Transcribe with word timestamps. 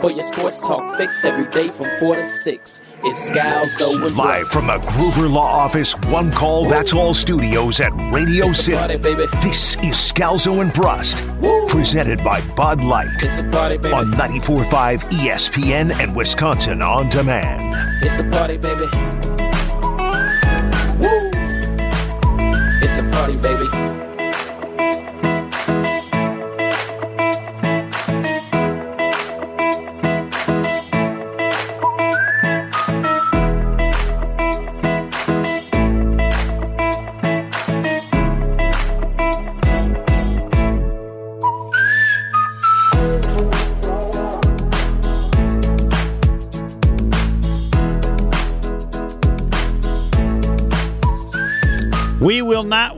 For 0.00 0.10
your 0.10 0.22
sports 0.22 0.60
talk 0.60 0.96
fix 0.96 1.24
every 1.24 1.46
day 1.50 1.68
from 1.68 1.88
4 1.98 2.16
to 2.16 2.24
6, 2.24 2.82
it's 3.04 3.30
Scalzo 3.30 3.92
and 3.92 4.00
Brust. 4.14 4.16
Live 4.16 4.48
from 4.48 4.66
the 4.66 4.78
Gruber 4.88 5.28
Law 5.28 5.46
Office 5.46 5.96
One 6.08 6.30
Call 6.32 6.68
That's 6.68 6.92
All 6.92 7.14
studios 7.14 7.80
at 7.80 7.92
Radio 8.12 8.46
It's 8.46 8.58
City. 8.64 8.76
party. 8.76 8.96
This 9.42 9.76
is 9.76 9.94
Scalzo 9.96 10.60
and 10.62 10.72
Brust, 10.72 11.18
presented 11.68 12.22
by 12.22 12.40
Bud 12.54 12.84
Light 12.84 13.08
It's 13.22 13.38
a 13.38 13.44
party, 13.44 13.78
baby. 13.78 13.94
on 13.94 14.12
94.5 14.12 15.00
ESPN 15.10 15.98
and 16.00 16.14
Wisconsin 16.14 16.82
On 16.82 17.08
Demand. 17.08 17.74
It's 18.04 18.18
a 18.20 18.24
party, 18.24 18.58
baby. 18.58 18.86
Woo! 21.00 21.30
It's 22.82 22.98
a 22.98 23.08
party, 23.12 23.36
baby. 23.36 24.05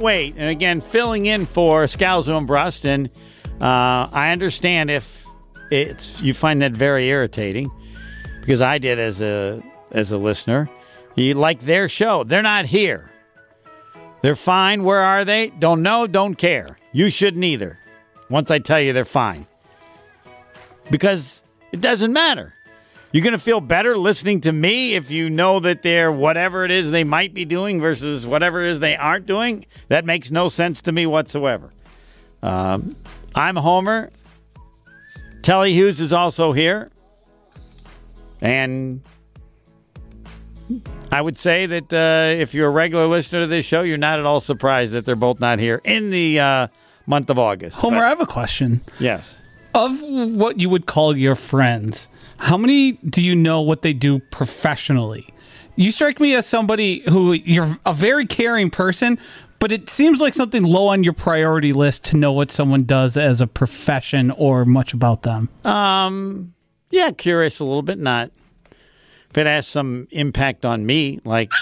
Wait. 0.09 0.35
And 0.39 0.49
again, 0.49 0.81
filling 0.81 1.27
in 1.27 1.45
for 1.45 1.85
Scalzo 1.85 2.39
and 2.39 2.47
Brust. 2.47 2.87
And 2.87 3.11
uh, 3.61 4.09
I 4.11 4.31
understand 4.33 4.91
if 4.91 5.27
it's 5.71 6.23
you 6.23 6.33
find 6.33 6.63
that 6.63 6.73
very 6.73 7.09
irritating 7.09 7.71
because 8.41 8.63
I 8.63 8.79
did 8.79 8.99
as 8.99 9.21
a 9.21 9.63
as 9.91 10.11
a 10.11 10.17
listener. 10.17 10.71
You 11.15 11.35
like 11.35 11.61
their 11.61 11.91
show. 11.91 12.25
They're 12.25 12.41
not 12.41 12.65
here. 12.65 13.11
They're 14.23 14.35
fine. 14.35 14.83
Where 14.83 15.01
are 15.01 15.27
they? 15.27 15.51
Don't 15.51 15.83
know, 15.83 16.07
don't 16.07 16.37
care. 16.37 16.79
You 16.93 17.11
shouldn't 17.11 17.45
either. 17.45 17.79
Once 18.31 18.51
I 18.51 18.61
tell 18.61 18.81
you 18.81 18.95
they're 18.95 19.05
fine. 19.05 19.47
Because 20.91 21.43
it 21.71 21.83
doesn't 21.83 22.15
matter. 22.15 22.55
You're 23.11 23.25
going 23.25 23.33
to 23.33 23.39
feel 23.39 23.61
better 23.61 23.97
listening 23.97 24.43
to 24.43 24.53
me 24.53 24.95
if 24.95 25.11
you 25.11 25.31
know 25.31 25.61
that 25.61 25.83
they're 25.83 26.13
whatever 26.13 26.65
it 26.65 26.71
is 26.71 26.91
they 26.91 27.05
might 27.05 27.33
be 27.33 27.47
doing 27.47 27.81
versus 27.81 28.27
whatever 28.27 28.63
it 28.63 28.69
is 28.69 28.81
they 28.81 28.97
aren't 28.97 29.25
doing. 29.25 29.65
That 29.89 30.05
makes 30.05 30.31
no 30.31 30.51
sense 30.51 30.83
to 30.83 30.93
me 30.93 31.07
whatsoever. 31.07 31.73
Um, 32.43 32.97
I'm 33.35 33.57
Homer. 33.57 34.11
Telly 35.41 35.73
Hughes 35.73 36.01
is 36.01 36.13
also 36.13 36.53
here. 36.53 36.91
And 38.43 39.01
I 41.11 41.23
would 41.23 41.39
say 41.39 41.65
that 41.65 41.93
uh, 41.93 42.39
if 42.39 42.53
you're 42.53 42.69
a 42.69 42.71
regular 42.71 43.07
listener 43.07 43.41
to 43.41 43.47
this 43.47 43.65
show, 43.65 43.83
you're 43.83 43.97
not 43.97 44.19
at 44.19 44.27
all 44.27 44.41
surprised 44.41 44.93
that 44.93 45.07
they're 45.07 45.17
both 45.17 45.41
not 45.41 45.59
here 45.59 45.81
in 45.83 46.11
the 46.11 46.41
uh, 46.41 46.69
month 47.07 47.31
of 47.31 47.39
August. 47.39 47.79
Homer, 47.79 48.05
I 48.05 48.11
have 48.11 48.21
a 48.21 48.27
question. 48.27 48.83
Yes. 49.01 49.39
Of 49.75 49.99
what 50.03 50.61
you 50.61 50.69
would 50.69 50.87
call 50.87 51.17
your 51.17 51.35
friends, 51.35 52.09
how 52.39 52.57
many 52.57 52.93
do 52.93 53.23
you 53.23 53.35
know 53.35 53.61
what 53.61 53.83
they 53.83 53.93
do 53.93 54.19
professionally? 54.19 55.29
You 55.77 55.91
strike 55.93 56.19
me 56.19 56.35
as 56.35 56.47
somebody 56.47 57.03
who 57.09 57.33
you're 57.33 57.77
a 57.87 57.95
very 57.95 58.27
caring 58.27 58.71
person, 58.71 59.19
but 59.59 59.71
it 59.73 59.89
seems 59.89 60.21
like 60.21 60.35
something 60.35 60.63
low 60.65 60.89
on 60.89 61.05
your 61.05 61.13
priority 61.13 61.73
list 61.73 62.05
to 62.07 62.17
know 62.17 62.33
what 62.33 62.51
someone 62.51 62.85
does 62.85 63.17
as 63.17 63.41
a 63.41 63.47
profession 63.47 64.31
or 64.33 64.65
much 64.65 64.93
about 64.93 65.23
them. 65.23 65.49
Um, 65.65 66.55
yeah, 66.91 67.11
curious 67.11 67.61
a 67.61 67.65
little 67.65 67.83
bit. 67.83 67.99
Not 67.99 68.31
if 69.31 69.37
it 69.37 69.47
has 69.47 69.67
some 69.67 70.09
impact 70.11 70.65
on 70.65 70.87
me. 70.87 71.21
Like, 71.25 71.53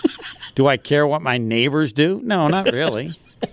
do 0.54 0.66
I 0.66 0.76
care 0.76 1.06
what 1.06 1.22
my 1.22 1.38
neighbors 1.38 1.92
do? 1.92 2.20
No, 2.22 2.48
not 2.48 2.72
really. 2.72 3.10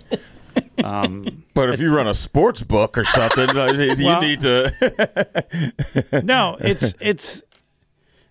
But 0.76 1.70
if 1.70 1.80
you 1.80 1.94
run 1.94 2.06
a 2.06 2.14
sports 2.14 2.62
book 2.62 2.96
or 2.98 3.04
something, 3.04 3.48
uh, 3.56 3.66
you 3.72 3.94
Well- 4.06 4.20
need 4.20 4.40
to. 4.40 6.22
No, 6.24 6.56
it's 6.60 6.94
it's 7.00 7.42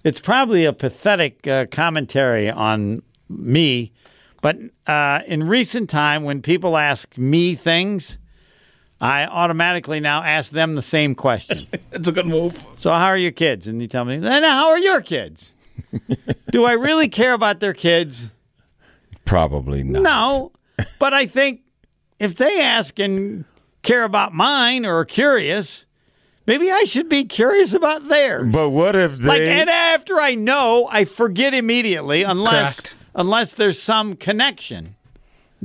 it's 0.03 0.19
probably 0.19 0.65
a 0.65 0.73
pathetic 0.73 1.47
uh, 1.47 1.65
commentary 1.71 2.49
on 2.49 3.01
me. 3.29 3.91
But 4.41 4.57
uh, 4.87 5.21
in 5.27 5.43
recent 5.47 5.89
time, 5.89 6.23
when 6.23 6.41
people 6.41 6.75
ask 6.77 7.17
me 7.17 7.55
things, 7.55 8.17
I 8.99 9.25
automatically 9.25 10.01
now 10.01 10.21
ask 10.23 10.51
them 10.51 10.75
the 10.75 10.81
same 10.81 11.15
question. 11.15 11.67
It's 11.93 12.07
a 12.09 12.11
good 12.11 12.25
move. 12.27 12.61
So 12.77 12.91
how 12.91 13.05
are 13.05 13.17
your 13.17 13.31
kids? 13.31 13.67
And 13.67 13.81
you 13.81 13.87
tell 13.87 14.03
me, 14.03 14.17
then 14.17 14.43
how 14.43 14.69
are 14.69 14.79
your 14.79 14.99
kids? 15.01 15.53
Do 16.51 16.65
I 16.65 16.73
really 16.73 17.07
care 17.07 17.33
about 17.33 17.59
their 17.61 17.73
kids? 17.73 18.29
Probably 19.25 19.83
not. 19.83 20.01
No, 20.03 20.51
but 20.99 21.13
I 21.13 21.25
think 21.25 21.61
if 22.19 22.35
they 22.35 22.61
ask 22.61 22.99
and 22.99 23.45
care 23.81 24.03
about 24.03 24.33
mine 24.33 24.85
or 24.85 24.95
are 24.99 25.05
curious, 25.05 25.85
maybe 26.47 26.71
I 26.71 26.83
should 26.85 27.09
be 27.09 27.25
curious 27.25 27.73
about 27.73 28.07
theirs. 28.07 28.51
But 28.51 28.69
what 28.69 28.95
if 28.95 29.17
they? 29.17 29.27
like, 29.27 29.41
and 29.41 29.69
after 29.69 30.19
I 30.19 30.35
know, 30.35 30.87
I 30.91 31.05
forget 31.05 31.53
immediately 31.53 32.23
unless 32.23 32.79
Correct. 32.79 32.95
unless 33.15 33.53
there's 33.53 33.81
some 33.81 34.15
connection. 34.15 34.95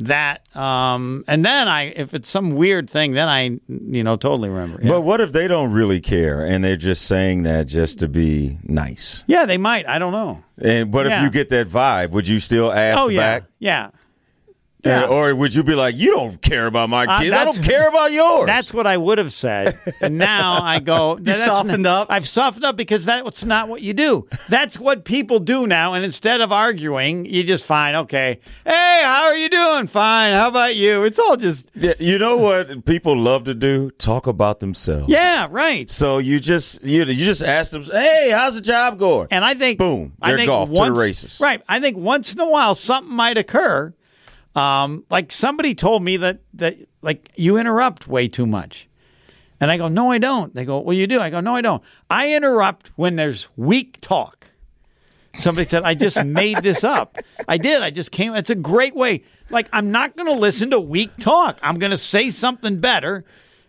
That 0.00 0.54
um, 0.56 1.25
and 1.26 1.44
then 1.44 1.66
I, 1.66 1.87
if 1.87 2.14
it's 2.14 2.28
some 2.28 2.54
weird 2.54 2.88
thing, 2.88 3.14
then 3.14 3.26
I, 3.26 3.58
you 3.69 4.04
know, 4.04 4.14
totally 4.16 4.48
remember. 4.48 4.78
Yeah, 4.81 4.91
But 4.91 5.00
what 5.00 5.20
if 5.20 5.32
they 5.32 5.48
don't 5.48 5.72
really 5.72 6.00
care 6.00 6.47
and 6.47 6.62
they're 6.62 6.76
just 6.76 7.06
saying 7.06 7.42
that 7.42 7.66
just 7.66 7.98
to 7.98 8.08
be 8.08 8.58
nice? 8.62 9.25
yeah 9.26 9.44
they 9.44 9.58
might. 9.58 9.88
I 9.88 9.98
don't 9.98 10.12
know. 10.12 10.44
And 10.62 10.92
but 10.92 11.06
Yeah. 11.06 11.19
if 11.19 11.25
you 11.25 11.31
get 11.31 11.48
that 11.48 11.66
vibe, 11.66 12.10
would 12.10 12.28
you 12.28 12.38
still 12.38 12.70
ask 12.72 12.97
oh 13.00 13.08
yeah, 13.08 13.19
back? 13.41 13.44
yeah. 13.58 13.91
And- 14.84 15.02
Yeah. 15.02 15.08
or 15.08 15.34
would 15.34 15.54
you 15.56 15.64
be 15.64 15.74
like, 15.74 15.96
you 15.96 16.12
don't 16.12 16.40
care 16.40 16.66
about 16.66 16.88
my 16.88 17.04
Uh, 17.04 17.18
kids? 17.20 17.32
I 17.34 17.44
don't 17.44 17.62
care 17.62 17.88
about 17.88 18.12
yours. 18.12 18.46
That's 18.46 18.72
what 18.72 18.86
I 18.86 18.96
would 18.96 19.18
have 19.18 19.32
said. 19.32 19.76
And 20.00 20.18
now 20.18 20.62
I 20.62 20.78
go, 20.78 21.14
"No, 21.20 21.24
that's 21.24 21.44
softened 21.44 21.82
not- 21.82 22.02
up? 22.02 22.06
I've 22.10 22.28
softened 22.28 22.64
up 22.64 22.76
because 22.76 23.04
that's 23.04 23.44
not 23.44 23.68
what 23.68 23.82
you 23.82 23.92
do. 23.92 24.28
That's 24.48 24.78
what 24.78 25.04
people 25.04 25.40
do 25.40 25.66
now. 25.66 25.94
And 25.94 26.04
instead 26.04 26.40
of 26.40 26.52
arguing, 26.52 27.24
you 27.26 27.42
just 27.42 27.64
find, 27.64 27.96
okay, 27.96 28.38
hey, 28.64 29.00
how 29.02 29.24
are 29.24 29.34
you 29.36 29.48
doing? 29.48 29.88
Fine. 29.88 30.32
How 30.34 30.46
about 30.48 30.76
you? 30.76 31.02
It's 31.02 31.18
all 31.18 31.36
just, 31.36 31.66
Yeah, 31.74 31.94
you 31.98 32.16
know 32.18 32.36
what 32.36 32.84
people 32.84 33.16
love 33.16 33.44
to 33.44 33.54
do? 33.54 33.90
Talk 33.98 34.28
about 34.28 34.60
themselves. 34.60 35.08
yeah, 35.08 35.48
right. 35.50 35.90
So 35.90 36.18
you 36.18 36.38
just 36.38 36.84
you 36.84 37.04
you 37.04 37.24
just 37.26 37.42
ask 37.42 37.72
them, 37.72 37.82
hey, 37.82 38.30
how's 38.32 38.54
the 38.54 38.60
job 38.60 38.96
going? 38.98 39.26
And 39.32 39.44
I 39.44 39.54
think, 39.54 39.78
Boom, 39.78 40.12
they're 40.24 40.36
think 40.36 40.46
golf 40.48 40.70
to 40.72 40.84
the 40.84 40.92
races. 40.92 41.40
Right. 41.42 41.62
I 41.68 41.80
think 41.80 41.96
once 41.96 42.32
in 42.32 42.38
a 42.40 42.48
while 42.48 42.76
something 42.76 43.12
might 43.14 43.36
occur. 43.36 43.92
Um, 44.58 45.04
like 45.08 45.30
somebody 45.30 45.74
told 45.74 46.02
me 46.02 46.16
that 46.19 46.41
that 46.54 46.76
like 47.00 47.30
you 47.36 47.56
interrupt 47.56 48.08
way 48.08 48.28
too 48.28 48.46
much. 48.46 48.88
And 49.60 49.70
I 49.70 49.76
go, 49.76 49.88
no, 49.88 50.10
I 50.10 50.19
don't. 50.19 50.54
They 50.54 50.64
go, 50.64 50.78
well, 50.78 50.94
you 50.94 51.06
do. 51.06 51.20
I 51.20 51.30
go, 51.30 51.41
no, 51.41 51.56
I 51.56 51.62
don't. 51.62 51.82
I 52.08 52.32
interrupt 52.34 52.92
when 52.96 53.16
there's 53.16 53.48
weak 53.56 54.00
talk. 54.00 54.46
Somebody 55.34 55.66
said, 55.66 55.82
I 55.82 55.94
just 55.94 56.24
made 56.24 56.58
this 56.58 56.84
up. 56.84 57.19
I 57.48 57.58
did. 57.58 57.82
I 57.82 57.91
just 57.91 58.10
came. 58.10 58.34
It's 58.34 58.50
a 58.50 58.54
great 58.54 58.94
way. 58.94 59.24
Like, 59.50 59.69
I'm 59.72 59.91
not 59.91 60.16
going 60.16 60.28
to 60.28 60.38
listen 60.38 60.70
to 60.70 60.80
weak 60.80 61.16
talk. 61.19 61.58
I'm 61.62 61.76
going 61.76 61.90
to 61.90 61.96
say 61.96 62.30
something 62.30 62.78
better, 62.78 63.25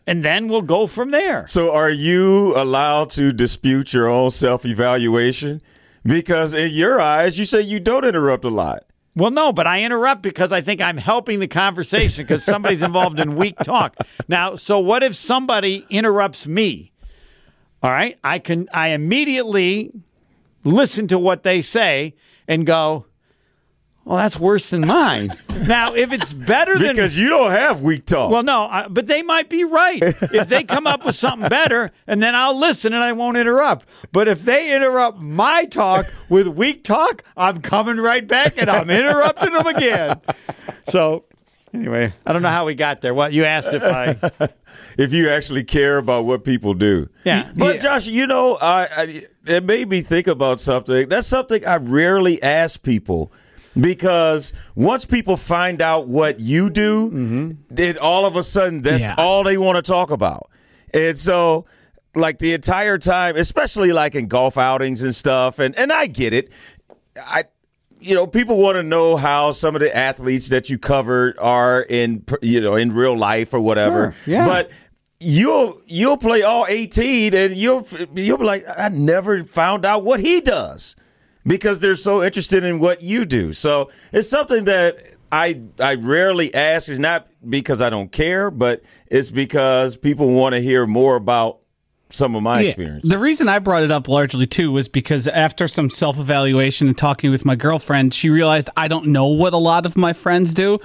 and 0.06 0.24
then 0.24 0.48
we'll 0.48 0.62
go 0.62 0.88
from 0.88 1.12
there. 1.12 1.48
So 1.48 1.72
are 1.72 1.90
you 1.90 2.56
allowed 2.56 3.10
to 3.12 3.32
dispute 3.32 3.94
your 3.94 4.08
own 4.08 4.32
self 4.32 4.66
evaluation? 4.66 5.62
Because 6.04 6.54
in 6.54 6.72
your 6.72 7.00
eyes, 7.00 7.38
you 7.38 7.46
say 7.46 7.62
you 7.62 7.80
don't 7.80 8.06
interrupt 8.06 8.46
a 8.46 8.50
lot. 8.50 8.84
Well, 9.16 9.32
no, 9.32 9.52
but 9.52 9.68
I 9.68 9.84
interrupt 9.84 10.22
because 10.22 10.52
I 10.52 10.62
think 10.62 10.82
I'm 10.82 10.98
helping 10.98 11.40
the 11.40 11.48
conversation 11.48 12.24
because 12.24 12.44
somebody's 12.44 12.82
involved 12.82 13.20
in 13.20 13.36
weak 13.36 13.58
talk. 13.58 13.96
Now, 14.28 14.56
so 14.56 14.80
what 14.80 15.04
if 15.04 15.16
somebody 15.16 15.86
interrupts 15.90 16.48
me? 16.48 16.92
All 17.82 17.92
right, 17.92 18.18
I 18.24 18.40
can 18.40 18.68
I 18.74 18.90
immediately 18.90 19.92
listen 20.64 21.08
to 21.08 21.18
what 21.18 21.44
they 21.44 21.62
say 21.62 22.16
and 22.48 22.66
go, 22.66 23.06
"Well, 24.10 24.18
that's 24.18 24.40
worse 24.40 24.72
than 24.72 24.88
mine." 24.88 25.38
now, 25.68 25.94
if 25.94 26.12
it's 26.12 26.34
better 26.34 26.80
than 26.80 26.96
Because 26.96 27.16
you 27.16 27.30
don't 27.30 27.52
have 27.52 27.82
weak 27.84 28.06
talk. 28.06 28.32
well, 28.32 28.42
no, 28.42 28.64
I, 28.64 28.88
but 28.88 29.06
they 29.06 29.22
might 29.22 29.50
be 29.50 29.64
right. 29.64 30.02
If 30.02 30.50
they 30.50 30.64
come 30.64 30.88
up 30.88 31.06
with 31.06 31.16
something 31.16 31.48
better, 31.48 31.92
and 32.08 32.24
then 32.24 32.34
I'll 32.34 32.58
listen 32.58 32.92
and 32.94 33.04
I 33.04 33.14
won't 33.14 33.38
interrupt. 33.38 33.86
But 34.12 34.28
if 34.28 34.44
they 34.44 34.76
interrupt 34.76 35.20
my 35.20 35.66
talk 35.66 36.08
with 36.28 36.48
weak 36.48 36.84
talk, 36.84 37.24
I'm 37.38 37.62
coming 37.62 37.98
right 37.98 38.28
back 38.28 38.58
and 38.58 38.68
I'm 38.68 38.90
interrupting 38.90 39.54
them 39.54 39.68
again. 39.68 40.22
So 40.88 41.26
Anyway, 41.74 42.12
I 42.26 42.34
don't 42.34 42.42
know 42.42 42.50
how 42.50 42.66
we 42.66 42.74
got 42.74 43.02
there. 43.02 43.14
What 43.14 43.32
you 43.32 43.46
asked 43.46 43.74
if 43.74 43.84
I? 43.84 44.18
if 44.98 45.14
you 45.14 45.30
actually 45.30 45.64
care 45.64 45.98
about 45.98 46.26
what 46.26 46.44
people 46.44 46.74
do. 46.74 47.10
Yeah. 47.24 47.52
But 47.56 47.76
Yeah. 47.76 47.82
Josh, 47.82 48.08
you 48.08 48.26
know, 48.26 48.58
I, 48.60 48.88
I 48.92 49.22
it 49.46 49.64
made 49.64 49.88
me 49.88 50.02
think 50.02 50.26
about 50.26 50.60
something. 50.60 51.10
That's 51.10 51.28
something 51.28 51.64
I 51.66 51.76
rarely 51.78 52.42
ask 52.42 52.82
people 52.82 53.32
because 53.82 54.54
once 54.76 55.06
people 55.06 55.38
find 55.38 55.82
out 55.82 56.08
what 56.08 56.40
you 56.40 56.70
do, 56.70 57.10
mm-hmm. 57.10 57.52
then 57.70 57.98
all 57.98 58.26
of 58.26 58.36
a 58.36 58.44
sudden 58.44 58.82
that's 58.82 59.04
Yeah. 59.04 59.16
all 59.18 59.44
they 59.44 59.58
want 59.58 59.76
to 59.78 59.82
talk 59.82 60.12
about. 60.12 60.50
And 60.94 61.18
so 61.18 61.66
like 62.16 62.40
the 62.40 62.54
entire 62.54 62.98
time, 62.98 63.36
especially 63.36 63.92
like 63.92 64.16
in 64.16 64.28
golf 64.28 64.58
outings 64.58 65.04
and 65.04 65.16
stuff, 65.16 65.60
and, 65.60 65.76
and 65.78 65.92
I 65.92 66.08
get 66.08 66.34
it. 66.34 66.52
I 67.18 67.44
you 68.02 68.16
know, 68.16 68.26
people 68.26 68.58
want 68.58 68.76
to 68.76 68.84
know 68.84 69.18
how 69.18 69.52
some 69.52 69.76
of 69.76 69.82
the 69.82 69.94
athletes 69.96 70.48
that 70.50 70.70
you 70.70 70.80
covered 70.80 71.38
are 71.38 71.82
in, 71.82 72.24
you 72.42 72.62
know, 72.62 72.76
in 72.76 72.94
real 72.94 73.18
life 73.18 73.54
or 73.54 73.60
whatever. 73.60 74.16
Sure, 74.24 74.34
yeah. 74.34 74.46
But 74.46 74.72
you'll 75.20 75.82
you'll 75.86 76.18
play 76.18 76.44
all 76.44 76.66
18 76.68 77.36
and 77.36 77.54
you'll 77.56 77.86
you'll 78.16 78.38
be 78.38 78.46
like, 78.46 78.64
I 78.78 78.90
never 78.90 79.44
found 79.44 79.86
out 79.86 80.04
what 80.04 80.20
he 80.22 80.40
does 80.42 80.96
because 81.46 81.80
they're 81.80 81.96
so 81.96 82.24
interested 82.24 82.64
in 82.64 82.80
what 82.80 83.02
you 83.02 83.26
do. 83.26 83.54
So 83.54 83.90
it's 84.12 84.30
something 84.30 84.66
that 84.66 84.98
I 85.32 85.62
I 85.80 85.96
rarely 85.96 86.54
ask. 86.54 86.90
Is 86.90 87.00
not 87.00 87.28
because 87.48 87.82
I 87.82 87.90
don't 87.90 88.12
care, 88.12 88.52
but 88.52 88.82
it's 89.08 89.32
because 89.32 89.98
people 89.98 90.28
want 90.34 90.56
to 90.56 90.62
hear 90.62 90.86
more 90.86 91.16
about 91.16 91.60
some 92.12 92.36
of 92.36 92.42
my 92.42 92.62
Yeah. 92.62 92.68
experience. 92.70 93.08
The 93.08 93.20
reason 93.20 93.48
I 93.48 93.60
brought 93.60 93.84
it 93.84 93.92
up 93.92 94.08
largely 94.08 94.48
too 94.48 94.72
was 94.72 94.88
because 94.90 95.28
after 95.28 95.68
some 95.68 95.90
self 95.92 96.18
evaluation 96.18 96.88
and 96.88 96.98
talking 96.98 97.30
with 97.30 97.46
my 97.46 97.56
girlfriend, 97.56 98.14
she 98.14 98.30
realized 98.30 98.70
I 98.76 98.88
don't 98.88 99.08
know 99.08 99.28
what 99.28 99.54
a 99.54 99.58
lot 99.58 99.86
of 99.86 99.96
my 99.96 100.14
friends 100.14 100.54
do. 100.54 100.80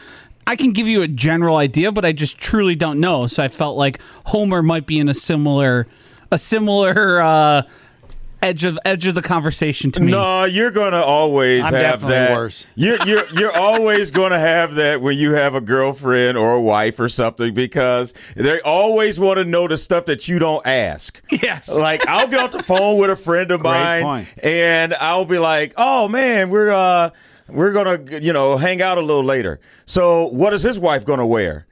I 0.47 0.56
can 0.56 0.73
give 0.73 0.87
you 0.87 1.01
a 1.01 1.09
general 1.09 1.56
idea, 1.56 1.91
but 1.91 2.05
I 2.05 2.12
just 2.12 2.37
truly 2.37 2.75
don't 2.75 3.01
know. 3.01 3.27
So 3.27 3.43
I 3.43 3.49
felt 3.49 3.79
like 3.79 3.99
Homer 4.27 4.62
might 4.62 4.85
be 4.87 4.99
in 4.99 5.09
a 5.09 5.15
similar, 5.15 5.87
a 6.31 6.37
similar 6.37 7.23
uh, 7.23 7.62
edge 8.44 8.64
of 8.64 8.79
edge 8.85 9.06
of 9.06 9.14
the 9.14 9.23
conversation 9.23 9.91
to 9.93 10.00
me. 10.00 10.12
No, 10.12 10.44
you're 10.44 10.70
gonna 10.70 11.00
always 11.00 11.62
I'm 11.64 11.73
have 11.73 11.82
definitely 12.00 12.14
that. 12.17 12.32
worse. 12.32 12.67
You're 12.75 13.05
you're 13.06 13.26
you're 13.31 13.52
always 13.52 14.11
gonna 14.11 14.38
have 14.38 14.75
that 14.75 15.00
when 15.00 15.17
you 15.17 15.32
have 15.32 15.55
a 15.55 15.61
girlfriend 15.61 16.37
or 16.38 16.52
a 16.52 16.61
wife 16.61 17.00
or 17.00 17.08
something 17.08 17.55
because 17.55 18.12
they 18.37 18.61
always 18.61 19.19
want 19.19 19.38
to 19.38 19.44
know 19.44 19.67
the 19.67 19.76
stuff 19.79 20.05
that 20.06 20.29
you 20.29 20.38
don't 20.38 20.64
ask. 20.67 21.20
Yes. 21.31 21.69
Like 21.69 22.06
I'll 22.06 22.29
get 22.29 22.41
off 22.41 22.50
the 22.52 22.62
phone 22.62 22.99
with 22.99 23.11
a 23.11 23.17
friend 23.17 23.50
of 23.50 23.61
Great 23.61 23.70
mine 23.70 24.02
point. 24.02 24.29
and 24.43 24.94
I'll 24.94 25.25
be 25.25 25.38
like, 25.38 25.73
"Oh 25.76 26.08
man, 26.08 26.50
we're 26.50 26.70
uh 26.73 27.11
we're 27.49 27.73
gonna 27.73 27.99
you 28.20 28.32
know 28.32 28.56
hang 28.56 28.81
out 28.82 28.99
a 28.99 29.02
little 29.02 29.25
later. 29.25 29.61
So 29.87 30.26
what 30.29 30.52
is 30.52 30.62
his 30.62 30.79
wife 30.79 31.05
gonna 31.05 31.26
wear?" 31.26 31.67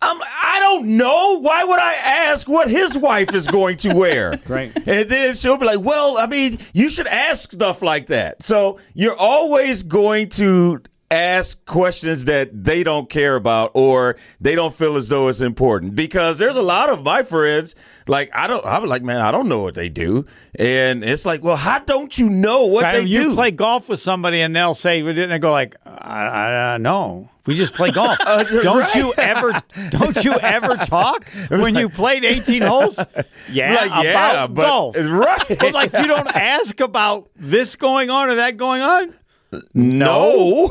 I'm, 0.00 0.20
I 0.22 0.58
don't 0.60 0.96
know. 0.96 1.40
Why 1.40 1.64
would 1.64 1.80
I 1.80 1.94
ask 1.94 2.48
what 2.48 2.70
his 2.70 2.96
wife 2.96 3.34
is 3.34 3.46
going 3.46 3.76
to 3.78 3.94
wear? 3.94 4.38
Right. 4.48 4.72
And 4.86 5.08
then 5.08 5.34
she'll 5.34 5.58
be 5.58 5.66
like, 5.66 5.80
well, 5.80 6.16
I 6.16 6.26
mean, 6.26 6.58
you 6.72 6.88
should 6.88 7.06
ask 7.06 7.52
stuff 7.52 7.82
like 7.82 8.06
that. 8.06 8.42
So 8.42 8.78
you're 8.94 9.16
always 9.16 9.82
going 9.82 10.30
to 10.30 10.82
ask 11.10 11.64
questions 11.66 12.26
that 12.26 12.64
they 12.64 12.82
don't 12.82 13.08
care 13.08 13.34
about 13.36 13.70
or 13.74 14.16
they 14.40 14.54
don't 14.54 14.74
feel 14.74 14.96
as 14.96 15.08
though 15.08 15.28
it's 15.28 15.40
important 15.40 15.94
because 15.94 16.38
there's 16.38 16.56
a 16.56 16.62
lot 16.62 16.90
of 16.90 17.02
my 17.02 17.22
friends 17.22 17.74
like 18.06 18.30
I 18.34 18.46
don't 18.46 18.62
I'm 18.64 18.84
like 18.84 19.02
man 19.02 19.22
I 19.22 19.32
don't 19.32 19.48
know 19.48 19.60
what 19.62 19.74
they 19.74 19.88
do 19.88 20.26
and 20.58 21.02
it's 21.02 21.24
like 21.24 21.42
well 21.42 21.56
how 21.56 21.78
don't 21.78 22.16
you 22.18 22.28
know 22.28 22.66
what 22.66 22.82
Right, 22.82 23.00
they 23.00 23.04
you 23.04 23.22
do 23.30 23.34
play 23.34 23.50
golf 23.52 23.88
with 23.88 24.00
somebody 24.00 24.42
and 24.42 24.54
they'll 24.54 24.74
say, 24.74 25.02
"We 25.02 25.14
didn't." 25.14 25.40
Go 25.40 25.50
like, 25.50 25.76
"I, 25.86 26.26
I, 26.26 26.74
I 26.74 26.76
no, 26.78 27.30
we 27.48 27.56
just 27.56 27.74
play 27.74 27.90
golf." 27.90 28.16
Uh, 28.28 28.44
don't 28.62 28.94
you 28.94 29.12
ever? 29.16 29.52
Don't 29.88 30.22
you 30.22 30.34
ever 30.34 30.76
talk 30.76 31.28
when 31.48 31.74
you 31.74 31.88
played 31.88 32.24
eighteen 32.24 32.62
holes? 32.62 32.98
Yeah, 33.50 33.74
like 33.74 33.86
about 33.86 34.04
yeah 34.04 34.46
but 34.46 34.62
golf. 34.62 34.96
right 34.98 35.58
But 35.58 35.72
like, 35.72 35.92
you 35.94 36.06
don't 36.06 36.28
ask 36.28 36.78
about 36.80 37.30
this 37.36 37.74
going 37.76 38.10
on 38.10 38.28
or 38.28 38.34
that 38.36 38.56
going 38.58 38.82
on. 38.82 39.14
no 39.72 40.70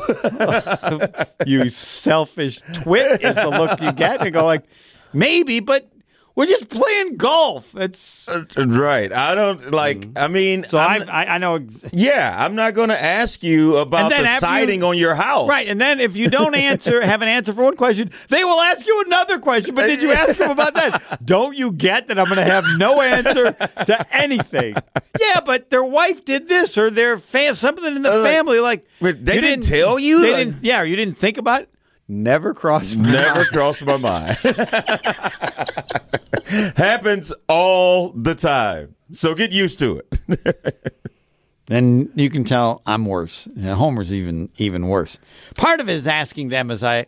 You 1.44 1.68
selfish 1.70 2.60
twit 2.72 3.22
is 3.22 3.34
the 3.34 3.50
look 3.50 3.80
you 3.80 3.92
get. 3.92 4.20
And 4.22 4.32
go 4.32 4.44
like, 4.44 4.64
maybe, 5.12 5.58
but 5.60 5.90
we're 6.38 6.46
just 6.46 6.68
playing 6.68 7.16
golf. 7.16 7.74
It's 7.76 8.28
right 8.56 9.12
I 9.12 9.34
don't 9.34 9.72
like 9.72 10.06
I 10.16 10.28
mean 10.28 10.64
so 10.68 10.78
I'm- 10.78 11.08
I, 11.10 11.26
I 11.34 11.38
know. 11.38 11.56
Ex- 11.56 11.84
yeah 11.92 12.36
I'm 12.38 12.54
not 12.54 12.74
going 12.74 12.90
to 12.90 13.02
ask 13.02 13.42
you 13.42 13.76
about 13.76 14.10
the 14.10 14.16
after 14.18 14.32
you- 14.34 14.40
siding 14.40 14.82
on 14.84 14.96
your 14.96 15.14
house 15.16 15.48
Right, 15.48 15.68
and 15.68 15.80
then 15.80 15.98
if 16.00 16.16
you 16.16 16.30
don't 16.30 16.54
answer, 16.70 17.00
have 17.04 17.22
an 17.22 17.28
answer 17.28 17.52
for 17.52 17.64
one 17.64 17.76
question, 17.76 18.10
they 18.28 18.44
will 18.44 18.60
ask 18.60 18.86
you 18.86 19.02
another 19.06 19.38
question. 19.38 19.74
But 19.74 19.86
did 19.86 20.00
you 20.02 20.12
ask 20.12 20.36
them 20.38 20.50
about 20.50 20.74
that? 20.74 21.24
Don't 21.26 21.56
you 21.56 21.72
get 21.72 22.06
that 22.08 22.18
I'm 22.18 22.26
going 22.26 22.36
to 22.36 22.44
have 22.44 22.64
no 22.76 23.00
answer 23.02 23.52
to 23.52 24.06
anything? 24.14 24.74
Yeah, 25.20 25.40
but 25.44 25.70
their 25.70 25.84
wife 25.84 26.24
did 26.24 26.46
this, 26.48 26.78
or 26.78 26.90
their 26.90 27.18
fam- 27.18 27.54
something 27.54 27.84
in 27.96 28.02
the 28.02 28.20
Uh, 28.20 28.24
family, 28.24 28.60
like 28.60 28.84
wait, 29.00 29.24
they 29.24 29.40
didn't 29.40 29.64
tell 29.64 29.98
you? 29.98 30.20
They 30.22 30.32
Like- 30.32 30.46
didn't. 30.46 30.64
Yeah, 30.64 30.82
or 30.82 30.84
you 30.84 30.96
didn't 30.96 31.18
think 31.18 31.38
about 31.38 31.62
it. 31.62 31.68
Never 32.08 32.54
crossed. 32.54 32.96
my 32.96 33.10
Never 33.12 33.34
mind. 33.40 33.48
crossed 33.48 33.84
my 33.84 33.96
mind. 33.98 34.38
Happens 36.76 37.32
all 37.48 38.10
the 38.10 38.34
time. 38.34 38.94
So 39.12 39.34
get 39.34 39.52
used 39.52 39.78
to 39.80 40.02
it. 40.26 40.94
Then 41.66 42.10
you 42.14 42.30
can 42.30 42.44
tell 42.44 42.80
I'm 42.86 43.04
worse. 43.04 43.46
Homer's 43.62 44.10
even 44.10 44.48
even 44.56 44.88
worse. 44.88 45.18
Part 45.54 45.80
of 45.80 45.88
it 45.90 45.96
is 45.96 46.06
asking 46.06 46.48
them 46.48 46.70
as 46.70 46.82
I. 46.82 47.04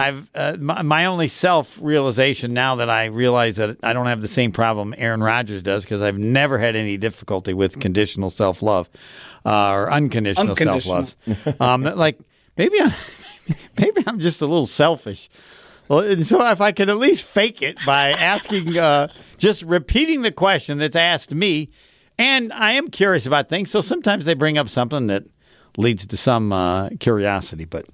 I've 0.00 0.28
uh, 0.34 0.56
my, 0.58 0.82
my 0.82 1.04
only 1.04 1.28
self 1.28 1.78
realization 1.80 2.52
now 2.52 2.74
that 2.74 2.90
I 2.90 3.04
realize 3.04 3.54
that 3.58 3.76
I 3.84 3.92
don't 3.92 4.06
have 4.06 4.20
the 4.20 4.26
same 4.26 4.50
problem 4.50 4.96
Aaron 4.98 5.22
Rodgers 5.22 5.62
does 5.62 5.84
because 5.84 6.02
I've 6.02 6.18
never 6.18 6.58
had 6.58 6.74
any 6.74 6.96
difficulty 6.96 7.54
with 7.54 7.78
conditional 7.78 8.30
self 8.30 8.62
love 8.62 8.90
uh, 9.46 9.68
or 9.68 9.92
unconditional, 9.92 10.50
Unconditional. 10.50 11.04
self 11.04 11.46
love. 11.46 11.60
um, 11.60 11.82
like 11.96 12.18
maybe 12.56 12.80
I'm 12.80 12.90
maybe 13.78 14.02
I'm 14.06 14.20
just 14.20 14.40
a 14.40 14.46
little 14.46 14.66
selfish. 14.66 15.28
Well, 15.88 16.00
and 16.00 16.24
so 16.24 16.44
if 16.50 16.60
I 16.60 16.72
could 16.72 16.88
at 16.88 16.98
least 16.98 17.26
fake 17.26 17.62
it 17.62 17.78
by 17.84 18.10
asking, 18.10 18.78
uh, 18.78 19.08
just 19.38 19.62
repeating 19.62 20.22
the 20.22 20.30
question 20.30 20.78
that's 20.78 20.94
asked 20.94 21.34
me, 21.34 21.70
and 22.16 22.52
I 22.52 22.72
am 22.72 22.90
curious 22.90 23.26
about 23.26 23.48
things, 23.48 23.70
so 23.70 23.80
sometimes 23.80 24.24
they 24.24 24.34
bring 24.34 24.56
up 24.56 24.68
something 24.68 25.08
that 25.08 25.24
leads 25.76 26.06
to 26.06 26.16
some 26.16 26.52
uh, 26.52 26.90
curiosity. 27.00 27.64
But 27.64 27.86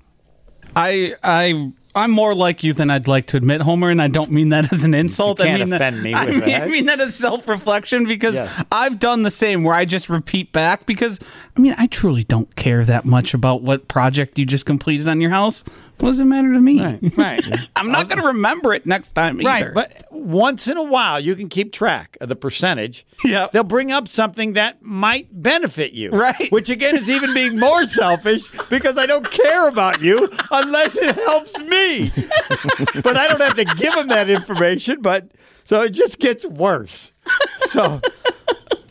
I 0.74 1.14
I 1.22 1.72
I'm 1.96 2.10
more 2.10 2.34
like 2.34 2.62
you 2.62 2.72
than 2.74 2.90
I'd 2.90 3.08
like 3.08 3.26
to 3.28 3.36
admit, 3.38 3.62
Homer, 3.62 3.90
and 3.90 4.00
I 4.02 4.08
don't 4.08 4.30
mean 4.30 4.50
that 4.50 4.70
as 4.72 4.84
an 4.84 4.92
insult. 4.94 5.38
can't 5.38 5.62
I 5.62 5.64
mean 5.64 5.72
offend 5.72 5.96
that, 5.96 6.02
me 6.02 6.14
I 6.14 6.26
mean, 6.26 6.40
that. 6.40 6.62
I 6.64 6.68
mean 6.68 6.86
that 6.86 7.00
as 7.00 7.14
self-reflection 7.16 8.04
because 8.04 8.34
Yes. 8.34 8.64
I've 8.70 8.98
done 8.98 9.22
the 9.22 9.30
same 9.30 9.64
where 9.64 9.74
I 9.74 9.84
just 9.86 10.08
repeat 10.08 10.52
back 10.52 10.84
because 10.86 11.18
I 11.56 11.60
mean 11.60 11.74
I 11.78 11.86
truly 11.86 12.22
don't 12.24 12.54
care 12.54 12.84
that 12.84 13.04
much 13.06 13.34
about 13.34 13.62
what 13.62 13.88
project 13.88 14.38
you 14.38 14.44
just 14.46 14.66
completed 14.66 15.08
on 15.08 15.20
your 15.20 15.30
house. 15.30 15.64
What 15.98 16.10
does 16.10 16.20
it 16.20 16.26
matter 16.26 16.52
to 16.52 16.60
me? 16.60 16.78
Right, 16.80 17.16
right. 17.16 17.44
I'm 17.76 17.90
not 17.90 18.08
going 18.08 18.20
to 18.20 18.26
remember 18.26 18.74
it 18.74 18.84
next 18.84 19.12
time 19.12 19.40
either. 19.40 19.72
right, 19.72 19.74
but 19.74 20.04
once 20.10 20.68
in 20.68 20.76
a 20.76 20.82
while 20.82 21.18
you 21.18 21.34
can 21.34 21.48
keep 21.48 21.72
track 21.72 22.18
of 22.20 22.28
the 22.28 22.36
percentage. 22.36 23.06
Yep. 23.24 23.52
they'll 23.52 23.64
bring 23.64 23.90
up 23.90 24.08
something 24.08 24.52
that 24.52 24.82
might 24.82 25.28
benefit 25.42 25.92
you. 25.92 26.10
Right. 26.10 26.50
which 26.52 26.68
again 26.68 26.96
is 26.96 27.08
even 27.08 27.32
being 27.32 27.58
more 27.58 27.84
selfish 27.86 28.46
because 28.68 28.98
I 28.98 29.06
don't 29.06 29.28
care 29.30 29.68
about 29.68 30.02
you 30.02 30.28
unless 30.50 30.96
it 30.96 31.14
helps 31.14 31.58
me. 31.60 32.10
but 33.02 33.16
I 33.16 33.28
don't 33.28 33.40
have 33.40 33.56
to 33.56 33.64
give 33.64 33.94
them 33.94 34.08
that 34.08 34.28
information. 34.28 35.00
But 35.00 35.30
so 35.64 35.82
it 35.82 35.90
just 35.90 36.18
gets 36.18 36.44
worse. 36.44 37.12
So. 37.68 38.00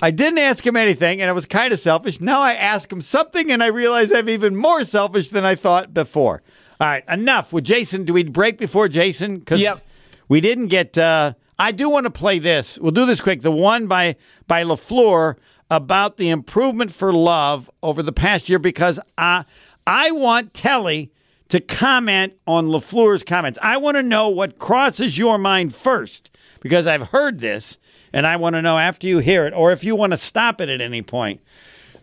I 0.02 0.12
didn't 0.12 0.40
ask 0.40 0.64
him 0.68 0.76
anything, 0.76 1.22
and 1.22 1.30
it 1.30 1.34
was 1.34 1.46
kind 1.46 1.72
of 1.72 1.80
selfish. 1.80 2.20
Now 2.20 2.42
I 2.42 2.54
ask 2.54 2.92
him 2.92 3.02
something, 3.02 3.50
and 3.50 3.64
I 3.64 3.68
realize 3.68 4.12
I'm 4.12 4.28
even 4.30 4.56
more 4.56 4.84
selfish 4.84 5.30
than 5.30 5.46
I 5.46 5.56
thought 5.56 5.94
before. 5.94 6.44
All 6.80 6.88
right, 6.88 7.04
enough 7.08 7.54
with 7.54 7.64
Jason. 7.64 8.04
Do 8.04 8.14
we 8.14 8.24
break 8.24 8.58
before 8.58 8.88
Jason? 8.90 9.40
Because 9.40 9.60
Yep. 9.62 9.86
we 10.28 10.42
didn't 10.42 10.68
get. 10.68 10.98
Uh, 10.98 11.34
I 11.58 11.72
do 11.72 11.90
want 11.90 12.06
to 12.06 12.10
play 12.10 12.38
this. 12.40 12.78
We'll 12.80 12.92
do 12.92 13.06
this 13.06 13.22
quick. 13.22 13.42
The 13.42 13.52
one 13.52 13.88
by 13.88 14.18
by 14.48 14.64
LaFleur 14.64 15.36
about 15.72 16.18
the 16.18 16.30
improvement 16.30 16.92
for 16.92 17.14
love 17.14 17.72
over 17.82 18.04
the 18.04 18.12
past 18.12 18.50
year, 18.50 18.60
because 18.60 19.00
uh, 19.18 19.44
I 19.88 20.12
want 20.12 20.54
Telly 20.54 21.12
to 21.50 21.60
comment 21.60 22.34
on 22.46 22.66
LaFleur's 22.68 23.24
comments. 23.24 23.58
I 23.62 23.78
want 23.78 23.96
to 23.98 24.04
know 24.04 24.28
what 24.30 24.60
crosses 24.60 25.18
your 25.18 25.38
mind 25.38 25.74
first, 25.74 26.30
because 26.60 26.86
I've 26.88 27.08
heard 27.10 27.40
this, 27.40 27.78
and 28.12 28.28
I 28.28 28.36
want 28.36 28.56
to 28.56 28.62
know 28.62 28.78
after 28.78 29.08
you 29.08 29.20
hear 29.20 29.48
it, 29.48 29.54
or 29.54 29.72
if 29.72 29.84
you 29.84 29.96
want 29.96 30.12
to 30.12 30.18
stop 30.18 30.60
it 30.60 30.70
at 30.70 30.82
any 30.82 31.02
point. 31.02 31.40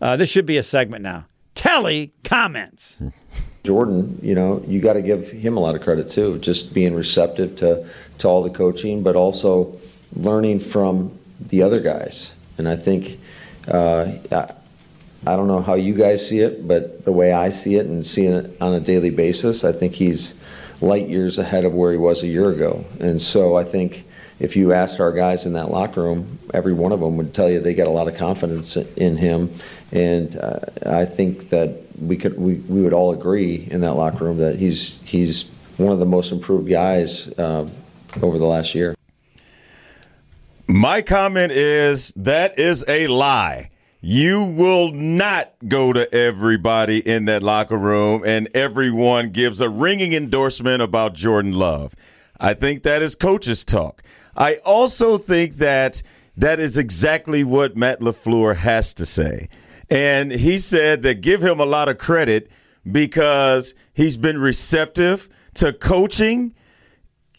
Uh, 0.00 0.16
this 0.16 0.30
should 0.30 0.46
be 0.46 0.56
a 0.56 0.62
segment 0.64 1.02
now. 1.02 1.26
Telly 1.54 2.12
comments. 2.24 2.98
Jordan, 3.64 4.18
you 4.22 4.34
know, 4.34 4.62
you 4.66 4.80
got 4.80 4.94
to 4.94 5.02
give 5.02 5.28
him 5.28 5.56
a 5.56 5.60
lot 5.60 5.74
of 5.76 5.82
credit 5.82 6.10
too, 6.10 6.38
just 6.38 6.74
being 6.74 6.94
receptive 6.94 7.54
to, 7.56 7.88
to 8.18 8.28
all 8.28 8.42
the 8.42 8.50
coaching, 8.50 9.02
but 9.02 9.14
also 9.14 9.78
learning 10.14 10.58
from 10.58 11.16
the 11.38 11.62
other 11.62 11.80
guys. 11.80 12.34
And 12.58 12.68
I 12.68 12.76
think, 12.76 13.20
uh, 13.68 14.12
I, 14.32 14.54
I 15.24 15.36
don't 15.36 15.46
know 15.46 15.62
how 15.62 15.74
you 15.74 15.94
guys 15.94 16.28
see 16.28 16.40
it, 16.40 16.66
but 16.66 17.04
the 17.04 17.12
way 17.12 17.32
I 17.32 17.50
see 17.50 17.76
it 17.76 17.86
and 17.86 18.04
seeing 18.04 18.32
it 18.32 18.56
on 18.60 18.72
a 18.74 18.80
daily 18.80 19.10
basis, 19.10 19.62
I 19.62 19.70
think 19.70 19.94
he's 19.94 20.34
light 20.80 21.08
years 21.08 21.38
ahead 21.38 21.64
of 21.64 21.72
where 21.72 21.92
he 21.92 21.98
was 21.98 22.24
a 22.24 22.26
year 22.26 22.50
ago. 22.50 22.84
And 22.98 23.22
so 23.22 23.56
I 23.56 23.62
think 23.62 24.04
if 24.40 24.56
you 24.56 24.72
asked 24.72 24.98
our 24.98 25.12
guys 25.12 25.46
in 25.46 25.52
that 25.52 25.70
locker 25.70 26.02
room, 26.02 26.40
every 26.52 26.72
one 26.72 26.90
of 26.90 26.98
them 26.98 27.16
would 27.16 27.32
tell 27.32 27.48
you 27.48 27.60
they 27.60 27.74
got 27.74 27.86
a 27.86 27.90
lot 27.90 28.08
of 28.08 28.16
confidence 28.16 28.76
in 28.76 29.16
him. 29.16 29.54
And 29.92 30.36
uh, 30.36 30.58
I 30.84 31.04
think 31.04 31.50
that 31.50 31.76
we 32.06 32.16
could 32.16 32.38
we, 32.38 32.54
we 32.54 32.82
would 32.82 32.92
all 32.92 33.12
agree 33.12 33.68
in 33.70 33.80
that 33.80 33.94
locker 33.94 34.24
room 34.24 34.38
that 34.38 34.56
he's 34.56 35.00
he's 35.02 35.44
one 35.76 35.92
of 35.92 35.98
the 35.98 36.06
most 36.06 36.32
improved 36.32 36.68
guys 36.68 37.28
uh, 37.38 37.68
over 38.22 38.38
the 38.38 38.46
last 38.46 38.74
year. 38.74 38.94
My 40.66 41.02
comment 41.02 41.52
is 41.52 42.12
that 42.16 42.58
is 42.58 42.84
a 42.88 43.06
lie. 43.08 43.70
You 44.00 44.42
will 44.42 44.90
not 44.92 45.52
go 45.68 45.92
to 45.92 46.12
everybody 46.12 46.98
in 46.98 47.26
that 47.26 47.42
locker 47.42 47.76
room 47.76 48.22
and 48.26 48.48
everyone 48.52 49.30
gives 49.30 49.60
a 49.60 49.68
ringing 49.68 50.12
endorsement 50.12 50.82
about 50.82 51.14
Jordan 51.14 51.52
Love. 51.52 51.94
I 52.40 52.54
think 52.54 52.82
that 52.82 53.00
is 53.00 53.14
coaches 53.14 53.64
talk. 53.64 54.02
I 54.36 54.56
also 54.64 55.18
think 55.18 55.54
that 55.56 56.02
that 56.36 56.58
is 56.58 56.76
exactly 56.76 57.44
what 57.44 57.76
Matt 57.76 58.00
LaFleur 58.00 58.56
has 58.56 58.92
to 58.94 59.06
say. 59.06 59.48
And 59.92 60.32
he 60.32 60.58
said 60.58 61.02
that 61.02 61.20
give 61.20 61.42
him 61.42 61.60
a 61.60 61.66
lot 61.66 61.90
of 61.90 61.98
credit 61.98 62.50
because 62.90 63.74
he's 63.92 64.16
been 64.16 64.38
receptive 64.38 65.28
to 65.56 65.74
coaching. 65.74 66.54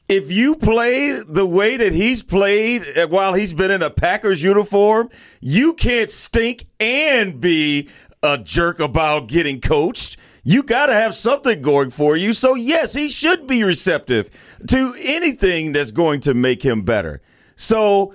If 0.07 0.31
you 0.31 0.55
play 0.55 1.19
the 1.27 1.47
way 1.47 1.77
that 1.77 1.93
he's 1.93 2.21
played 2.21 2.85
while 3.09 3.33
he's 3.33 3.55
been 3.55 3.71
in 3.71 3.81
a 3.81 3.89
Packers 3.89 4.43
uniform, 4.43 5.09
you 5.41 5.73
can't 5.73 6.11
stink 6.11 6.67
and 6.79 7.41
be 7.41 7.89
a 8.21 8.37
jerk 8.37 8.79
about 8.79 9.27
getting 9.27 9.59
coached. 9.59 10.17
You 10.43 10.61
got 10.61 10.85
to 10.87 10.93
have 10.93 11.15
something 11.15 11.59
going 11.59 11.89
for 11.89 12.15
you. 12.15 12.33
So, 12.33 12.53
yes, 12.53 12.93
he 12.93 13.09
should 13.09 13.47
be 13.47 13.63
receptive 13.63 14.29
to 14.67 14.93
anything 14.99 15.71
that's 15.71 15.89
going 15.89 16.19
to 16.21 16.35
make 16.35 16.61
him 16.61 16.83
better. 16.83 17.19
So, 17.55 18.13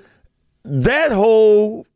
that 0.64 1.10
whole 1.10 1.87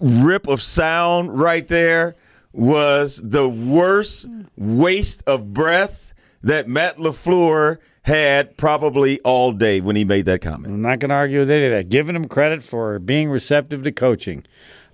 rip 0.00 0.48
of 0.48 0.62
sound 0.62 1.38
right 1.38 1.66
there 1.68 2.16
was 2.52 3.20
the 3.22 3.48
worst 3.48 4.26
waste 4.56 5.22
of 5.26 5.52
breath 5.54 6.12
that 6.42 6.68
Matt 6.68 6.96
LaFleur 6.96 7.78
had 8.02 8.56
probably 8.56 9.20
all 9.20 9.52
day 9.52 9.80
when 9.80 9.94
he 9.94 10.04
made 10.04 10.24
that 10.24 10.40
comment. 10.40 10.72
I'm 10.72 10.82
not 10.82 10.98
going 11.00 11.10
to 11.10 11.14
argue 11.14 11.40
with 11.40 11.50
any 11.50 11.66
of 11.66 11.72
that. 11.72 11.88
Giving 11.88 12.16
him 12.16 12.26
credit 12.26 12.62
for 12.62 12.98
being 12.98 13.28
receptive 13.28 13.82
to 13.84 13.92
coaching. 13.92 14.44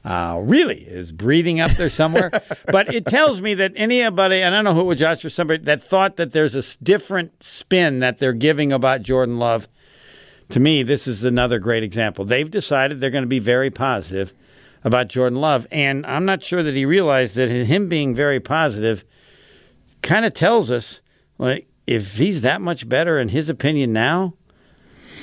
Uh, 0.04 0.40
really 0.40 0.82
is 0.82 1.10
breathing 1.10 1.58
up 1.58 1.70
there 1.72 1.90
somewhere. 1.90 2.30
but 2.66 2.92
it 2.94 3.06
tells 3.06 3.40
me 3.40 3.54
that 3.54 3.72
anybody, 3.74 4.42
and 4.42 4.54
I 4.54 4.58
don't 4.58 4.64
know 4.64 4.74
who 4.74 4.82
it 4.82 4.84
was, 4.84 4.98
Josh 4.98 5.24
or 5.24 5.30
somebody, 5.30 5.64
that 5.64 5.82
thought 5.82 6.16
that 6.16 6.32
there's 6.32 6.54
a 6.54 6.62
different 6.82 7.42
spin 7.42 8.00
that 8.00 8.18
they're 8.18 8.32
giving 8.32 8.72
about 8.72 9.02
Jordan 9.02 9.38
Love. 9.38 9.68
To 10.50 10.60
me, 10.60 10.84
this 10.84 11.08
is 11.08 11.24
another 11.24 11.58
great 11.58 11.82
example. 11.82 12.24
They've 12.24 12.50
decided 12.50 13.00
they're 13.00 13.10
going 13.10 13.24
to 13.24 13.28
be 13.28 13.40
very 13.40 13.70
positive 13.70 14.32
about 14.86 15.08
Jordan 15.08 15.40
Love. 15.40 15.66
And 15.72 16.06
I'm 16.06 16.24
not 16.24 16.42
sure 16.44 16.62
that 16.62 16.74
he 16.74 16.86
realized 16.86 17.34
that 17.34 17.50
him 17.50 17.88
being 17.88 18.14
very 18.14 18.38
positive 18.40 19.04
kind 20.00 20.24
of 20.24 20.32
tells 20.32 20.70
us, 20.70 21.02
like, 21.38 21.66
if 21.88 22.16
he's 22.16 22.42
that 22.42 22.60
much 22.60 22.88
better 22.88 23.18
in 23.18 23.28
his 23.28 23.48
opinion 23.48 23.92
now, 23.92 24.34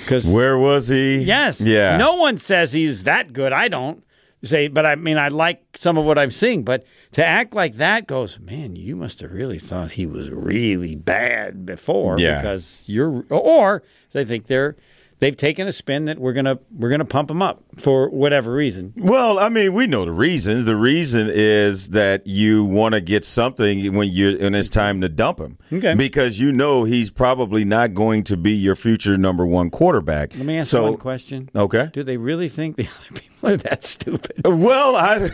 because 0.01 0.27
where 0.27 0.57
was 0.57 0.89
he? 0.89 1.19
Yes, 1.19 1.61
yeah. 1.61 1.95
No 1.95 2.15
one 2.15 2.37
says 2.37 2.73
he's 2.73 3.05
that 3.05 3.31
good. 3.31 3.53
I 3.53 3.69
don't 3.69 4.03
say, 4.43 4.67
but 4.67 4.85
I 4.85 4.95
mean, 4.95 5.17
I 5.17 5.29
like 5.29 5.63
some 5.77 5.97
of 5.97 6.03
what 6.03 6.19
I'm 6.19 6.31
seeing. 6.31 6.63
But 6.63 6.85
to 7.13 7.25
act 7.25 7.53
like 7.53 7.75
that 7.75 8.05
goes, 8.05 8.37
man, 8.39 8.75
you 8.75 8.97
must 8.97 9.21
have 9.21 9.31
really 9.31 9.59
thought 9.59 9.93
he 9.93 10.05
was 10.05 10.29
really 10.29 10.95
bad 10.95 11.65
before, 11.65 12.19
Yeah. 12.19 12.41
because 12.41 12.83
you're, 12.87 13.23
or 13.29 13.81
they 14.11 14.25
think 14.25 14.47
they're. 14.47 14.75
They've 15.23 15.37
taken 15.37 15.69
a 15.69 15.71
spin 15.71 16.03
that 16.05 16.19
we're 16.19 16.33
gonna 16.33 16.59
we're 16.69 16.89
gonna 16.89 17.05
pump 17.05 17.31
him 17.31 17.41
up 17.41 17.63
for 17.77 18.09
whatever 18.09 18.51
reason. 18.51 18.93
Well, 18.97 19.39
I 19.39 19.47
mean, 19.47 19.73
we 19.73 19.87
know 19.87 20.03
the 20.03 20.11
reasons. 20.11 20.65
The 20.65 20.75
reason 20.75 21.29
is 21.31 21.91
that 21.91 22.27
you 22.27 22.65
want 22.65 22.93
to 22.93 22.99
get 22.99 23.23
something 23.23 23.95
when 23.95 24.09
you 24.09 24.37
when 24.37 24.53
it's 24.53 24.67
time 24.67 24.99
to 24.99 25.07
dump 25.07 25.39
him. 25.39 25.57
Okay. 25.71 25.95
Because 25.95 26.41
you 26.41 26.51
know 26.51 26.83
he's 26.83 27.09
probably 27.09 27.63
not 27.63 27.93
going 27.93 28.25
to 28.25 28.35
be 28.35 28.51
your 28.51 28.75
future 28.75 29.15
number 29.15 29.45
one 29.45 29.69
quarterback. 29.69 30.35
Let 30.35 30.45
me 30.45 30.57
ask 30.57 30.69
so, 30.69 30.83
you 30.83 30.91
one 30.91 30.99
question. 30.99 31.49
Okay. 31.55 31.89
Do 31.93 32.03
they 32.03 32.17
really 32.17 32.49
think 32.49 32.75
the 32.75 32.89
other 32.99 33.21
people 33.21 33.32
are 33.53 33.57
that 33.57 33.83
stupid? 33.83 34.41
Well, 34.45 34.95
I, 34.95 35.29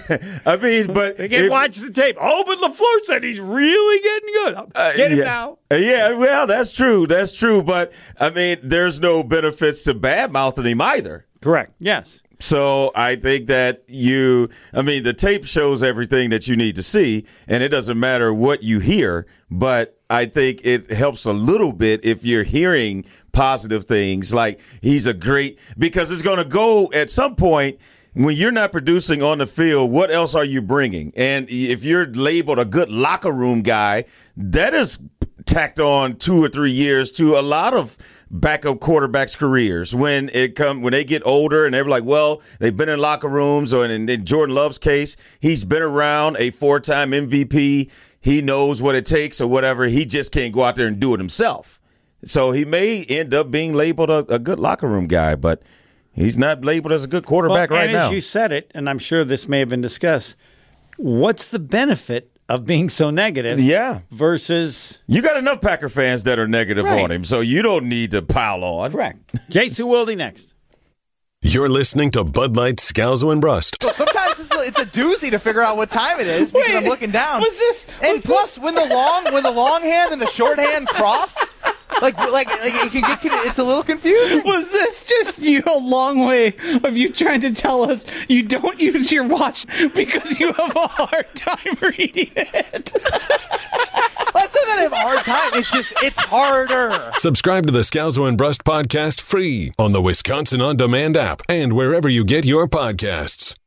I 0.46 0.58
mean, 0.58 0.94
but 0.94 1.18
They 1.18 1.30
can 1.30 1.46
if- 1.46 1.51
watch 1.51 1.78
the 1.78 1.92
tape. 1.92 2.18
Oh, 2.20 2.44
but 2.46 2.58
LaFleur 2.58 3.06
said 3.06 3.24
he's 3.24 3.39
really 3.39 4.01
getting 4.04 4.34
good. 4.34 4.72
Uh, 4.75 4.94
Get 4.96 5.12
him 5.12 5.20
now. 5.20 5.58
Uh, 5.72 5.75
Yeah, 5.75 6.13
well, 6.13 6.48
that's 6.48 6.72
true. 6.72 7.08
That's 7.08 7.32
true. 7.32 7.62
But 7.63 7.94
I 8.20 8.30
mean, 8.30 8.58
there's 8.63 9.00
no 9.00 9.24
benefits 9.24 9.84
to 9.84 9.94
bad 9.94 10.32
mouthing 10.32 10.66
him 10.66 10.82
either. 10.82 11.25
Correct. 11.42 11.74
Yes. 11.80 12.22
So 12.42 12.92
I 12.96 13.18
think 13.18 13.48
that 13.48 13.84
you, 13.89 14.50
I 14.74 14.82
mean, 14.82 15.04
the 15.04 15.13
tape 15.13 15.46
shows 15.46 15.84
everything 15.84 16.30
that 16.30 16.48
you 16.48 16.56
need 16.56 16.75
to 16.78 16.84
see, 16.84 17.25
and 17.50 17.62
it 17.62 17.68
doesn't 17.68 18.00
matter 18.00 18.34
what 18.34 18.63
you 18.63 18.80
hear. 18.80 19.28
But 19.51 20.00
I 20.10 20.25
think 20.25 20.62
it 20.63 20.89
helps 20.92 21.25
a 21.25 21.34
little 21.34 21.74
bit 21.74 22.00
if 22.06 22.24
you're 22.24 22.44
hearing 22.44 23.04
positive 23.34 23.84
things, 23.84 24.34
like 24.34 24.62
he's 24.82 25.06
a 25.06 25.13
great, 25.13 25.60
because 25.78 26.12
it's 26.12 26.22
going 26.22 26.38
to 26.38 26.46
go 26.46 26.89
at 26.94 27.10
some 27.12 27.36
point 27.36 27.78
when 28.13 28.36
you're 28.36 28.51
not 28.51 28.72
producing 28.72 29.22
on 29.22 29.38
the 29.38 29.46
field. 29.46 29.92
What 29.92 30.12
else 30.12 30.36
are 30.36 30.46
you 30.46 30.62
bringing? 30.62 31.13
And 31.16 31.48
if 31.50 31.84
you're 31.84 32.08
labeled 32.08 32.60
a 32.60 32.66
good 32.66 32.89
locker 32.89 33.32
room 33.32 33.62
guy, 33.62 34.06
that 34.36 34.74
is 34.74 35.00
tacked 35.46 35.80
on 35.80 36.16
two 36.16 36.44
or 36.44 36.50
three 36.50 36.72
years 36.72 37.12
to 37.12 37.38
a 37.38 37.42
lot 37.42 37.74
of 37.74 37.98
backup 38.30 38.78
quarterbacks' 38.78 39.36
careers 39.36 39.96
when 39.96 40.30
it 40.34 40.56
come 40.56 40.82
when 40.82 40.92
they 40.92 41.04
get 41.04 41.24
older 41.25 41.66
and 41.66 41.74
they're 41.74 41.86
like, 41.86 42.04
well, 42.04 42.42
they've 42.60 42.75
been 42.75 42.89
in 42.89 43.00
locker 43.00 43.28
rooms, 43.28 43.74
or 43.74 43.86
in, 43.86 44.08
in 44.08 44.25
Jordan 44.25 44.56
Love's 44.56 44.78
case, 44.78 45.16
he's 45.39 45.66
been 45.66 45.82
around 45.82 46.38
a 46.38 46.51
four-time 46.51 47.12
MVP. 47.12 47.89
He 48.22 48.42
knows 48.42 48.82
what 48.82 48.96
it 48.96 49.06
takes 49.06 49.39
or 49.42 49.48
whatever. 49.48 49.86
He 49.86 50.06
just 50.06 50.32
can't 50.32 50.54
go 50.54 50.63
out 50.63 50.75
there 50.75 50.88
and 50.88 51.00
do 51.00 51.13
it 51.13 51.20
himself. 51.20 51.80
So 52.24 52.51
he 52.51 52.66
may 52.66 53.06
end 53.06 53.34
up 53.34 53.50
being 53.50 53.74
labeled 53.74 54.10
a, 54.10 54.20
a 54.34 54.39
good 54.39 54.60
locker 54.60 54.88
room 54.88 55.08
guy, 55.08 55.36
but 55.36 55.63
he's 56.20 56.38
not 56.38 56.64
labeled 56.64 56.92
as 56.92 57.04
a 57.04 57.08
good 57.08 57.26
quarterback 57.26 57.70
Well, 57.70 57.80
right 57.80 57.86
and 57.90 57.94
now. 57.94 58.08
as 58.08 58.12
you 58.14 58.22
said 58.22 58.52
it, 58.52 58.72
and 58.76 58.90
I'm 58.90 59.00
sure 59.00 59.24
this 59.26 59.48
may 59.48 59.60
have 59.60 59.70
been 59.70 59.82
discussed. 59.82 60.36
What's 60.98 61.48
the 61.48 61.60
benefit 61.60 62.32
of 62.50 62.66
being 62.66 62.90
so 62.90 63.10
negative? 63.10 63.60
Yeah. 63.60 64.00
Versus 64.12 65.00
You 65.08 65.22
got 65.22 65.38
enough 65.38 65.62
Packer 65.62 65.90
fans 65.90 66.24
that 66.24 66.38
are 66.40 66.48
negative 66.48 66.86
Right. 66.86 67.04
on 67.04 67.12
him, 67.12 67.24
so 67.26 67.40
you 67.40 67.62
don't 67.62 67.86
need 67.86 68.12
to 68.12 68.22
pile 68.22 68.64
on. 68.64 68.92
correct. 68.92 69.34
Jason 69.50 69.88
Wilde 69.88 70.16
next. 70.18 70.54
You're 71.42 71.70
listening 71.70 72.12
to 72.12 72.26
Bud 72.26 72.58
Light 72.58 72.76
Scalzo 72.78 73.32
and 73.32 73.40
Brust. 73.40 73.82
So 73.82 73.92
sometimes 73.92 74.42
it's 74.42 74.52
a, 74.52 74.60
it's 74.60 74.80
a 74.80 74.86
doozy 74.86 75.32
to 75.32 75.40
figure 75.40 75.62
out 75.62 75.78
what 75.78 75.90
time 75.90 76.20
it 76.20 76.28
is 76.28 76.52
because 76.52 76.70
I'm 76.76 76.84
looking 76.84 77.12
down. 77.12 77.40
was 77.42 77.58
this- 77.58 77.86
And 78.04 78.16
was 78.16 78.22
plus, 78.24 78.58
when 78.60 78.76
the 78.76 78.86
long 78.86 79.32
when 79.32 79.44
the 79.44 79.52
long 79.52 79.82
hand 79.82 80.12
and 80.12 80.22
the 80.22 80.28
short 80.28 80.60
hand 80.60 80.88
cross, 80.90 81.34
like 82.01 82.18
like, 82.18 82.48
like 82.48 82.74
it 82.74 82.91
can 82.91 83.01
get 83.01 83.20
it's 83.48 83.58
a 83.58 83.63
little 83.63 83.84
confusing. 83.84 84.44
Was 84.46 84.70
this 84.72 85.03
just 85.03 85.39
you 85.39 85.63
a 85.65 85.77
long 85.77 86.25
way 86.25 86.56
of 86.84 86.98
you 86.98 87.12
trying 87.12 87.41
to 87.41 87.53
tell 87.53 87.89
us 87.89 88.06
you 88.27 88.44
don't 88.44 88.79
use 88.79 89.12
your 89.12 89.27
watch 89.27 89.65
because 89.94 90.39
you 90.39 90.53
have 90.53 90.75
a 90.75 90.88
hard 90.88 91.27
time 91.36 91.77
reading 91.82 92.32
it? 92.36 92.94
That's 94.34 94.56
not 94.56 94.65
that 94.68 94.75
I 94.77 94.82
have 94.84 94.91
a 94.91 94.96
hard 94.96 95.25
time. 95.25 95.60
It's 95.60 95.72
just 95.72 95.91
it's 96.01 96.20
harder. 96.20 97.12
Subscribe 97.15 97.65
to 97.65 97.72
the 97.72 97.82
Scalzo 97.82 98.27
and 98.27 98.38
Brust 98.38 98.63
podcast 98.63 99.22
free 99.22 99.74
on 99.77 99.91
the 99.91 100.01
Wisconsin 100.01 100.62
On 100.62 100.77
Demand 100.77 101.18
app 101.18 101.41
and 101.50 101.74
wherever 101.74 102.08
you 102.08 102.24
get 102.24 102.46
your 102.46 102.68
podcasts. 102.68 103.59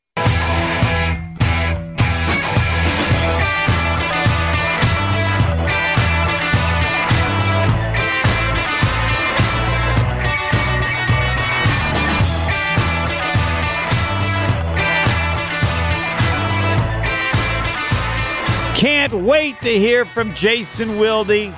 Can't 18.83 19.15
wait 19.15 19.63
to 19.63 19.69
hear 19.69 20.05
from 20.05 20.35
Jason 20.35 20.99
Wilde. 20.99 21.55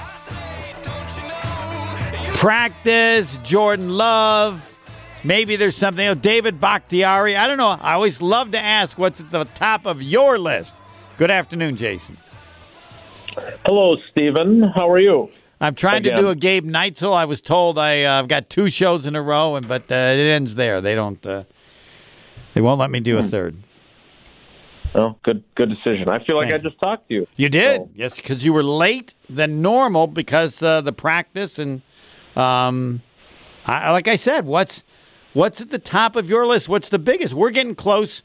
Practice, 2.35 3.39
Jordan 3.39 3.89
Love. 3.89 4.87
Maybe 5.25 5.57
there's 5.57 5.75
something 5.75 6.05
else. 6.05 6.19
David 6.21 6.61
Bakhtiari. 6.61 7.35
I 7.35 7.47
don't 7.47 7.57
know. 7.57 7.79
I 7.81 7.95
always 7.95 8.21
love 8.21 8.51
to 8.51 8.59
ask 8.59 8.99
what's 8.99 9.23
at 9.23 9.31
the 9.31 9.45
top 9.45 9.87
of 9.87 10.03
your 10.03 10.39
list. 10.39 10.75
Good 11.17 11.31
afternoon, 11.31 11.77
Jason. 11.77 12.19
Hello, 13.65 13.97
Stephen. 14.11 14.63
How 14.63 14.91
are 14.91 15.01
you? 15.01 15.31
I'm 15.63 15.75
trying 15.75 16.03
to 16.03 16.15
do 16.15 16.29
a 16.29 16.35
Gabe 16.35 16.67
Neitzel. 16.67 17.15
I 17.15 17.25
was 17.25 17.41
told 17.41 17.79
I, 17.79 18.05
uh, 18.05 18.19
I've 18.19 18.29
got 18.29 18.51
two 18.51 18.69
shows 18.69 19.07
in 19.07 19.17
a 19.17 19.23
row, 19.23 19.57
and 19.57 19.67
but 19.67 19.91
uh, 19.91 19.95
it 19.95 20.29
ends 20.29 20.57
there. 20.57 20.83
They 20.83 20.95
don't. 20.95 21.27
Uh, 21.27 21.45
they 22.53 22.61
won't 22.61 22.79
let 22.79 22.91
me 22.91 23.01
do 23.01 23.17
a 23.17 23.23
third. 23.23 23.57
Well, 24.95 25.19
good 25.25 25.43
good 25.57 25.71
decision. 25.71 26.09
I 26.09 26.23
feel 26.25 26.37
like 26.37 26.51
Thank 26.51 26.61
I 26.61 26.69
just 26.69 26.81
talked 26.81 27.09
to 27.09 27.15
you. 27.15 27.27
You 27.37 27.49
did, 27.49 27.81
So- 27.81 27.91
yes, 27.95 28.17
because 28.17 28.45
you 28.45 28.53
were 28.53 28.63
late 28.63 29.15
than 29.29 29.61
normal 29.61 30.07
because 30.07 30.63
uh, 30.63 30.81
the 30.81 30.93
practice 30.93 31.59
and, 31.59 31.83
um, 32.37 33.03
I, 33.67 33.91
like 33.91 34.07
I 34.09 34.17
said, 34.17 34.47
what's 34.47 34.85
what's 35.33 35.61
at 35.61 35.71
the 35.71 35.79
top 35.79 36.15
of 36.17 36.29
your 36.29 36.47
list? 36.47 36.69
What's 36.69 36.89
the 36.89 36.99
biggest? 36.99 37.35
We're 37.35 37.51
getting 37.51 37.75
close 37.75 38.23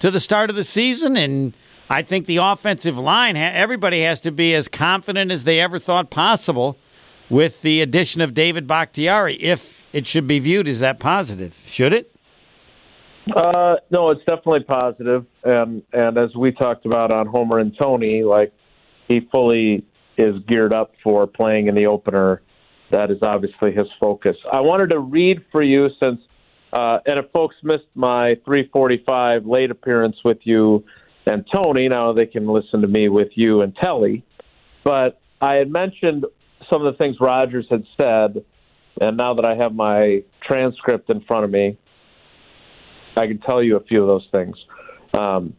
to 0.00 0.10
the 0.10 0.20
start 0.20 0.50
of 0.50 0.56
the 0.56 0.64
season, 0.64 1.16
and 1.16 1.52
I 1.88 2.02
think 2.02 2.26
the 2.26 2.38
offensive 2.38 2.98
line, 2.98 3.36
everybody 3.36 4.00
has 4.02 4.20
to 4.22 4.32
be 4.32 4.54
as 4.54 4.66
confident 4.66 5.30
as 5.30 5.44
they 5.44 5.60
ever 5.60 5.78
thought 5.78 6.10
possible 6.10 6.76
with 7.28 7.62
the 7.62 7.80
addition 7.80 8.20
of 8.20 8.34
David 8.34 8.66
Bakhtiari. 8.66 9.34
If 9.34 9.86
it 9.92 10.06
should 10.06 10.26
be 10.26 10.38
viewed 10.40 10.66
as 10.66 10.80
that 10.80 10.98
positive, 10.98 11.62
should 11.66 11.92
it? 11.92 12.14
Uh, 13.34 13.76
no, 13.90 14.10
it's 14.10 14.22
definitely 14.26 14.64
positive, 14.64 15.26
and 15.44 15.82
and 15.92 16.18
as 16.18 16.34
we 16.34 16.52
talked 16.52 16.86
about 16.86 17.12
on 17.12 17.26
Homer 17.26 17.58
and 17.58 17.76
Tony, 17.80 18.22
like 18.22 18.52
he 19.08 19.28
fully 19.32 19.84
is 20.16 20.36
geared 20.48 20.72
up 20.72 20.92
for 21.02 21.26
playing 21.26 21.68
in 21.68 21.74
the 21.74 21.86
opener. 21.86 22.42
That 22.90 23.10
is 23.10 23.18
obviously 23.22 23.72
his 23.72 23.86
focus. 24.00 24.36
I 24.50 24.60
wanted 24.60 24.90
to 24.90 24.98
read 24.98 25.44
for 25.52 25.62
you 25.62 25.88
since, 26.02 26.20
uh, 26.72 26.98
and 27.06 27.18
if 27.18 27.30
folks 27.30 27.54
missed 27.62 27.84
my 27.94 28.34
345 28.44 29.46
late 29.46 29.70
appearance 29.70 30.16
with 30.24 30.38
you 30.42 30.84
and 31.26 31.44
Tony, 31.52 31.88
now 31.88 32.12
they 32.12 32.26
can 32.26 32.46
listen 32.48 32.82
to 32.82 32.88
me 32.88 33.08
with 33.08 33.28
you 33.34 33.62
and 33.62 33.76
Telly. 33.76 34.24
But 34.84 35.20
I 35.40 35.54
had 35.54 35.70
mentioned 35.70 36.24
some 36.70 36.84
of 36.84 36.92
the 36.92 36.98
things 36.98 37.16
Rodgers 37.20 37.66
had 37.70 37.84
said, 38.00 38.44
and 39.00 39.16
now 39.16 39.34
that 39.34 39.44
I 39.44 39.54
have 39.56 39.74
my 39.74 40.22
transcript 40.42 41.10
in 41.10 41.20
front 41.22 41.44
of 41.44 41.50
me, 41.50 41.78
I 43.16 43.26
can 43.26 43.38
tell 43.38 43.62
you 43.62 43.76
a 43.76 43.84
few 43.84 44.02
of 44.02 44.08
those 44.08 44.26
things. 44.32 44.56
Um, 45.18 45.54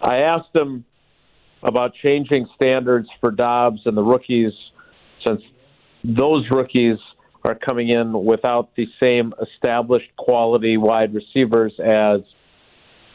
I 0.00 0.18
asked 0.18 0.54
him 0.54 0.84
about 1.62 1.92
changing 2.04 2.48
standards 2.56 3.08
for 3.20 3.30
Doubs 3.30 3.80
and 3.84 3.96
the 3.96 4.02
rookies, 4.02 4.52
since 5.26 5.42
those 6.02 6.44
rookies 6.50 6.98
are 7.44 7.54
coming 7.54 7.88
in 7.88 8.24
without 8.24 8.74
the 8.76 8.86
same 9.02 9.32
established 9.40 10.10
quality 10.16 10.76
wide 10.76 11.14
receivers 11.14 11.72
as 11.84 12.20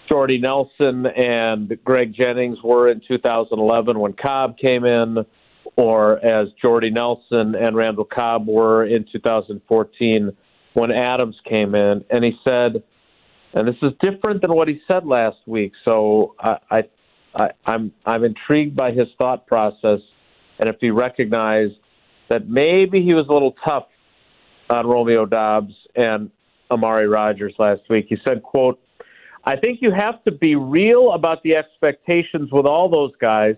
Jordy 0.09 0.37
Nelson 0.37 1.05
and 1.05 1.77
Greg 1.83 2.13
Jennings 2.13 2.57
were 2.63 2.89
in 2.89 3.01
2011 3.07 3.99
when 3.99 4.13
Cobb 4.13 4.57
came 4.57 4.85
in, 4.85 5.25
or 5.75 6.23
as 6.25 6.47
Jordy 6.63 6.89
Nelson 6.89 7.55
and 7.55 7.75
Randall 7.75 8.05
Cobb 8.05 8.47
were 8.47 8.85
in 8.85 9.05
2014 9.11 10.31
when 10.73 10.91
Adams 10.91 11.35
came 11.49 11.75
in. 11.75 12.05
And 12.09 12.23
he 12.23 12.33
said, 12.47 12.83
and 13.57 13.67
this 13.67 13.75
is 13.81 13.91
different 14.01 14.43
than 14.43 14.53
what 14.53 14.67
he 14.67 14.79
said 14.89 15.03
last 15.03 15.37
week. 15.47 15.71
So 15.87 16.35
I, 16.39 16.83
I, 17.33 17.49
I'm 17.65 17.91
I'm 18.05 18.23
intrigued 18.23 18.75
by 18.75 18.91
his 18.91 19.07
thought 19.19 19.47
process, 19.47 19.99
and 20.59 20.69
if 20.69 20.75
he 20.79 20.91
recognized 20.91 21.73
that 22.29 22.47
maybe 22.47 23.01
he 23.01 23.15
was 23.15 23.25
a 23.27 23.33
little 23.33 23.55
tough 23.65 23.87
on 24.69 24.85
Romeo 24.85 25.25
Doubs 25.25 25.73
and 25.95 26.29
Amari 26.69 27.07
Rodgers 27.07 27.53
last 27.57 27.81
week. 27.89 28.05
He 28.09 28.17
said, 28.27 28.43
"quote 28.43 28.79
I 29.43 29.55
think 29.55 29.79
you 29.81 29.91
have 29.91 30.23
to 30.25 30.31
be 30.31 30.55
real 30.55 31.13
about 31.13 31.41
the 31.41 31.55
expectations 31.55 32.49
with 32.51 32.67
all 32.67 32.89
those 32.89 33.11
guys, 33.19 33.55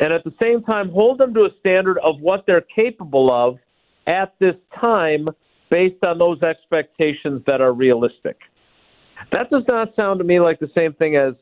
and 0.00 0.12
at 0.12 0.22
the 0.24 0.34
same 0.42 0.62
time 0.64 0.90
hold 0.90 1.16
them 1.16 1.32
to 1.32 1.46
a 1.46 1.50
standard 1.60 1.96
of 1.98 2.20
what 2.20 2.44
they're 2.46 2.66
capable 2.76 3.32
of 3.32 3.58
at 4.06 4.34
this 4.38 4.56
time, 4.82 5.28
based 5.70 6.04
on 6.06 6.18
those 6.18 6.42
expectations 6.42 7.40
that 7.46 7.62
are 7.62 7.72
realistic." 7.72 8.36
That 9.32 9.50
does 9.50 9.64
not 9.68 9.94
sound 9.96 10.18
to 10.18 10.24
me 10.24 10.40
like 10.40 10.60
the 10.60 10.70
same 10.76 10.92
thing 10.94 11.16
as 11.16 11.34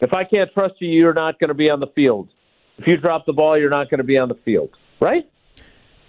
if 0.00 0.12
I 0.12 0.24
can't 0.24 0.52
trust 0.52 0.74
you, 0.78 0.88
you're 0.88 1.14
not 1.14 1.38
going 1.40 1.48
to 1.48 1.54
be 1.54 1.70
on 1.70 1.80
the 1.80 1.88
field. 1.88 2.28
If 2.78 2.86
you 2.86 2.96
drop 2.96 3.26
the 3.26 3.32
ball, 3.32 3.58
you're 3.58 3.70
not 3.70 3.90
going 3.90 3.98
to 3.98 4.04
be 4.04 4.18
on 4.18 4.28
the 4.28 4.36
field, 4.44 4.70
right? 5.00 5.28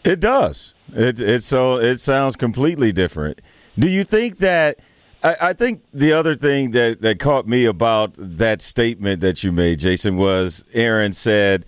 It 0.03 0.19
does. 0.19 0.75
It 0.93 1.19
it 1.19 1.43
so 1.43 1.77
it 1.77 1.99
sounds 1.99 2.35
completely 2.35 2.91
different. 2.91 3.41
Do 3.77 3.89
you 3.89 4.03
think 4.03 4.37
that? 4.37 4.79
I, 5.21 5.35
I 5.41 5.53
think 5.53 5.83
the 5.93 6.13
other 6.13 6.35
thing 6.35 6.71
that 6.71 7.01
that 7.01 7.19
caught 7.19 7.47
me 7.47 7.65
about 7.65 8.13
that 8.17 8.61
statement 8.61 9.21
that 9.21 9.43
you 9.43 9.51
made, 9.51 9.79
Jason, 9.79 10.15
was 10.15 10.63
Aaron 10.73 11.11
said 11.11 11.65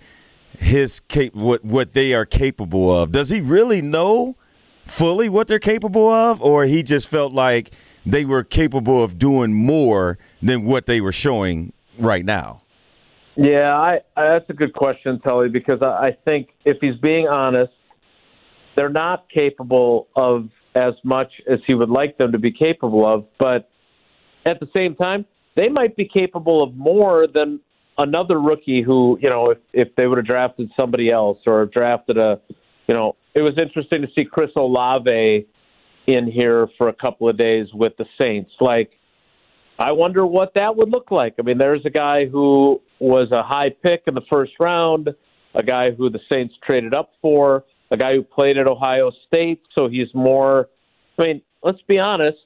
his 0.58 1.00
cap- 1.00 1.34
what 1.34 1.64
what 1.64 1.92
they 1.92 2.14
are 2.14 2.24
capable 2.24 2.94
of. 2.94 3.12
Does 3.12 3.28
he 3.28 3.40
really 3.40 3.82
know 3.82 4.36
fully 4.86 5.28
what 5.28 5.48
they're 5.48 5.58
capable 5.58 6.08
of, 6.08 6.40
or 6.40 6.64
he 6.64 6.82
just 6.82 7.08
felt 7.08 7.32
like 7.32 7.72
they 8.04 8.24
were 8.24 8.42
capable 8.42 9.02
of 9.02 9.18
doing 9.18 9.54
more 9.54 10.18
than 10.40 10.64
what 10.64 10.86
they 10.86 11.00
were 11.00 11.12
showing 11.12 11.72
right 11.98 12.24
now? 12.24 12.62
Yeah, 13.36 13.74
I, 13.74 14.00
I 14.16 14.28
that's 14.28 14.50
a 14.50 14.54
good 14.54 14.74
question, 14.74 15.20
Telly, 15.20 15.48
because 15.48 15.80
I, 15.80 16.08
I 16.08 16.16
think 16.26 16.48
if 16.64 16.78
he's 16.80 16.96
being 16.96 17.28
honest, 17.28 17.72
they're 18.76 18.90
not 18.90 19.26
capable 19.30 20.08
of 20.16 20.48
as 20.74 20.94
much 21.04 21.32
as 21.50 21.58
he 21.66 21.74
would 21.74 21.90
like 21.90 22.18
them 22.18 22.32
to 22.32 22.38
be 22.38 22.52
capable 22.52 23.06
of. 23.06 23.26
But 23.38 23.68
at 24.44 24.60
the 24.60 24.68
same 24.76 24.94
time, 24.96 25.24
they 25.56 25.68
might 25.68 25.96
be 25.96 26.08
capable 26.08 26.62
of 26.62 26.74
more 26.74 27.26
than 27.32 27.60
another 27.98 28.40
rookie 28.40 28.82
who, 28.82 29.18
you 29.20 29.30
know, 29.30 29.50
if, 29.50 29.58
if 29.72 29.94
they 29.96 30.06
would 30.06 30.18
have 30.18 30.26
drafted 30.26 30.70
somebody 30.78 31.10
else 31.10 31.38
or 31.46 31.66
drafted 31.66 32.18
a, 32.18 32.40
you 32.86 32.94
know, 32.94 33.16
it 33.34 33.42
was 33.42 33.54
interesting 33.58 34.02
to 34.02 34.08
see 34.16 34.24
Chris 34.24 34.50
Olave 34.56 35.46
in 36.06 36.30
here 36.30 36.68
for 36.78 36.88
a 36.88 36.92
couple 36.92 37.28
of 37.28 37.36
days 37.36 37.66
with 37.72 37.92
the 37.96 38.06
Saints. 38.20 38.50
Like, 38.60 38.90
I 39.78 39.92
wonder 39.92 40.26
what 40.26 40.52
that 40.54 40.76
would 40.76 40.90
look 40.90 41.10
like. 41.10 41.34
I 41.38 41.42
mean, 41.42 41.58
there's 41.58 41.84
a 41.84 41.90
guy 41.90 42.26
who 42.26 42.80
was 42.98 43.30
a 43.32 43.42
high 43.42 43.70
pick 43.70 44.02
in 44.06 44.14
the 44.14 44.22
first 44.32 44.52
round, 44.60 45.10
a 45.54 45.62
guy 45.62 45.90
who 45.90 46.10
the 46.10 46.20
Saints 46.32 46.54
traded 46.64 46.94
up 46.94 47.12
for, 47.20 47.64
a 47.90 47.96
guy 47.96 48.14
who 48.14 48.22
played 48.22 48.58
at 48.58 48.66
Ohio 48.66 49.10
State, 49.26 49.60
so 49.76 49.88
he's 49.88 50.08
more. 50.14 50.68
I 51.18 51.24
mean, 51.24 51.42
let's 51.62 51.82
be 51.88 51.98
honest. 51.98 52.38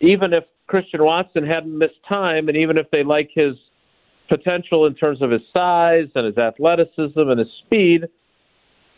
Even 0.00 0.32
if 0.32 0.44
Christian 0.66 1.04
Watson 1.04 1.44
hadn't 1.44 1.76
missed 1.76 2.00
time, 2.10 2.48
and 2.48 2.56
even 2.56 2.78
if 2.78 2.86
they 2.90 3.04
like 3.04 3.30
his 3.34 3.54
potential 4.30 4.86
in 4.86 4.94
terms 4.94 5.20
of 5.20 5.30
his 5.30 5.42
size 5.56 6.08
and 6.14 6.26
his 6.26 6.38
athleticism 6.38 7.18
and 7.18 7.38
his 7.38 7.48
speed, 7.66 8.06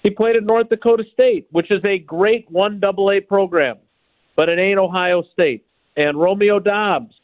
he 0.05 0.11
played 0.11 0.37
at 0.37 0.45
North 0.45 0.69
Dakota 0.69 1.03
State, 1.13 1.49
which 1.51 1.71
is 1.71 1.83
a 1.89 1.99
great 1.99 2.49
one 2.51 2.79
double 2.79 3.11
A 3.11 3.21
program, 3.21 3.79
but 4.37 4.49
it 4.49 4.59
ain't 4.61 4.79
Ohio 4.79 5.25
State. 5.33 5.67
And 5.97 6.21
Romeo 6.21 6.61
Doubs 6.61 7.15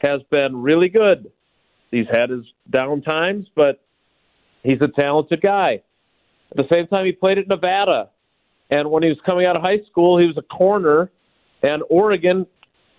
has 0.00 0.20
been 0.30 0.60
really 0.60 0.88
good. 0.88 1.30
He's 1.90 2.06
had 2.10 2.30
his 2.30 2.44
down 2.68 3.02
times, 3.02 3.46
but 3.54 3.80
he's 4.64 4.80
a 4.82 4.88
talented 4.88 5.40
guy. 5.40 5.82
At 6.50 6.56
the 6.56 6.74
same 6.74 6.88
time, 6.88 7.06
he 7.06 7.12
played 7.12 7.38
at 7.38 7.46
Nevada. 7.46 8.10
And 8.68 8.90
when 8.90 9.04
he 9.04 9.10
was 9.10 9.18
coming 9.24 9.46
out 9.46 9.56
of 9.56 9.62
high 9.62 9.80
school, 9.90 10.18
he 10.18 10.26
was 10.26 10.36
a 10.36 10.42
corner, 10.42 11.10
and 11.62 11.84
Oregon 11.88 12.46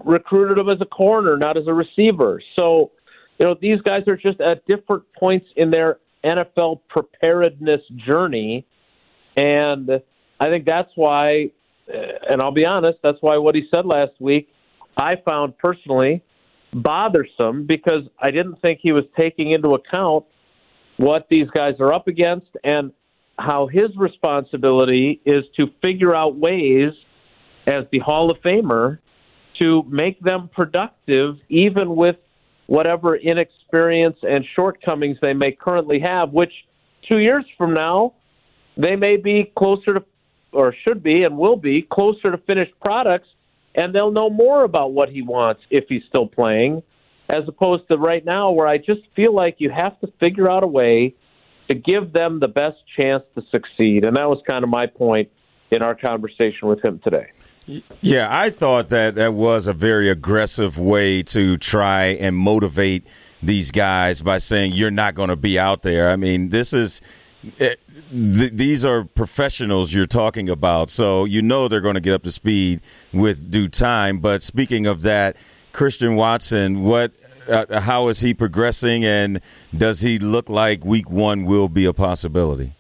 recruited 0.04 0.60
him 0.60 0.70
as 0.70 0.80
a 0.80 0.86
corner, 0.86 1.36
not 1.36 1.58
as 1.58 1.68
a 1.68 1.74
receiver. 1.74 2.42
So, 2.58 2.92
you 3.38 3.46
know, 3.46 3.56
these 3.60 3.82
guys 3.82 4.04
are 4.08 4.16
just 4.16 4.40
at 4.40 4.66
different 4.66 5.04
points 5.20 5.48
in 5.58 5.72
their 5.72 5.98
NFL 6.24 6.82
preparedness 6.88 7.82
journey. 8.08 8.66
And 9.36 9.90
I 10.40 10.46
think 10.46 10.66
that's 10.66 10.92
why, 10.96 11.52
uh, 11.90 11.98
and 12.30 12.42
I'll 12.42 12.54
be 12.54 12.66
honest, 12.66 13.00
that's 13.04 13.18
why 13.22 13.38
what 13.38 13.56
he 13.56 13.64
said 13.74 13.86
last 13.86 14.14
week, 14.20 14.50
I 14.98 15.16
found 15.28 15.58
personally 15.58 16.24
bothersome 16.74 17.66
because 17.66 18.04
I 18.20 18.32
didn't 18.32 18.62
think 18.62 18.80
he 18.82 18.92
was 18.92 19.04
taking 19.18 19.52
into 19.52 19.70
account 19.72 20.26
what 20.98 21.28
these 21.30 21.48
guys 21.56 21.74
are 21.80 21.94
up 21.94 22.08
against 22.08 22.48
and 22.64 22.92
how 23.38 23.68
his 23.68 23.90
responsibility 23.98 25.22
is 25.26 25.44
to 25.60 25.68
figure 25.84 26.16
out 26.16 26.38
ways 26.38 26.92
as 27.68 27.84
the 27.92 28.00
Hall 28.00 28.32
of 28.32 28.38
Famer 28.42 29.00
to 29.62 29.84
make 29.90 30.20
them 30.22 30.50
productive, 30.54 31.36
even 31.50 31.96
with 31.96 32.18
whatever 32.68 33.16
inexperience 33.16 34.18
and 34.24 34.46
shortcomings 34.56 35.18
they 35.22 35.34
may 35.34 35.52
currently 35.52 36.00
have, 36.00 36.32
which 36.32 36.52
two 37.10 37.20
years 37.20 37.46
from 37.58 37.74
now, 37.74 38.14
they 38.78 38.96
may 38.96 39.18
be 39.18 39.52
closer 39.58 39.96
to, 39.96 40.06
or 40.52 40.74
should 40.88 41.04
be, 41.04 41.24
and 41.24 41.38
will 41.38 41.56
be 41.56 41.82
closer 41.82 42.32
to 42.32 42.38
finished 42.38 42.74
products, 42.84 43.28
and 43.74 43.94
they'll 43.94 44.12
know 44.12 44.30
more 44.30 44.64
about 44.64 44.94
what 44.94 45.10
he 45.10 45.22
wants 45.22 45.62
if 45.70 45.86
he's 45.90 46.04
still 46.08 46.28
playing, 46.28 46.84
as 47.30 47.44
opposed 47.48 47.88
to 47.90 47.98
right 47.98 48.24
now, 48.24 48.52
where 48.52 48.68
I 48.68 48.78
just 48.78 49.02
feel 49.16 49.34
like 49.34 49.56
you 49.60 49.70
have 49.70 50.00
to 50.02 50.08
figure 50.20 50.50
out 50.50 50.64
a 50.64 50.68
way 50.68 51.16
to 51.70 51.76
give 51.76 52.14
them 52.14 52.40
the 52.40 52.48
best 52.48 52.78
chance 52.98 53.24
to 53.36 53.44
succeed. 53.52 54.06
And 54.06 54.16
that 54.18 54.30
was 54.30 54.42
kind 54.48 54.64
of 54.64 54.70
my 54.70 54.86
point 54.86 55.30
in 55.72 55.82
our 55.82 55.96
conversation 55.96 56.68
with 56.68 56.84
him 56.86 57.00
today. 57.04 57.32
Yeah, 58.02 58.28
I 58.30 58.52
thought 58.52 58.90
that 58.90 59.16
that 59.16 59.34
was 59.34 59.66
a 59.66 59.74
very 59.74 60.10
aggressive 60.10 60.78
way 60.78 61.24
to 61.24 61.58
try 61.58 62.06
and 62.06 62.36
motivate 62.36 63.08
these 63.42 63.72
guys 63.72 64.22
by 64.22 64.38
saying 64.38 64.74
you're 64.74 64.92
not 64.92 65.16
going 65.16 65.30
to 65.30 65.36
be 65.36 65.58
out 65.58 65.82
there. 65.82 66.12
I 66.12 66.16
mean, 66.16 66.50
this 66.50 66.74
is 66.74 67.02
th- 67.52 67.80
these 68.10 68.86
are 68.86 69.04
professionals 69.04 69.94
you're 69.94 70.06
talking 70.06 70.50
about, 70.50 70.90
so 70.90 71.26
you 71.26 71.42
know 71.42 71.68
they're 71.68 71.82
going 71.82 71.96
to 71.96 72.02
get 72.02 72.14
up 72.14 72.24
to 72.24 72.32
speed 72.32 72.82
with 73.14 73.50
due 73.50 73.68
time. 73.68 74.20
But 74.20 74.44
speaking 74.44 74.86
of 74.86 75.02
that, 75.04 75.38
Christian 75.76 76.16
Watson. 76.16 76.84
What? 76.84 77.14
Uh, 77.48 77.82
how 77.82 78.08
is 78.08 78.22
he 78.22 78.34
progressing, 78.34 79.06
and 79.06 79.40
does 79.76 80.02
he 80.02 80.18
look 80.18 80.50
like 80.50 80.84
Week 80.84 81.10
One 81.12 81.46
will 81.46 81.70
be 81.70 81.86
a 81.86 81.94
possibility? 81.94 82.74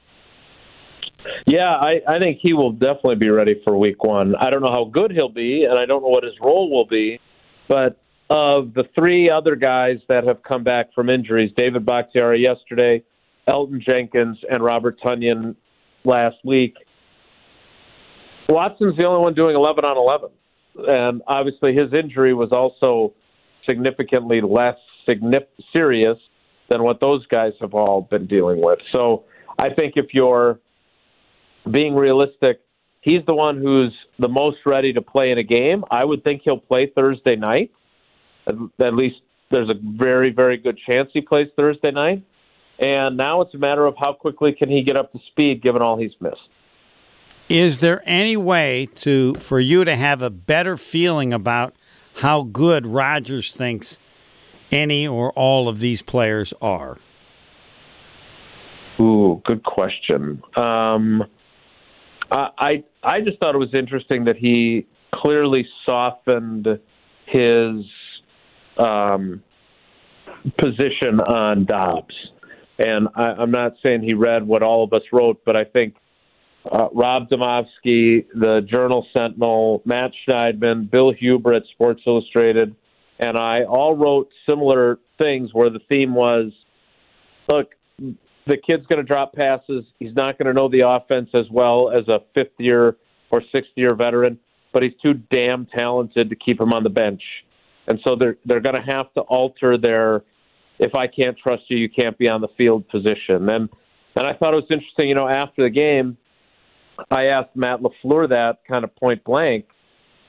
Yeah, 1.45 1.69
I, 1.69 2.01
I 2.07 2.19
think 2.19 2.39
he 2.41 2.53
will 2.53 2.71
definitely 2.71 3.15
be 3.15 3.29
ready 3.29 3.61
for 3.63 3.77
week 3.77 4.03
one. 4.03 4.35
I 4.35 4.49
don't 4.49 4.61
know 4.61 4.71
how 4.71 4.85
good 4.85 5.11
he'll 5.11 5.29
be, 5.29 5.65
and 5.65 5.77
I 5.77 5.85
don't 5.85 6.01
know 6.01 6.09
what 6.09 6.23
his 6.23 6.33
role 6.41 6.71
will 6.71 6.85
be, 6.85 7.19
but 7.67 7.97
of 8.29 8.73
the 8.73 8.85
three 8.95 9.29
other 9.29 9.55
guys 9.55 9.97
that 10.09 10.25
have 10.25 10.41
come 10.41 10.63
back 10.63 10.93
from 10.93 11.09
injuries, 11.09 11.51
David 11.55 11.85
Bakhtiari 11.85 12.41
yesterday, 12.41 13.03
Elgton 13.47 13.81
Jenkins, 13.81 14.37
and 14.49 14.63
Robert 14.63 14.99
Tonyan 14.99 15.55
last 16.03 16.37
week, 16.43 16.75
Watson's 18.49 18.97
the 18.97 19.05
only 19.05 19.21
one 19.21 19.33
doing 19.33 19.55
11 19.55 19.85
on 19.85 19.97
11. 19.97 20.29
And 20.87 21.21
obviously 21.27 21.73
his 21.73 21.93
injury 21.93 22.33
was 22.33 22.49
also 22.51 23.13
significantly 23.67 24.41
less 24.41 24.75
signif- 25.07 25.47
serious 25.75 26.17
than 26.69 26.83
what 26.83 26.99
those 26.99 27.25
guys 27.27 27.53
have 27.61 27.73
all 27.73 28.01
been 28.01 28.27
dealing 28.27 28.61
with. 28.61 28.79
So 28.93 29.23
I 29.57 29.69
think 29.73 29.93
if 29.95 30.07
you're 30.13 30.59
being 31.69 31.95
realistic, 31.95 32.61
he's 33.01 33.21
the 33.27 33.35
one 33.35 33.57
who's 33.57 33.93
the 34.19 34.27
most 34.27 34.57
ready 34.65 34.93
to 34.93 35.01
play 35.01 35.31
in 35.31 35.37
a 35.37 35.43
game. 35.43 35.83
I 35.89 36.03
would 36.05 36.23
think 36.23 36.41
he'll 36.43 36.59
play 36.59 36.91
Thursday 36.95 37.35
night. 37.35 37.71
At 38.47 38.93
least 38.93 39.15
there's 39.51 39.69
a 39.69 39.75
very, 39.97 40.31
very 40.31 40.57
good 40.57 40.77
chance 40.89 41.09
he 41.13 41.21
plays 41.21 41.47
Thursday 41.57 41.91
night. 41.91 42.23
And 42.79 43.17
now 43.17 43.41
it's 43.41 43.53
a 43.53 43.57
matter 43.57 43.85
of 43.85 43.95
how 43.97 44.13
quickly 44.13 44.53
can 44.53 44.69
he 44.69 44.83
get 44.83 44.97
up 44.97 45.11
to 45.13 45.19
speed 45.31 45.61
given 45.61 45.81
all 45.81 45.97
he's 45.97 46.13
missed. 46.19 46.37
Is 47.47 47.77
there 47.77 48.01
any 48.05 48.35
way 48.35 48.89
to 48.95 49.35
for 49.35 49.59
you 49.59 49.85
to 49.85 49.95
have 49.95 50.21
a 50.21 50.29
better 50.29 50.77
feeling 50.77 51.31
about 51.31 51.75
how 52.15 52.43
good 52.43 52.87
Rodgers 52.87 53.51
thinks 53.51 53.99
any 54.71 55.07
or 55.07 55.31
all 55.33 55.69
of 55.69 55.79
these 55.79 56.01
players 56.01 56.53
are? 56.61 56.97
Ooh, 58.99 59.41
good 59.45 59.63
question. 59.63 60.41
Um, 60.57 61.23
I 62.31 62.83
I 63.03 63.21
just 63.21 63.39
thought 63.39 63.53
it 63.55 63.59
was 63.59 63.73
interesting 63.73 64.25
that 64.25 64.37
he 64.37 64.87
clearly 65.13 65.67
softened 65.87 66.67
his 67.25 67.85
um, 68.77 69.43
position 70.57 71.19
on 71.19 71.65
Doubs, 71.65 72.13
and 72.79 73.07
I, 73.15 73.23
I'm 73.23 73.51
not 73.51 73.73
saying 73.85 74.03
he 74.03 74.13
read 74.13 74.45
what 74.45 74.63
all 74.63 74.83
of 74.83 74.93
us 74.93 75.03
wrote, 75.11 75.41
but 75.45 75.57
I 75.57 75.63
think 75.63 75.95
uh, 76.69 76.87
Rob 76.93 77.29
Demovsky, 77.29 78.25
the 78.33 78.61
Journal 78.67 79.05
Sentinel, 79.15 79.81
Matt 79.85 80.11
Schneidman, 80.27 80.89
Bill 80.89 81.11
Huber 81.11 81.53
at 81.53 81.63
Sports 81.73 82.01
Illustrated, 82.07 82.75
and 83.19 83.37
I 83.37 83.63
all 83.63 83.95
wrote 83.95 84.29
similar 84.49 84.99
things 85.21 85.51
where 85.53 85.69
the 85.69 85.79
theme 85.91 86.13
was, 86.13 86.51
look, 87.49 87.69
the 87.97 88.57
kid's 88.57 88.85
going 88.87 88.97
to 88.97 89.03
drop 89.03 89.33
passes. 89.33 89.85
He's 89.99 90.13
not 90.15 90.37
going 90.37 90.53
to 90.53 90.59
know 90.59 90.69
the 90.69 90.87
offense 90.87 91.29
as 91.33 91.45
well 91.51 91.89
as 91.89 92.07
a 92.07 92.19
fifth 92.35 92.59
year 92.59 92.97
or 93.31 93.41
sixth 93.53 93.71
year 93.75 93.95
veteran, 93.95 94.39
but 94.73 94.83
he's 94.83 94.93
too 95.01 95.13
damn 95.13 95.65
talented 95.65 96.29
to 96.29 96.35
keep 96.35 96.59
him 96.59 96.73
on 96.73 96.83
the 96.83 96.89
bench. 96.89 97.21
And 97.87 97.99
so 98.05 98.15
they're 98.15 98.37
they're 98.45 98.61
going 98.61 98.75
to 98.75 98.95
have 98.95 99.13
to 99.13 99.21
alter 99.21 99.77
their 99.77 100.23
if 100.79 100.95
I 100.95 101.07
can't 101.07 101.37
trust 101.37 101.63
you, 101.69 101.77
you 101.77 101.89
can't 101.89 102.17
be 102.17 102.27
on 102.29 102.41
the 102.41 102.49
field 102.57 102.87
position. 102.89 103.49
And 103.49 103.69
and 104.17 104.25
I 104.25 104.33
thought 104.33 104.53
it 104.53 104.57
was 104.57 104.67
interesting, 104.69 105.09
you 105.09 105.15
know, 105.15 105.27
after 105.27 105.63
the 105.63 105.69
game, 105.69 106.17
I 107.11 107.25
asked 107.25 107.55
Matt 107.55 107.81
LaFleur 107.81 108.29
that 108.29 108.59
kind 108.71 108.85
of 108.85 108.95
point 108.95 109.23
blank. 109.23 109.65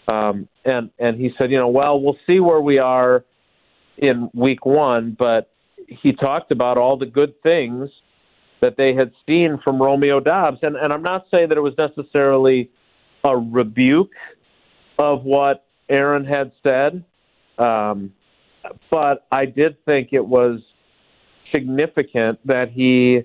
Um, 0.09 0.49
and 0.65 0.91
and 0.99 1.21
he 1.21 1.31
said, 1.39 1.51
you 1.51 1.59
know, 1.59 1.69
well, 1.69 2.01
we'll 2.01 2.19
see 2.29 2.41
where 2.41 2.61
we 2.61 2.79
are 2.79 3.25
in 3.97 4.31
week 4.35 4.67
1, 4.67 5.17
but 5.19 5.51
he 5.89 6.13
talked 6.13 6.51
about 6.53 6.79
all 6.79 6.97
the 6.97 7.07
good 7.07 7.41
things 7.43 7.91
that 8.61 8.77
they 8.77 8.95
had 8.95 9.13
seen 9.27 9.59
from 9.63 9.81
Romeo 9.81 10.21
Doubs. 10.21 10.59
And, 10.63 10.77
and 10.77 10.93
I'm 10.93 11.03
not 11.03 11.27
saying 11.33 11.51
that 11.51 11.59
it 11.59 11.63
was 11.63 11.75
necessarily 11.79 12.71
a 13.25 13.37
rebuke 13.37 14.13
of 14.99 15.25
what 15.25 15.65
Aaron 15.89 16.25
had 16.25 16.53
said, 16.67 17.05
um, 17.59 18.13
but 18.91 19.27
I 19.31 19.47
did 19.47 19.85
think 19.85 20.09
it 20.13 20.25
was 20.25 20.61
significant 21.55 22.39
that 22.47 22.71
he 22.71 23.23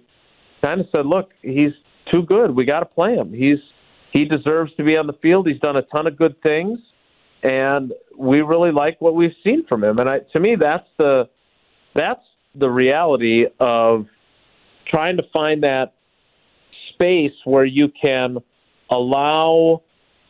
kind 0.64 0.82
of 0.82 0.88
said, 0.96 1.06
"Look, 1.06 1.32
he's 1.42 1.74
too 2.12 2.24
good. 2.24 2.56
We 2.56 2.66
got 2.66 2.80
to 2.80 2.86
play 2.86 3.16
him. 3.16 3.34
He's 3.34 3.60
he 4.12 4.26
deserves 4.26 4.74
to 4.76 4.84
be 4.84 4.98
on 4.98 5.08
the 5.08 5.18
field. 5.22 5.48
He's 5.48 5.60
done 5.60 5.78
a 5.78 5.84
ton 5.84 6.08
of 6.08 6.18
good 6.18 6.42
things, 6.42 6.80
and 7.44 7.94
we 8.18 8.42
really 8.42 8.72
like 8.72 9.00
what 9.00 9.16
we've 9.16 9.36
seen 9.46 9.66
from 9.68 9.84
him. 9.84 10.00
And 10.00 10.10
I, 10.10 10.20
to 10.34 10.40
me, 10.40 10.56
that's 10.60 10.88
the 10.98 11.30
that's 11.96 12.24
the 12.56 12.70
reality 12.70 13.46
of 13.60 14.08
trying 14.88 15.18
to 15.18 15.24
find 15.34 15.64
that 15.64 15.94
space 16.94 17.34
where 17.46 17.66
you 17.66 17.90
can 18.04 18.38
allow 18.90 19.82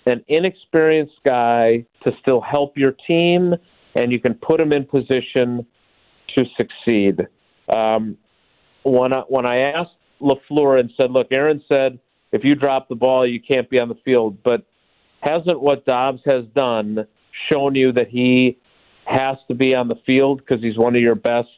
an 0.05 0.23
inexperienced 0.27 1.19
guy 1.25 1.85
to 2.03 2.11
still 2.21 2.41
help 2.41 2.77
your 2.77 2.93
team 3.07 3.55
and 3.95 4.11
you 4.11 4.19
can 4.19 4.33
put 4.35 4.59
him 4.59 4.71
in 4.71 4.85
position 4.85 5.65
to 6.37 6.45
succeed. 6.57 7.27
Um, 7.73 8.17
when 8.83 9.13
I, 9.13 9.21
when 9.27 9.45
I 9.45 9.71
asked 9.71 9.91
LaFleur 10.21 10.79
and 10.79 10.91
said, 10.99 11.11
look, 11.11 11.27
Aaron 11.31 11.63
said, 11.71 11.99
if 12.31 12.41
you 12.43 12.55
drop 12.55 12.87
the 12.87 12.95
ball, 12.95 13.27
you 13.27 13.39
can't 13.41 13.69
be 13.69 13.79
on 13.79 13.89
the 13.89 13.97
field, 14.05 14.37
but 14.43 14.65
hasn't 15.21 15.61
what 15.61 15.85
Doubs 15.85 16.21
has 16.25 16.45
done 16.55 17.05
shown 17.51 17.75
you 17.75 17.91
that 17.93 18.07
he 18.09 18.57
has 19.05 19.37
to 19.47 19.55
be 19.55 19.75
on 19.75 19.87
the 19.87 19.95
field 20.05 20.39
because 20.39 20.63
he's 20.63 20.77
one 20.77 20.95
of 20.95 21.01
your 21.01 21.15
best 21.15 21.49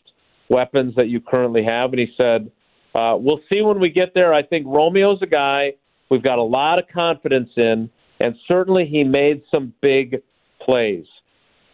weapons 0.49 0.95
that 0.97 1.07
you 1.07 1.21
currently 1.21 1.63
have? 1.67 1.91
And 1.91 1.99
he 1.99 2.07
said, 2.19 2.51
uh, 2.95 3.15
we'll 3.17 3.41
see 3.51 3.61
when 3.61 3.79
we 3.79 3.89
get 3.89 4.13
there. 4.13 4.33
I 4.33 4.43
think 4.43 4.65
Romeo's 4.65 5.21
a 5.21 5.27
guy 5.27 5.73
we've 6.09 6.23
got 6.23 6.37
a 6.37 6.43
lot 6.43 6.79
of 6.79 6.87
confidence 6.87 7.49
in, 7.57 7.89
and 8.19 8.35
certainly 8.49 8.85
he 8.85 9.03
made 9.03 9.43
some 9.53 9.73
big 9.81 10.21
plays. 10.61 11.05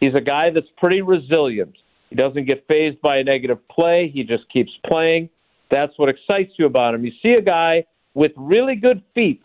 He's 0.00 0.14
a 0.14 0.20
guy 0.20 0.50
that's 0.50 0.66
pretty 0.78 1.02
resilient. 1.02 1.76
He 2.08 2.16
doesn't 2.16 2.46
get 2.46 2.66
phased 2.66 3.00
by 3.00 3.18
a 3.18 3.24
negative 3.24 3.66
play. 3.68 4.10
He 4.12 4.24
just 4.24 4.50
keeps 4.52 4.72
playing. 4.86 5.28
That's 5.70 5.92
what 5.96 6.08
excites 6.08 6.52
you 6.58 6.66
about 6.66 6.94
him. 6.94 7.04
You 7.04 7.12
see 7.24 7.32
a 7.32 7.42
guy 7.42 7.84
with 8.14 8.32
really 8.36 8.74
good 8.74 9.02
feet. 9.14 9.42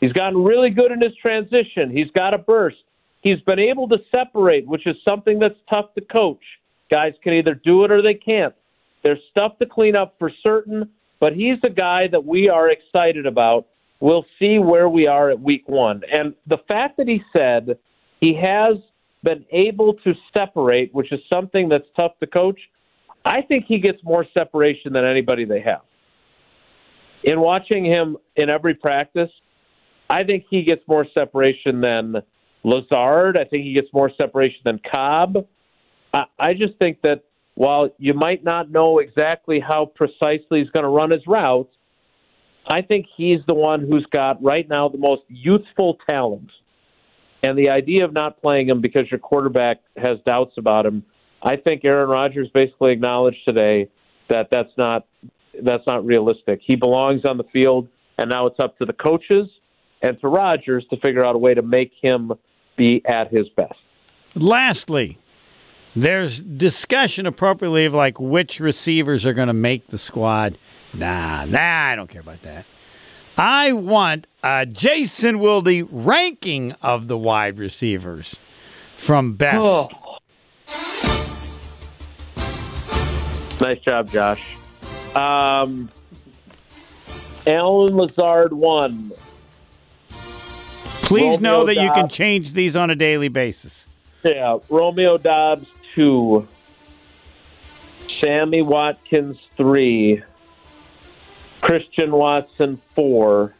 He's 0.00 0.12
gotten 0.12 0.42
really 0.42 0.70
good 0.70 0.90
in 0.90 1.00
his 1.00 1.14
transition. 1.22 1.90
He's 1.90 2.10
got 2.10 2.34
a 2.34 2.38
burst. 2.38 2.78
He's 3.20 3.40
been 3.46 3.60
able 3.60 3.88
to 3.88 3.98
separate, 4.14 4.66
which 4.66 4.86
is 4.86 4.96
something 5.06 5.38
that's 5.38 5.58
tough 5.72 5.94
to 5.94 6.00
coach. 6.00 6.42
Guys 6.90 7.12
can 7.22 7.34
either 7.34 7.54
do 7.54 7.84
it 7.84 7.92
or 7.92 8.02
they 8.02 8.14
can't. 8.14 8.54
There's 9.04 9.20
stuff 9.30 9.58
to 9.58 9.66
clean 9.66 9.96
up 9.96 10.16
for 10.18 10.32
certain, 10.44 10.90
but 11.20 11.34
he's 11.34 11.58
a 11.64 11.70
guy 11.70 12.08
that 12.10 12.24
we 12.24 12.48
are 12.48 12.70
excited 12.70 13.26
about. 13.26 13.66
We'll 14.00 14.24
see 14.38 14.58
where 14.58 14.88
we 14.88 15.06
are 15.06 15.30
at 15.30 15.40
week 15.40 15.68
one. 15.68 16.02
And 16.10 16.34
the 16.46 16.58
fact 16.66 16.96
that 16.96 17.06
he 17.06 17.22
said 17.36 17.78
he 18.20 18.34
has 18.34 18.76
been 19.22 19.44
able 19.52 19.94
to 19.94 20.14
separate, 20.36 20.94
which 20.94 21.12
is 21.12 21.20
something 21.32 21.68
that's 21.68 21.86
tough 21.98 22.12
to 22.20 22.26
coach, 22.26 22.58
I 23.24 23.42
think 23.42 23.66
he 23.66 23.78
gets 23.78 23.98
more 24.02 24.24
separation 24.36 24.92
than 24.92 25.04
anybody 25.04 25.44
they 25.44 25.60
have. 25.60 25.82
In 27.22 27.40
watching 27.40 27.84
him 27.84 28.16
in 28.36 28.48
every 28.48 28.74
practice, 28.74 29.30
I 30.08 30.24
think 30.24 30.44
he 30.48 30.62
gets 30.62 30.82
more 30.88 31.06
separation 31.16 31.80
than 31.80 32.16
Lazard. 32.64 33.38
I 33.38 33.44
think 33.44 33.64
he 33.64 33.74
gets 33.74 33.88
more 33.92 34.10
separation 34.20 34.60
than 34.64 34.80
Cobb. 34.92 35.46
I, 36.14 36.24
I 36.38 36.54
just 36.54 36.74
think 36.80 37.02
that 37.02 37.24
while 37.54 37.90
you 37.98 38.14
might 38.14 38.42
not 38.42 38.70
know 38.70 38.98
exactly 39.00 39.60
how 39.60 39.84
precisely 39.84 40.60
he's 40.60 40.70
going 40.70 40.84
to 40.84 40.88
run 40.88 41.10
his 41.10 41.26
routes, 41.26 41.74
I 42.66 42.82
think 42.82 43.06
he's 43.16 43.40
the 43.46 43.54
one 43.54 43.80
who's 43.80 44.06
got 44.14 44.42
right 44.42 44.66
now 44.68 44.88
the 44.88 44.98
most 44.98 45.22
youthful 45.28 45.98
talent. 46.08 46.50
And 47.42 47.56
the 47.56 47.70
idea 47.70 48.04
of 48.04 48.12
not 48.12 48.40
playing 48.40 48.68
him 48.68 48.80
because 48.80 49.10
your 49.10 49.20
quarterback 49.20 49.78
has 49.96 50.18
doubts 50.26 50.52
about 50.58 50.84
him, 50.84 51.04
I 51.42 51.56
think 51.56 51.84
Aaron 51.84 52.10
Rodgers 52.10 52.48
basically 52.52 52.92
acknowledged 52.92 53.38
today 53.46 53.88
that 54.28 54.48
that's 54.50 54.72
not 54.76 55.06
that's 55.62 55.86
not 55.86 56.04
realistic. 56.04 56.60
He 56.64 56.76
belongs 56.76 57.24
on 57.24 57.36
the 57.36 57.44
field, 57.52 57.88
and 58.18 58.30
now 58.30 58.46
it's 58.46 58.60
up 58.60 58.78
to 58.78 58.84
the 58.84 58.92
coaches 58.92 59.48
and 60.02 60.20
to 60.20 60.28
Rodgers 60.28 60.84
to 60.90 60.96
figure 60.98 61.24
out 61.24 61.34
a 61.34 61.38
way 61.38 61.54
to 61.54 61.62
make 61.62 61.92
him 62.00 62.32
be 62.76 63.02
at 63.06 63.32
his 63.32 63.48
best. 63.56 63.74
Lastly, 64.34 65.18
there's 65.96 66.40
discussion 66.40 67.26
appropriately 67.26 67.84
of 67.84 67.94
like 67.94 68.20
which 68.20 68.60
receivers 68.60 69.26
are 69.26 69.32
going 69.32 69.48
to 69.48 69.54
make 69.54 69.88
the 69.88 69.98
squad. 69.98 70.56
Nah, 70.94 71.44
nah, 71.44 71.58
I 71.60 71.96
don't 71.96 72.08
care 72.08 72.20
about 72.20 72.42
that. 72.42 72.64
I 73.42 73.72
want 73.72 74.26
a 74.44 74.66
Jason 74.66 75.38
Wilde 75.38 75.88
ranking 75.90 76.72
of 76.82 77.08
the 77.08 77.16
wide 77.16 77.58
receivers 77.58 78.38
from 78.96 79.32
best. 79.32 79.58
Oh. 79.58 79.88
Nice 83.58 83.80
job, 83.80 84.10
Josh. 84.10 84.42
Um, 85.16 85.90
Allen 87.46 87.96
Lazard 87.96 88.52
one. 88.52 89.10
Please 90.10 91.36
Romeo 91.36 91.40
know 91.40 91.64
that 91.64 91.76
you 91.76 91.90
can 91.92 92.10
change 92.10 92.52
these 92.52 92.76
on 92.76 92.90
a 92.90 92.94
daily 92.94 93.28
basis. 93.28 93.86
Yeah, 94.22 94.58
Romeo 94.68 95.16
Doubs 95.16 95.66
two, 95.94 96.46
Sammy 98.22 98.60
Watkins 98.60 99.38
three, 99.56 100.22
Christian 101.60 102.10
Watson 102.12 102.80
four, 102.94 103.54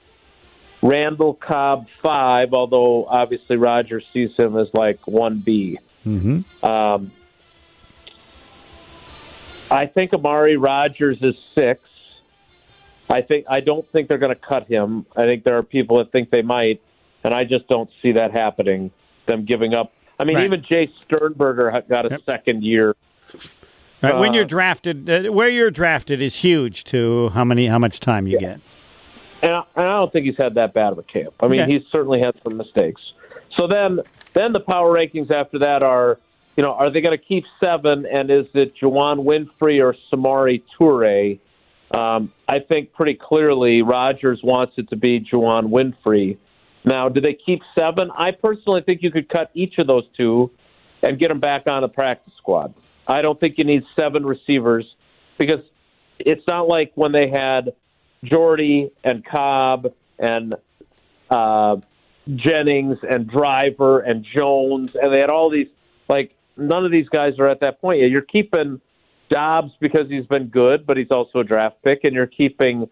Randall 0.82 1.34
Cobb 1.34 1.86
five. 2.02 2.52
Although 2.52 3.06
obviously 3.06 3.56
Roger 3.56 4.00
sees 4.12 4.30
him 4.36 4.56
as 4.56 4.68
like 4.72 5.06
one 5.06 5.40
B. 5.40 5.78
Mm-hmm. 6.06 6.64
Um, 6.64 7.12
I 9.70 9.86
think 9.86 10.12
Amari 10.12 10.56
Rodgers 10.56 11.18
is 11.22 11.36
six. 11.54 11.80
I 13.08 13.22
think 13.22 13.46
I 13.48 13.60
don't 13.60 13.86
think 13.92 14.08
they're 14.08 14.18
going 14.18 14.34
to 14.34 14.40
cut 14.40 14.66
him. 14.66 15.06
I 15.16 15.22
think 15.22 15.44
there 15.44 15.58
are 15.58 15.62
people 15.62 15.98
that 15.98 16.12
think 16.12 16.30
they 16.30 16.42
might, 16.42 16.80
and 17.24 17.34
I 17.34 17.44
just 17.44 17.68
don't 17.68 17.90
see 18.02 18.12
that 18.12 18.32
happening. 18.32 18.90
Them 19.26 19.44
giving 19.44 19.74
up. 19.74 19.92
I 20.18 20.24
mean, 20.24 20.36
Right. 20.36 20.44
even 20.44 20.62
Jace 20.62 20.92
Sternberger 21.02 21.84
got 21.88 22.10
a 22.10 22.20
second 22.24 22.62
year. 22.62 22.94
Right, 24.02 24.16
when 24.18 24.30
Uh, 24.30 24.34
you're 24.34 24.44
drafted, 24.44 25.08
uh, 25.10 25.32
where 25.32 25.48
you're 25.48 25.70
drafted 25.70 26.22
is 26.22 26.36
huge 26.36 26.84
to 26.84 27.28
how 27.30 27.44
many, 27.44 27.66
how 27.66 27.78
much 27.78 28.00
time 28.00 28.26
you 28.26 28.38
get. 28.38 28.60
and 29.42 29.52
I, 29.52 29.62
and 29.76 29.86
I 29.86 29.92
don't 29.98 30.12
think 30.12 30.26
he's 30.26 30.36
had 30.38 30.54
that 30.54 30.72
bad 30.74 30.92
of 30.92 30.98
a 30.98 31.02
camp. 31.02 31.34
I 31.40 31.48
mean, 31.48 31.60
Okay. 31.62 31.72
he's 31.72 31.82
certainly 31.92 32.20
had 32.20 32.34
some 32.42 32.56
mistakes. 32.56 33.00
So 33.58 33.66
then, 33.66 34.00
then 34.34 34.52
the 34.52 34.60
power 34.60 34.94
rankings 34.94 35.30
after 35.32 35.58
that 35.60 35.82
are, 35.82 36.18
you 36.56 36.62
know, 36.62 36.72
are 36.72 36.90
they 36.90 37.00
going 37.00 37.16
to 37.16 37.24
keep 37.24 37.44
seven? 37.62 38.06
And 38.06 38.30
is 38.30 38.46
it 38.54 38.74
Juwann 38.76 39.24
Winfree 39.24 39.82
or 39.82 39.94
Samari 40.12 40.62
Toure? 40.78 41.38
Um, 41.90 42.30
I 42.48 42.58
think 42.60 42.92
pretty 42.92 43.14
clearly 43.14 43.82
Rodgers 43.82 44.40
wants 44.42 44.74
it 44.76 44.88
to 44.90 44.96
be 44.96 45.20
Juwann 45.20 45.68
Winfree. 45.70 46.36
Now, 46.84 47.08
do 47.08 47.20
they 47.20 47.34
keep 47.34 47.60
seven? 47.78 48.10
I 48.16 48.30
personally 48.32 48.82
think 48.82 49.02
you 49.02 49.10
could 49.10 49.28
cut 49.28 49.50
each 49.54 49.78
of 49.78 49.86
those 49.86 50.04
two 50.16 50.50
and 51.02 51.18
get 51.18 51.28
them 51.28 51.40
back 51.40 51.62
on 51.68 51.82
the 51.82 51.88
practice 51.88 52.32
squad. 52.38 52.72
I 53.10 53.22
don't 53.22 53.38
think 53.38 53.58
you 53.58 53.64
need 53.64 53.82
seven 53.98 54.24
receivers 54.24 54.84
because 55.38 55.60
it's 56.18 56.46
not 56.46 56.68
like 56.68 56.92
when 56.94 57.12
they 57.12 57.28
had 57.28 57.72
Jordy 58.24 58.92
and 59.02 59.24
Cobb 59.24 59.92
and 60.18 60.54
uh, 61.30 61.76
Jennings 62.36 62.98
and 63.02 63.28
Driver 63.28 64.00
and 64.00 64.24
Jones, 64.36 64.94
and 64.94 65.12
they 65.12 65.18
had 65.18 65.30
all 65.30 65.50
these. 65.50 65.68
Like 66.08 66.34
none 66.56 66.84
of 66.84 66.90
these 66.90 67.08
guys 67.08 67.38
are 67.38 67.48
at 67.48 67.60
that 67.60 67.80
point 67.80 68.00
yet. 68.00 68.10
You're 68.10 68.22
keeping 68.22 68.80
Doubs 69.28 69.72
because 69.80 70.08
he's 70.08 70.26
been 70.26 70.48
good, 70.48 70.86
but 70.86 70.96
he's 70.96 71.10
also 71.10 71.40
a 71.40 71.44
draft 71.44 71.76
pick, 71.84 72.00
and 72.04 72.14
you're 72.14 72.26
keeping 72.26 72.88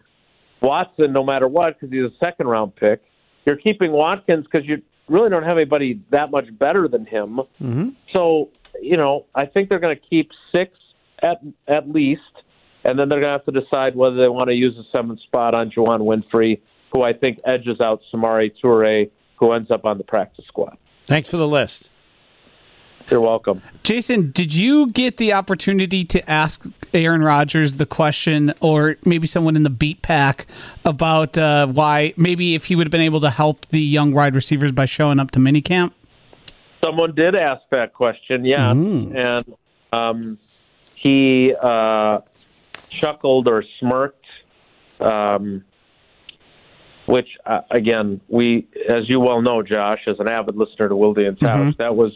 Watson 0.61 1.13
no 1.13 1.23
matter 1.23 1.47
what 1.47 1.79
because 1.79 1.93
he's 1.93 2.03
a 2.03 2.25
second 2.25 2.47
round 2.47 2.75
pick. 2.75 3.01
You're 3.45 3.57
keeping 3.57 3.91
Watkins 3.91 4.45
because 4.49 4.67
you 4.67 4.81
really 5.07 5.29
don't 5.29 5.43
have 5.43 5.57
anybody 5.57 6.01
that 6.11 6.31
much 6.31 6.45
better 6.57 6.87
than 6.87 7.05
him. 7.05 7.41
Mm-hmm. 7.61 7.89
So 8.15 8.49
you 8.81 8.97
know, 8.97 9.25
I 9.35 9.45
think 9.45 9.69
they're 9.69 9.79
going 9.79 9.95
to 9.95 10.01
keep 10.09 10.31
six 10.53 10.77
at 11.21 11.41
at 11.67 11.89
least, 11.89 12.21
and 12.83 12.97
then 12.97 13.09
they're 13.09 13.21
going 13.21 13.33
to 13.33 13.39
have 13.39 13.45
to 13.45 13.59
decide 13.59 13.95
whether 13.95 14.15
they 14.15 14.29
want 14.29 14.49
to 14.49 14.55
use 14.55 14.75
the 14.75 14.85
seventh 14.95 15.21
spot 15.21 15.53
on 15.53 15.69
Juwann 15.71 16.01
Winfree, 16.01 16.61
who 16.93 17.03
I 17.03 17.13
think 17.13 17.39
edges 17.45 17.79
out 17.81 18.01
Samari 18.13 18.51
Toure, 18.63 19.09
who 19.37 19.51
ends 19.51 19.71
up 19.71 19.85
on 19.85 19.97
the 19.97 20.03
practice 20.03 20.45
squad. 20.47 20.77
Thanks 21.05 21.29
for 21.29 21.37
the 21.37 21.47
list. 21.47 21.89
You're 23.09 23.21
welcome. 23.21 23.63
Jason, 23.81 24.31
did 24.31 24.53
you 24.53 24.91
get 24.91 25.17
the 25.17 25.33
opportunity 25.33 26.05
to 26.05 26.29
ask 26.29 26.65
Aaron 26.93 27.23
Rodgers 27.23 27.75
the 27.75 27.87
question, 27.87 28.53
or 28.59 28.97
maybe 29.03 29.25
someone 29.25 29.55
in 29.55 29.63
the 29.63 29.69
beat 29.71 30.03
pack, 30.03 30.45
about 30.85 31.37
uh, 31.37 31.65
why 31.67 32.13
maybe 32.17 32.53
if 32.53 32.65
he 32.65 32.75
would 32.75 32.85
have 32.85 32.91
been 32.91 33.01
able 33.01 33.21
to 33.21 33.31
help 33.31 33.65
the 33.69 33.81
young 33.81 34.13
wide 34.13 34.35
receivers 34.35 34.71
by 34.71 34.85
showing 34.85 35.19
up 35.19 35.31
to 35.31 35.39
minicamp? 35.39 35.91
Someone 36.83 37.13
did 37.13 37.35
ask 37.35 37.61
that 37.71 37.93
question, 37.93 38.45
yeah, 38.45 38.71
and 38.71 39.55
um, 39.91 40.37
he 40.95 41.53
uh, 41.61 42.19
chuckled 42.89 43.47
or 43.47 43.63
smirked. 43.79 44.25
Um, 44.99 45.63
which 47.05 47.27
uh, 47.45 47.61
again, 47.71 48.21
we, 48.27 48.67
as 48.87 49.09
you 49.09 49.19
well 49.19 49.41
know, 49.41 49.63
Josh, 49.63 50.01
as 50.07 50.19
an 50.19 50.29
avid 50.29 50.55
listener 50.55 50.89
to 50.89 50.95
Wildy 50.95 51.27
and 51.27 51.39
Tausch, 51.39 51.75
that 51.77 51.95
was 51.95 52.11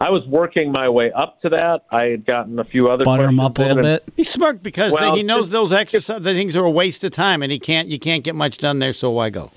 I 0.00 0.10
was 0.10 0.26
working 0.26 0.72
my 0.72 0.88
way 0.88 1.12
up 1.12 1.40
to 1.42 1.50
that. 1.50 1.84
I 1.88 2.06
had 2.06 2.26
gotten 2.26 2.58
a 2.58 2.64
few 2.64 2.88
other 2.88 3.04
Butter 3.04 3.28
him 3.28 3.38
up 3.38 3.56
a 3.58 3.62
little 3.62 3.78
and- 3.78 4.04
bit. 4.04 4.14
He 4.16 4.24
smirked 4.24 4.62
because 4.62 4.92
Well, 4.92 5.14
he 5.14 5.22
knows 5.22 5.42
just- 5.42 5.52
those 5.52 5.72
extra 5.72 6.18
the 6.18 6.34
things 6.34 6.56
are 6.56 6.64
a 6.64 6.70
waste 6.70 7.04
of 7.04 7.12
time, 7.12 7.40
and 7.42 7.52
he 7.52 7.60
can't. 7.60 7.88
You 7.88 8.00
can't 8.00 8.24
get 8.24 8.34
much 8.34 8.58
done 8.58 8.80
there, 8.80 8.92
so 8.92 9.10
why 9.10 9.30
go? 9.30 9.52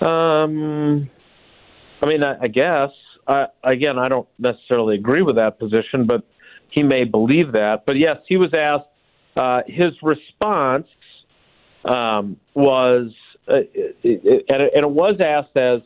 Um, 0.00 1.10
I 2.04 2.06
mean, 2.06 2.22
I, 2.22 2.36
I 2.42 2.48
guess. 2.48 2.90
I, 3.26 3.46
again, 3.62 3.98
I 3.98 4.08
don't 4.08 4.28
necessarily 4.38 4.96
agree 4.96 5.22
with 5.22 5.36
that 5.36 5.58
position, 5.58 6.04
but 6.04 6.22
he 6.68 6.82
may 6.82 7.04
believe 7.04 7.52
that. 7.52 7.86
But 7.86 7.96
yes, 7.96 8.18
he 8.28 8.36
was 8.36 8.52
asked. 8.52 8.88
Uh, 9.34 9.62
his 9.66 9.92
response 10.02 10.86
um, 11.86 12.38
was, 12.52 13.10
uh, 13.48 13.60
it, 13.72 13.96
it, 14.02 14.44
and, 14.50 14.62
it, 14.62 14.72
and 14.74 14.84
it 14.84 14.90
was 14.90 15.16
asked 15.18 15.56
as, 15.56 15.80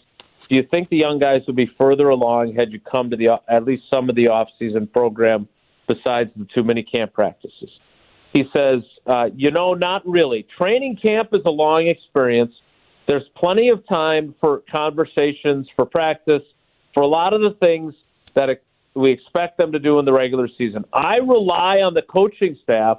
"Do 0.48 0.56
you 0.56 0.64
think 0.64 0.88
the 0.88 0.98
young 0.98 1.20
guys 1.20 1.42
would 1.46 1.54
be 1.54 1.70
further 1.80 2.08
along 2.08 2.56
had 2.58 2.72
you 2.72 2.80
come 2.80 3.10
to 3.10 3.16
the 3.16 3.40
at 3.48 3.64
least 3.64 3.84
some 3.94 4.10
of 4.10 4.16
the 4.16 4.28
off-season 4.28 4.88
program 4.88 5.46
besides 5.86 6.30
the 6.34 6.46
too 6.56 6.64
many 6.64 6.82
camp 6.82 7.12
practices?" 7.12 7.70
He 8.32 8.44
says, 8.56 8.82
uh, 9.06 9.30
"You 9.36 9.52
know, 9.52 9.74
not 9.74 10.06
really. 10.06 10.46
Training 10.60 10.96
camp 10.96 11.28
is 11.32 11.42
a 11.46 11.50
long 11.52 11.86
experience." 11.86 12.54
There's 13.08 13.26
plenty 13.34 13.70
of 13.70 13.86
time 13.88 14.34
for 14.38 14.62
conversations, 14.70 15.66
for 15.74 15.86
practice, 15.86 16.42
for 16.92 17.02
a 17.02 17.06
lot 17.06 17.32
of 17.32 17.42
the 17.42 17.52
things 17.52 17.94
that 18.34 18.50
we 18.94 19.10
expect 19.10 19.56
them 19.56 19.72
to 19.72 19.78
do 19.78 19.98
in 19.98 20.04
the 20.04 20.12
regular 20.12 20.46
season. 20.58 20.84
I 20.92 21.16
rely 21.16 21.78
on 21.78 21.94
the 21.94 22.02
coaching 22.02 22.58
staff 22.62 22.98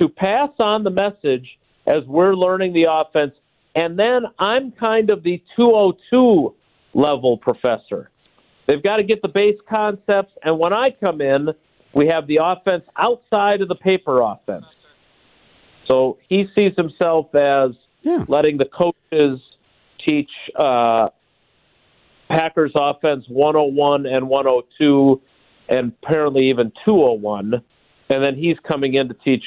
to 0.00 0.08
pass 0.08 0.50
on 0.60 0.84
the 0.84 0.90
message 0.90 1.58
as 1.84 2.04
we're 2.06 2.34
learning 2.34 2.74
the 2.74 2.86
offense, 2.88 3.34
and 3.74 3.98
then 3.98 4.22
I'm 4.38 4.70
kind 4.70 5.10
of 5.10 5.24
the 5.24 5.42
202 5.56 6.54
level 6.94 7.36
professor. 7.36 8.08
They've 8.66 8.82
got 8.82 8.98
to 8.98 9.02
get 9.02 9.20
the 9.20 9.28
base 9.28 9.58
concepts, 9.68 10.32
and 10.44 10.60
when 10.60 10.72
I 10.72 10.90
come 10.90 11.20
in, 11.20 11.48
we 11.92 12.06
have 12.06 12.28
the 12.28 12.38
offense 12.40 12.84
outside 12.96 13.62
of 13.62 13.68
the 13.68 13.74
paper 13.74 14.20
offense. 14.22 14.84
So 15.90 16.18
he 16.28 16.48
sees 16.56 16.72
himself 16.76 17.34
as 17.34 17.72
Yeah. 18.02 18.24
letting 18.28 18.58
the 18.58 18.64
coaches 18.64 19.40
teach 20.06 20.30
uh, 20.56 21.08
Packers 22.30 22.72
offense 22.74 23.24
101 23.28 24.06
and 24.06 24.28
102, 24.28 25.20
and 25.68 25.92
apparently 26.02 26.48
even 26.48 26.72
201. 26.86 27.54
And 28.12 28.24
then 28.24 28.34
he's 28.36 28.56
coming 28.66 28.94
in 28.94 29.08
to 29.08 29.14
teach 29.14 29.44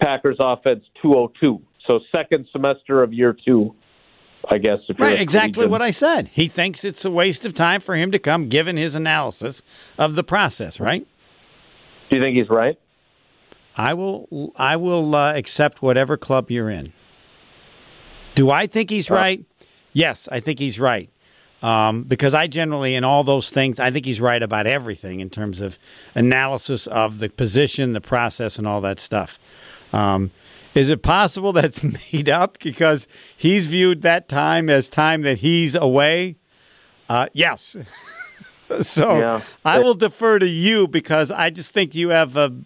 Packers 0.00 0.36
offense 0.40 0.84
202. 1.02 1.60
So 1.88 2.00
second 2.14 2.46
semester 2.52 3.02
of 3.02 3.12
year 3.12 3.36
two, 3.44 3.74
I 4.48 4.58
guess. 4.58 4.78
If 4.88 4.98
Right, 4.98 5.20
exactly 5.20 5.66
what 5.66 5.82
I 5.82 5.90
said. 5.90 6.28
He 6.28 6.48
thinks 6.48 6.84
it's 6.84 7.04
a 7.04 7.10
waste 7.10 7.44
of 7.44 7.54
time 7.54 7.80
for 7.80 7.96
him 7.96 8.10
to 8.12 8.18
come, 8.18 8.48
given 8.48 8.76
his 8.76 8.94
analysis 8.94 9.62
of 9.98 10.14
the 10.14 10.24
process. 10.24 10.78
Right? 10.78 11.06
Do 12.10 12.16
you 12.16 12.22
think 12.22 12.36
he's 12.36 12.48
right? 12.48 12.78
I 13.76 13.94
will. 13.94 14.52
I 14.56 14.76
will 14.76 15.14
uh, 15.14 15.34
accept 15.34 15.82
whatever 15.82 16.16
club 16.16 16.50
you're 16.50 16.70
in. 16.70 16.92
Do 18.34 18.50
I 18.50 18.66
think 18.66 18.90
he's 18.90 19.10
right? 19.10 19.44
Yes, 19.92 20.28
I 20.30 20.40
think 20.40 20.58
he's 20.58 20.80
right. 20.80 21.10
Um, 21.62 22.02
because 22.02 22.34
I 22.34 22.48
generally, 22.48 22.94
in 22.96 23.04
all 23.04 23.22
those 23.22 23.50
things, 23.50 23.78
I 23.78 23.90
think 23.92 24.04
he's 24.04 24.20
right 24.20 24.42
about 24.42 24.66
everything 24.66 25.20
in 25.20 25.30
terms 25.30 25.60
of 25.60 25.78
analysis 26.14 26.88
of 26.88 27.20
the 27.20 27.28
position, 27.28 27.92
the 27.92 28.00
process, 28.00 28.58
and 28.58 28.66
all 28.66 28.80
that 28.80 28.98
stuff. 28.98 29.38
Um, 29.92 30.32
is 30.74 30.88
it 30.88 31.02
possible 31.02 31.52
that's 31.52 31.82
made 31.84 32.28
up 32.28 32.58
because 32.60 33.06
he's 33.36 33.66
viewed 33.66 34.02
that 34.02 34.28
time 34.28 34.68
as 34.68 34.88
time 34.88 35.22
that 35.22 35.38
he's 35.38 35.74
away? 35.74 36.36
Uh, 37.08 37.26
yes. 37.32 37.76
so 38.80 39.18
Yeah. 39.18 39.40
I 39.64 39.78
will 39.78 39.94
defer 39.94 40.38
to 40.40 40.48
you 40.48 40.88
because 40.88 41.30
I 41.30 41.50
just 41.50 41.72
think 41.72 41.94
you 41.94 42.08
have 42.08 42.36
a 42.36 42.56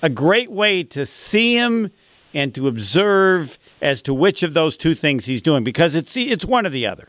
a 0.00 0.08
great 0.08 0.50
way 0.50 0.84
to 0.84 1.04
see 1.04 1.54
him 1.54 1.90
and 2.34 2.54
to 2.54 2.68
observe 2.68 3.58
as 3.80 4.02
to 4.02 4.14
which 4.14 4.42
of 4.42 4.54
those 4.54 4.76
two 4.76 4.94
things 4.94 5.26
he's 5.26 5.42
doing 5.42 5.64
because 5.64 5.94
it's 5.94 6.16
it's 6.16 6.44
one 6.44 6.66
or 6.66 6.70
the 6.70 6.86
other, 6.86 7.08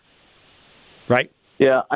right? 1.07 1.31
Yeah, 1.57 1.81
I, 1.91 1.95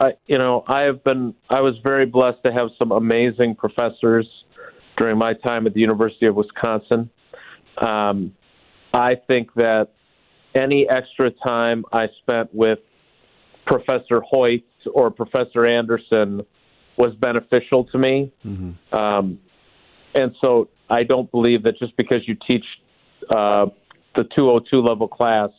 I, 0.00 0.12
you 0.26 0.38
know, 0.38 0.64
I 0.66 0.82
have 0.82 1.02
been. 1.04 1.34
I 1.48 1.60
was 1.60 1.74
very 1.84 2.06
blessed 2.06 2.38
to 2.44 2.52
have 2.52 2.68
some 2.78 2.92
amazing 2.92 3.54
professors 3.56 4.26
during 4.96 5.18
my 5.18 5.34
time 5.34 5.66
at 5.66 5.74
the 5.74 5.80
University 5.80 6.26
of 6.26 6.34
Wisconsin. 6.36 7.10
Um, 7.78 8.34
I 8.92 9.16
think 9.28 9.52
that 9.54 9.88
any 10.54 10.86
extra 10.88 11.30
time 11.44 11.84
I 11.92 12.06
spent 12.22 12.54
with 12.54 12.78
Professor 13.66 14.20
Hoyt 14.20 14.64
or 14.92 15.10
Professor 15.10 15.66
Anderson 15.66 16.42
was 16.96 17.12
beneficial 17.16 17.84
to 17.86 17.98
me. 17.98 18.32
Um, 18.92 19.40
and 20.14 20.34
so 20.44 20.68
I 20.88 21.02
don't 21.02 21.30
believe 21.30 21.62
that 21.64 21.78
just 21.78 21.96
because 21.96 22.26
you 22.26 22.36
teach 22.48 22.64
uh, 23.30 23.66
the 24.16 24.24
202 24.36 24.80
level 24.80 25.08
class, 25.08 25.50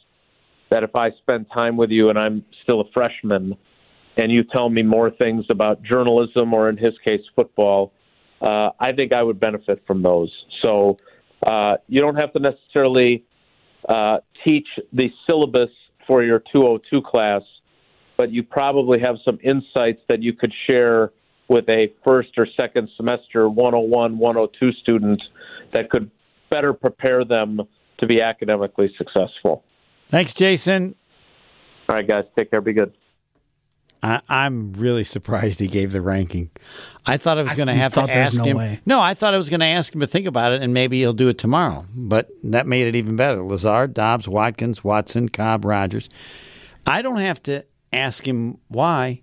that 0.69 0.83
if 0.83 0.95
I 0.95 1.11
spend 1.21 1.47
time 1.55 1.77
with 1.77 1.89
you 1.91 2.09
and 2.09 2.17
I'm 2.17 2.45
still 2.63 2.81
a 2.81 2.85
freshman, 2.93 3.55
and 4.17 4.31
you 4.31 4.43
tell 4.43 4.69
me 4.69 4.81
more 4.81 5.11
things 5.11 5.45
about 5.49 5.83
journalism 5.83 6.53
or, 6.53 6.69
in 6.69 6.77
his 6.77 6.93
case, 7.05 7.21
football, 7.35 7.91
uh, 8.41 8.69
I 8.79 8.93
think 8.93 9.13
I 9.13 9.21
would 9.21 9.39
benefit 9.39 9.83
from 9.85 10.03
those. 10.03 10.31
So 10.63 10.97
uh, 11.45 11.75
you 11.87 12.01
don't 12.01 12.15
have 12.15 12.31
to 12.33 12.39
necessarily 12.39 13.25
uh, 13.87 14.17
teach 14.47 14.67
the 14.93 15.09
syllabus 15.29 15.69
for 16.07 16.23
your 16.23 16.41
202 16.51 17.01
class, 17.01 17.41
but 18.17 18.31
you 18.31 18.43
probably 18.43 18.99
have 18.99 19.17
some 19.25 19.39
insights 19.43 20.01
that 20.07 20.21
you 20.21 20.33
could 20.33 20.53
share 20.69 21.11
with 21.47 21.69
a 21.69 21.93
first 22.03 22.29
or 22.37 22.47
second 22.59 22.89
semester 22.97 23.47
101, 23.47 24.17
102 24.17 24.71
student 24.73 25.21
that 25.73 25.89
could 25.89 26.09
better 26.49 26.73
prepare 26.73 27.23
them 27.23 27.61
to 27.99 28.07
be 28.07 28.21
academically 28.21 28.93
successful. 28.97 29.63
Thanks, 30.09 30.33
Jason. 30.33 30.95
All 31.89 31.95
right, 31.95 32.07
guys, 32.07 32.25
take 32.37 32.51
care. 32.51 32.61
Be 32.61 32.73
good. 32.73 32.93
I, 34.03 34.21
I'm 34.29 34.73
really 34.73 35.03
surprised 35.03 35.59
he 35.59 35.67
gave 35.67 35.91
the 35.91 36.01
ranking. 36.01 36.51
I 37.05 37.17
thought 37.17 37.37
I 37.37 37.43
was 37.43 37.55
going 37.55 37.67
to 37.67 37.73
have 37.73 37.93
to 37.93 38.01
ask 38.01 38.37
no 38.37 38.43
him. 38.43 38.57
way. 38.57 38.79
No, 38.85 39.01
I 39.01 39.13
thought 39.13 39.33
I 39.33 39.37
was 39.37 39.49
going 39.49 39.61
to 39.61 39.65
ask 39.65 39.93
him 39.93 40.01
to 40.01 40.07
think 40.07 40.27
about 40.27 40.51
it, 40.53 40.61
and 40.61 40.73
maybe 40.73 40.99
he'll 40.99 41.13
do 41.13 41.27
it 41.27 41.37
tomorrow. 41.37 41.85
But 41.93 42.29
that 42.43 42.67
made 42.67 42.87
it 42.87 42.95
even 42.95 43.15
better. 43.15 43.41
Lazard, 43.43 43.93
Doubs, 43.93 44.27
Watkins, 44.27 44.83
Watson, 44.83 45.29
Cobb, 45.29 45.65
Rodgers. 45.65 46.09
I 46.85 47.01
don't 47.01 47.17
have 47.17 47.41
to 47.43 47.65
ask 47.91 48.27
him 48.27 48.59
why. 48.67 49.21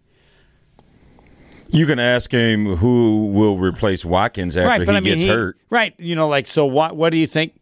You 1.73 1.87
can 1.87 1.99
ask 1.99 2.31
him 2.31 2.77
who 2.77 3.27
will 3.33 3.59
replace 3.59 4.05
Watkins 4.05 4.57
after 4.57 4.69
right, 4.69 4.83
he 4.83 4.91
I 4.91 5.01
mean, 5.01 5.05
gets 5.05 5.23
he- 5.23 5.29
hurt. 5.29 5.57
Right, 5.71 5.95
you 5.99 6.15
know, 6.15 6.29
like 6.29 6.47
so. 6.47 6.67
What? 6.67 6.97
What 6.97 7.11
do 7.11 7.17
you 7.17 7.27
think? 7.27 7.59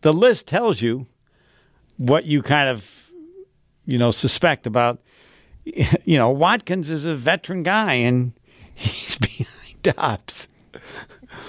The 0.00 0.12
list 0.12 0.46
tells 0.46 0.80
you 0.82 1.06
what 1.96 2.24
you 2.24 2.42
kind 2.42 2.68
of, 2.68 3.10
you 3.86 3.98
know, 3.98 4.10
suspect 4.10 4.66
about. 4.66 5.00
You 6.04 6.18
know, 6.18 6.28
Watkins 6.28 6.90
is 6.90 7.06
a 7.06 7.14
veteran 7.14 7.62
guy, 7.62 7.94
and 7.94 8.32
he's 8.74 9.16
behind 9.16 9.80
Doubs. 9.82 10.46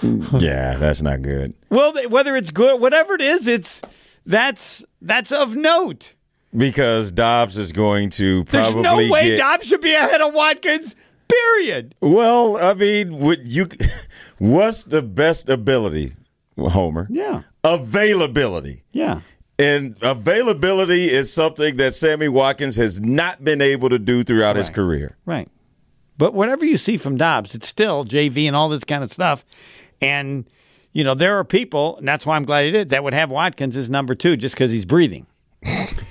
yeah, 0.39 0.77
that's 0.77 1.01
not 1.01 1.21
good. 1.21 1.53
Well, 1.69 1.91
th- 1.91 2.07
whether 2.09 2.35
it's 2.37 2.51
good, 2.51 2.79
whatever 2.79 3.13
it 3.15 3.21
is, 3.21 3.45
it's 3.47 3.81
that's 4.25 4.85
that's 5.01 5.31
of 5.33 5.55
note. 5.57 6.13
Because 6.55 7.11
Doubs 7.11 7.57
is 7.57 7.73
going 7.73 8.09
to 8.11 8.43
There's 8.45 8.71
probably 8.71 8.83
no 8.83 9.11
way 9.11 9.29
get, 9.31 9.37
Doubs 9.39 9.67
should 9.67 9.81
be 9.81 9.93
ahead 9.93 10.21
of 10.21 10.33
Watkins. 10.33 10.95
Period. 11.27 11.95
Well, 12.01 12.57
I 12.57 12.73
mean, 12.73 13.19
would 13.19 13.47
you? 13.47 13.67
What's 14.37 14.83
the 14.83 15.01
best 15.01 15.49
ability, 15.49 16.15
Homer? 16.57 17.07
Yeah. 17.09 17.43
Availability. 17.63 18.83
Yeah. 18.91 19.21
And 19.57 19.97
availability 20.01 21.05
is 21.05 21.31
something 21.31 21.77
that 21.77 21.95
Sammy 21.95 22.27
Watkins 22.27 22.75
has 22.75 22.99
not 22.99 23.43
been 23.43 23.61
able 23.61 23.89
to 23.89 23.97
do 23.97 24.23
throughout 24.23 24.57
his 24.57 24.69
career. 24.69 25.15
Right. 25.25 25.47
But 26.17 26.33
whatever 26.33 26.65
you 26.65 26.77
see 26.77 26.97
from 26.97 27.17
Doubs, 27.17 27.55
it's 27.55 27.67
still 27.67 28.05
JV 28.05 28.47
and 28.47 28.55
all 28.55 28.69
this 28.69 28.83
kind 28.83 29.03
of 29.03 29.11
stuff. 29.11 29.45
And, 30.01 30.49
you 30.91 31.03
know, 31.03 31.13
there 31.13 31.37
are 31.37 31.43
people, 31.45 31.97
and 31.97 32.07
that's 32.07 32.25
why 32.25 32.35
I'm 32.35 32.43
glad 32.43 32.65
he 32.65 32.71
did, 32.71 32.89
that 32.89 33.03
would 33.03 33.13
have 33.13 33.31
Watkins 33.31 33.77
as 33.77 33.89
number 33.89 34.13
two 34.13 34.35
just 34.35 34.55
because 34.55 34.71
he's 34.71 34.85
breathing. 34.85 35.25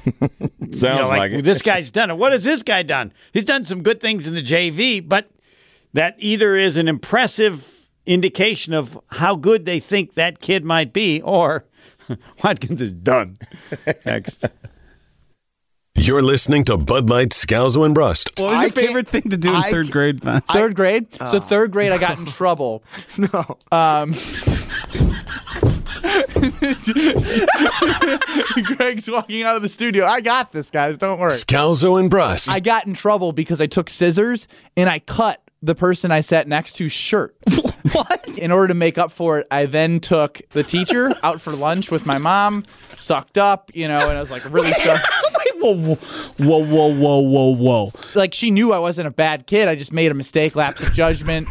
Sounds 0.71 0.83
You 0.83 0.89
know, 0.89 1.09
like, 1.09 1.33
it. 1.33 1.45
This 1.45 1.63
guy's 1.63 1.91
done 1.91 2.11
it. 2.11 2.19
What 2.19 2.33
has 2.33 2.45
this 2.45 2.63
guy 2.63 2.83
done? 2.83 3.13
He's 3.33 3.45
done 3.45 3.65
some 3.65 3.83
good 3.83 4.01
things 4.01 4.27
in 4.27 4.35
the 4.35 4.43
JV, 4.43 5.07
but 5.07 5.31
that 5.93 6.17
either 6.19 6.57
is 6.57 6.77
an 6.77 6.89
impressive 6.89 7.89
indication 8.07 8.75
of 8.75 8.99
how 9.13 9.35
good 9.37 9.65
they 9.65 9.81
think 9.81 10.15
that 10.15 10.41
kid 10.41 10.65
might 10.65 10.93
be, 10.93 11.23
or 11.23 11.65
Watkins 12.45 12.83
is 12.83 12.93
done. 12.93 13.39
Next. 14.05 14.45
You're 15.97 16.23
listening 16.23 16.65
to 16.65 16.77
Bud 16.77 17.09
Light 17.09 17.29
Scalzo 17.31 17.85
and 17.87 17.95
Brust. 17.95 18.33
What 18.41 18.51
was 18.51 18.61
your 18.63 18.71
can't- 18.71 18.75
favorite 18.75 19.09
thing 19.09 19.23
to 19.31 19.37
do 19.37 19.49
in 19.51 19.55
I 19.57 19.71
third 19.71 19.91
grade, 19.93 20.21
Ben? 20.21 20.41
Third 20.43 20.75
grade. 20.75 21.07
So 21.29 21.39
third 21.41 21.71
grade, 21.71 21.93
I 21.93 21.99
got 21.99 22.19
in 22.19 22.27
trouble. 22.27 22.83
No. 23.17 23.57
Um, 23.71 24.13
Greg's 28.65 29.09
walking 29.09 29.43
out 29.43 29.57
of 29.57 29.63
the 29.63 29.69
studio. 29.69 30.05
I 30.05 30.21
got 30.21 30.53
this, 30.53 30.71
guys. 30.71 30.99
Don't 30.99 31.19
worry. 31.19 31.31
Scalzo 31.31 31.99
and 31.99 32.11
Brust. 32.11 32.53
I 32.53 32.61
got 32.61 32.87
in 32.87 32.95
trouble 32.95 33.33
because 33.33 33.61
I 33.61 33.67
took 33.67 33.89
scissors 33.89 34.47
and 34.77 34.91
I 34.91 34.99
cut 34.99 35.41
the 35.63 35.75
person 35.75 36.11
I 36.11 36.21
sat 36.21 36.47
next 36.47 36.77
to's 36.77 36.93
shirt. 36.93 37.37
what? 37.93 38.29
In 38.37 38.53
order 38.53 38.69
to 38.69 38.75
make 38.75 38.99
up 38.99 39.11
for 39.11 39.39
it, 39.39 39.47
I 39.51 39.67
then 39.67 40.01
took 40.01 40.43
the 40.51 40.63
teacher 40.63 41.15
out 41.23 41.41
for 41.41 41.53
lunch 41.53 41.91
with 41.91 42.05
my 42.05 42.19
mom, 42.19 42.65
sucked 42.97 43.39
up, 43.39 43.71
you 43.75 43.89
know, 43.89 43.97
and 43.97 44.19
I 44.19 44.21
was 44.21 44.31
like 44.31 44.45
really 44.53 44.75
stuck. 44.75 45.01
whoa, 45.57 45.75
whoa, 45.75 45.95
whoa, 46.39 46.65
whoa, 46.65 46.89
whoa, 46.89 47.19
whoa, 47.19 47.55
whoa. 47.55 47.93
Like 48.15 48.35
she 48.35 48.51
knew 48.51 48.73
I 48.73 48.79
wasn't 48.79 49.09
a 49.09 49.11
bad 49.11 49.47
kid. 49.47 49.69
I 49.69 49.75
just 49.75 49.93
made 49.93 50.11
a 50.11 50.15
mistake, 50.15 50.55
lapse 50.55 50.83
of 50.83 50.93
judgment. 50.93 51.49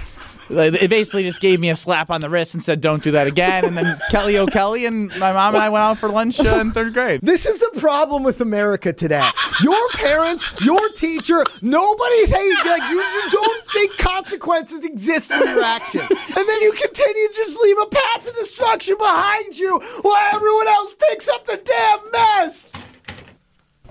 It 0.49 0.89
basically 0.89 1.23
just 1.23 1.39
gave 1.39 1.60
me 1.60 1.69
a 1.69 1.75
slap 1.75 2.10
on 2.10 2.21
the 2.21 2.29
wrist 2.29 2.53
and 2.53 2.63
said, 2.63 2.82
"Don't 2.82 3.03
do 3.03 3.12
that 3.12 3.27
again." 3.27 3.65
And 3.65 3.77
then 3.77 3.99
Kelly 4.12 4.38
O'Kelly 4.38 4.86
and 4.86 5.10
my 5.19 5.32
mom 5.32 5.56
and 5.56 5.63
I 5.63 5.69
went 5.69 5.84
out 5.84 5.97
for 5.97 6.10
lunch 6.10 6.39
uh, 6.39 6.58
in 6.58 6.71
third 6.71 6.93
grade. 6.93 7.21
This 7.21 7.45
is 7.45 7.60
the 7.60 7.79
problem 7.79 8.23
with 8.23 8.41
America 8.41 8.93
today. 8.93 9.27
Your 9.62 9.89
parents, 9.93 10.45
your 10.62 10.89
teacher, 10.89 11.43
nobody's 11.62 12.29
hey, 12.29 12.49
like 12.65 12.89
you, 12.89 13.01
you 13.01 13.29
don't 13.32 13.67
think 13.71 13.97
consequences 13.97 14.86
exist 14.86 15.32
for 15.32 15.45
your 15.45 15.63
actions. 15.63 16.10
And 16.10 16.49
then 16.49 16.62
you 16.62 16.71
continue 16.73 17.27
to 17.27 17.34
just 17.36 17.60
leave 17.62 17.77
a 17.82 17.86
path 17.88 18.23
to 18.25 18.32
destruction 18.34 18.95
behind 18.97 19.58
you 19.58 19.79
while 20.01 20.34
everyone 20.34 20.67
else 20.67 20.95
picks 21.10 21.27
up 21.29 21.45
the 21.45 21.58
damn 21.63 22.12
mess. 22.12 22.73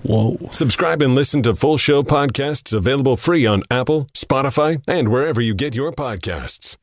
Whoa. 0.05 0.37
Subscribe 0.51 1.01
and 1.01 1.15
listen 1.15 1.43
to 1.43 1.55
full 1.55 1.77
show 1.79 2.03
podcasts 2.03 2.75
available 2.75 3.17
free 3.17 3.47
on 3.47 3.63
Apple, 3.71 4.07
Spotify, 4.15 4.83
and 4.89 5.09
wherever 5.09 5.41
you 5.41 5.55
get 5.55 5.77
your 5.77 5.93
podcasts. 5.93 6.77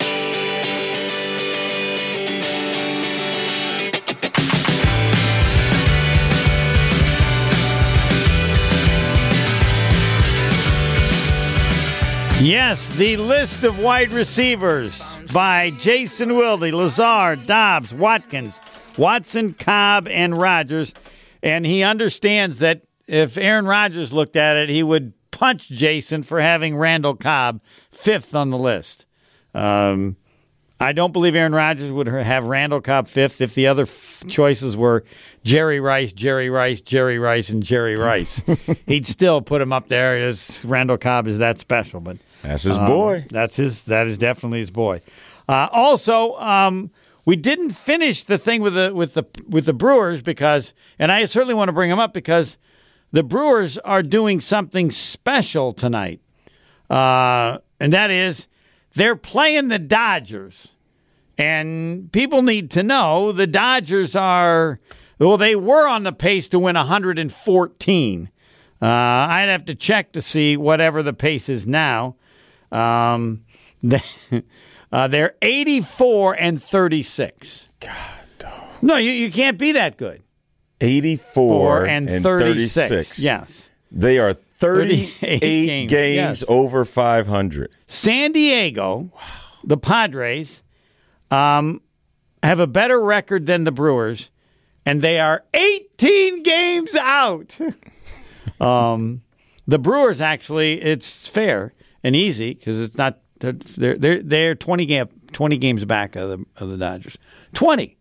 Yes, 12.41 12.87
the 12.91 13.17
list 13.17 13.65
of 13.65 13.79
wide 13.79 14.11
receivers 14.11 15.03
by 15.33 15.71
Jason 15.71 16.37
Wilde, 16.37 16.71
Lazard, 16.71 17.45
Doubs, 17.45 17.93
Watkins, 17.93 18.61
Watson, 18.97 19.55
Cobb, 19.55 20.07
and 20.07 20.37
Rodgers. 20.37 20.93
And 21.43 21.65
he 21.65 21.83
understands 21.83 22.59
that 22.59 22.83
if 23.09 23.37
Aaron 23.37 23.65
Rodgers 23.65 24.13
looked 24.13 24.35
at 24.35 24.55
it, 24.55 24.69
he 24.69 24.83
would 24.83 25.13
punch 25.31 25.69
Jason 25.69 26.23
for 26.23 26.39
having 26.41 26.77
Randall 26.77 27.15
Cobb 27.15 27.61
fifth 27.91 28.35
on 28.35 28.51
the 28.51 28.57
list. 28.57 29.05
Um, 29.53 30.15
I 30.79 30.93
don't 30.93 31.11
believe 31.11 31.35
Aaron 31.35 31.53
Rodgers 31.53 31.91
would 31.91 32.07
have 32.07 32.45
Randall 32.45 32.81
Cobb 32.81 33.07
fifth 33.09 33.41
if 33.41 33.53
the 33.53 33.67
other 33.67 33.83
f- 33.83 34.23
choices 34.27 34.77
were 34.77 35.03
Jerry 35.43 35.79
Rice, 35.79 36.13
Jerry 36.13 36.49
Rice, 36.49 36.81
Jerry 36.81 37.19
Rice, 37.19 37.49
and 37.49 37.63
Jerry 37.63 37.97
Rice. 37.97 38.41
He'd 38.87 39.05
still 39.05 39.41
put 39.41 39.61
him 39.61 39.73
up 39.73 39.87
there 39.87 40.15
as 40.15 40.63
Randall 40.63 40.97
Cobb 40.97 41.27
is 41.27 41.39
that 41.39 41.59
special, 41.59 41.99
but 41.99 42.17
That's 42.43 42.63
his 42.63 42.77
um, 42.77 42.85
boy. 42.85 43.25
That's 43.29 43.57
his. 43.57 43.83
That 43.85 44.07
is 44.07 44.17
definitely 44.17 44.59
his 44.59 44.71
boy. 44.71 45.01
Uh, 45.49 45.67
also, 45.71 46.35
um, 46.37 46.91
we 47.25 47.35
didn't 47.35 47.71
finish 47.71 48.23
the 48.23 48.37
thing 48.37 48.61
with 48.61 48.75
the 48.75 48.93
with 48.93 49.15
the 49.15 49.25
with 49.47 49.65
the 49.65 49.73
Brewers 49.73 50.21
because, 50.21 50.73
and 50.97 51.11
I 51.11 51.25
certainly 51.25 51.55
want 51.55 51.67
to 51.69 51.73
bring 51.73 51.89
them 51.89 51.99
up 51.99 52.13
because 52.13 52.57
the 53.11 53.23
Brewers 53.23 53.77
are 53.79 54.03
doing 54.03 54.39
something 54.39 54.91
special 54.91 55.73
tonight, 55.73 56.21
uh, 56.89 57.57
and 57.79 57.93
that 57.93 58.11
is 58.11 58.47
they're 58.93 59.15
playing 59.15 59.69
the 59.69 59.79
Dodgers. 59.79 60.73
And 61.37 62.11
people 62.11 62.41
need 62.41 62.69
to 62.71 62.83
know 62.83 63.31
the 63.31 63.47
Dodgers 63.47 64.13
are, 64.13 64.81
well, 65.19 65.37
they 65.37 65.55
were 65.55 65.87
on 65.87 66.03
the 66.03 66.11
pace 66.11 66.49
to 66.49 66.59
win 66.59 66.75
114. 66.75 68.29
Uh, 68.81 68.85
I'd 68.85 69.47
have 69.49 69.63
to 69.65 69.75
check 69.75 70.11
to 70.11 70.21
see 70.21 70.57
whatever 70.57 71.01
the 71.01 71.13
pace 71.13 71.47
is 71.47 71.65
now. 71.65 72.15
Um, 72.73 73.45
they, 73.83 74.01
uh, 74.91 75.07
they're 75.07 75.35
84 75.41 76.33
and 76.33 76.61
36. 76.61 77.73
God, 77.79 78.19
no, 78.81 78.97
you, 78.97 79.11
you 79.11 79.31
can't 79.31 79.57
be 79.57 79.71
that 79.71 79.97
good. 79.97 80.21
84 80.81 81.33
Four 81.33 81.85
and, 81.85 82.09
and 82.09 82.23
36. 82.23 82.89
36. 82.89 83.19
Yes. 83.19 83.69
They 83.91 84.19
are 84.19 84.33
38 84.33 85.13
38 85.19 85.39
games, 85.39 85.89
games, 85.89 86.15
yes. 86.15 86.43
over 86.47 86.85
500. 86.85 87.71
San 87.87 88.31
Diego, 88.31 89.11
the 89.63 89.77
Padres, 89.77 90.61
um, 91.31 91.81
have 92.43 92.59
a 92.59 92.67
better 92.67 93.01
record 93.01 93.45
than 93.45 93.63
the 93.63 93.71
Brewers, 93.71 94.29
and 94.85 95.01
they 95.01 95.19
are 95.19 95.43
18 95.53 96.43
games 96.43 96.95
out. 96.95 97.57
um, 98.61 99.21
the 99.67 99.79
Brewers 99.79 100.19
actually, 100.21 100.81
it's 100.81 101.27
fair 101.27 101.73
and 102.03 102.15
easy 102.15 102.53
because 102.53 102.79
it's 102.79 102.97
not. 102.97 103.19
They're 103.39 103.53
they're 103.95 104.21
they're 104.21 104.55
20 104.55 104.85
game 104.85 105.07
20 105.31 105.57
games 105.57 105.85
back 105.85 106.17
of 106.17 106.29
the 106.29 106.45
of 106.57 106.69
the 106.69 106.77
Dodgers. 106.77 107.17
20. 107.53 107.83
Eight, 107.83 107.97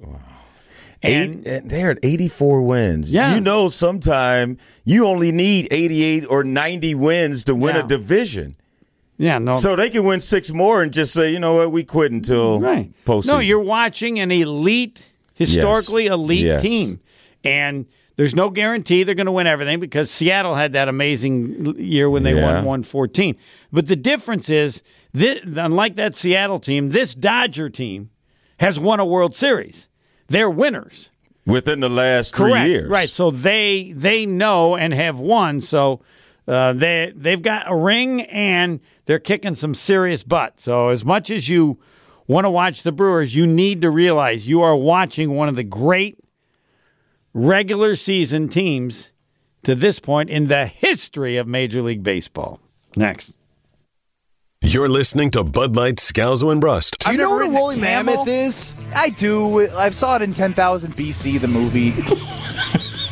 and 1.03 1.45
they're 1.45 1.93
at 1.93 1.99
84 2.03 2.63
wins. 2.63 3.13
Yeah. 3.13 3.35
You 3.35 3.41
know, 3.41 3.69
sometime 3.69 4.59
you 4.85 5.07
only 5.07 5.33
need 5.33 5.69
88 5.71 6.25
or 6.29 6.45
90 6.45 6.95
wins 6.95 7.45
to 7.45 7.55
win 7.55 7.77
Yeah. 7.77 7.85
a 7.85 7.87
division. 7.87 8.57
Yeah, 9.17 9.39
no. 9.39 9.53
So 9.55 9.75
they 9.77 9.91
can 9.91 10.05
win 10.05 10.21
six 10.21 10.53
more 10.53 10.83
and 10.83 10.93
just 10.93 11.13
say, 11.13 11.33
you 11.33 11.41
know 11.41 11.55
what, 11.57 11.73
we 11.73 11.83
quit 11.85 12.13
until 12.13 12.61
Right. 12.61 12.91
postseason. 13.05 13.27
No, 13.27 13.39
you're 13.41 13.59
watching 13.61 14.19
an 14.21 14.31
elite, 14.31 15.09
historically 15.35 16.05
Yes. 16.05 16.13
elite 16.13 16.45
Yes. 16.47 16.63
team, 16.63 17.01
and 17.45 17.87
there's 18.17 18.35
no 18.37 18.49
guarantee 18.51 19.03
they're 19.03 19.17
going 19.17 19.27
to 19.27 19.33
win 19.33 19.47
everything 19.49 19.81
because 19.81 20.11
Seattle 20.11 20.55
had 20.55 20.73
that 20.75 20.89
amazing 20.89 21.75
year 21.79 22.09
when 22.09 22.23
they 22.23 22.35
Yeah. 22.35 22.43
won 22.63 22.65
114. 22.65 23.35
But 23.73 23.87
the 23.89 23.97
difference 23.97 24.49
is, 24.49 24.83
this, 25.13 25.41
unlike 25.45 25.97
that 25.97 26.15
Seattle 26.15 26.61
team, 26.61 26.91
this 26.91 27.13
Dodger 27.15 27.69
team 27.71 28.11
has 28.59 28.79
won 28.79 29.01
a 29.01 29.05
World 29.05 29.35
Series. 29.35 29.88
They're 30.29 30.51
winners. 30.51 31.11
within 31.47 31.81
the 31.81 31.89
last 31.89 32.37
three 32.37 32.63
years. 32.67 32.89
Right. 32.89 33.09
So 33.09 33.31
they 33.31 33.93
they 33.93 34.27
know 34.27 34.77
and 34.77 34.93
have 34.93 35.19
won. 35.19 35.61
So 35.61 36.01
uh, 36.47 36.75
they 36.75 37.13
they've 37.17 37.41
got 37.41 37.71
a 37.71 37.75
ring 37.75 38.23
and 38.23 38.81
they're 39.07 39.19
kicking 39.19 39.55
some 39.55 39.75
serious 39.75 40.23
butt. 40.23 40.61
So 40.61 40.89
as 40.91 41.05
much 41.05 41.31
as 41.31 41.49
you 41.49 41.79
want 42.27 42.45
to 42.45 42.51
watch 42.51 42.83
the 42.83 42.93
Brewers, 42.93 43.35
you 43.35 43.47
need 43.47 43.81
to 43.81 43.91
realize 43.91 44.47
you 44.47 44.61
are 44.61 44.77
watching 44.77 45.35
one 45.35 45.49
of 45.49 45.57
the 45.57 45.65
great 45.65 46.19
regular 47.33 47.97
season 47.97 48.49
teams 48.49 49.11
to 49.63 49.75
this 49.75 50.01
point 50.01 50.29
in 50.31 50.49
the 50.49 50.67
history 50.67 51.37
of 51.39 51.47
Major 51.47 51.81
League 51.83 52.03
Baseball. 52.03 52.61
Next. 52.97 53.33
You're 54.63 54.89
listening 54.89 55.31
to 55.31 55.45
Bud 55.45 55.77
Light 55.77 55.97
Scalzo 55.97 56.51
and 56.51 56.61
Brust. 56.61 56.99
Do 56.99 57.13
you 57.13 57.19
know 57.19 57.31
what 57.31 57.43
a 57.43 57.49
woolly 57.49 57.77
mammoth 57.77 58.27
is? 58.29 58.75
I 58.95 59.11
do. 59.11 59.69
I 59.71 59.91
saw 59.91 60.17
it 60.17 60.23
in 60.23 60.35
10,000 60.35 60.97
BC, 60.97 61.41
the 61.41 61.49
movie. 61.49 61.93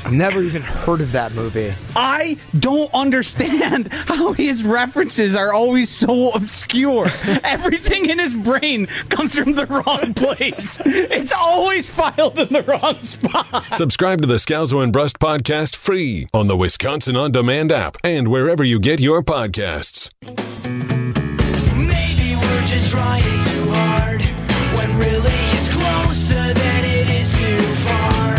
I've 0.04 0.12
never 0.12 0.40
even 0.40 0.62
heard 0.62 1.00
of 1.00 1.10
that 1.12 1.32
movie. 1.32 1.74
I 1.96 2.38
don't 2.56 2.94
understand 2.94 3.88
how 3.92 4.32
his 4.34 4.62
references 4.62 5.34
are 5.34 5.52
always 5.52 5.90
so 5.90 6.30
obscure. 6.30 7.06
Everything 7.42 8.08
in 8.08 8.20
his 8.20 8.36
brain 8.36 8.86
comes 9.08 9.36
from 9.36 9.54
the 9.54 9.66
wrong 9.66 10.14
place. 10.14 10.80
It's 10.84 11.32
always 11.32 11.90
filed 11.90 12.38
in 12.38 12.52
the 12.52 12.62
wrong 12.62 13.00
spot. 13.02 13.64
Subscribe 13.74 14.20
to 14.20 14.28
the 14.28 14.36
Scalzo 14.36 14.80
and 14.80 14.92
Brust 14.92 15.18
podcast 15.18 15.74
free 15.74 16.28
on 16.32 16.46
the 16.46 16.56
Wisconsin 16.56 17.16
On 17.16 17.32
Demand 17.32 17.72
app 17.72 17.96
and 18.04 18.28
wherever 18.28 18.62
you 18.62 18.78
get 18.78 19.00
your 19.00 19.22
podcasts. 19.22 20.12
Maybe 21.76 22.36
we're 22.36 22.66
just 22.66 22.92
trying 22.92 23.42
too 23.44 23.55
closer 26.06 26.54
than 26.54 26.84
it 26.84 27.08
is 27.08 27.36
too 27.36 27.58
far. 27.58 28.36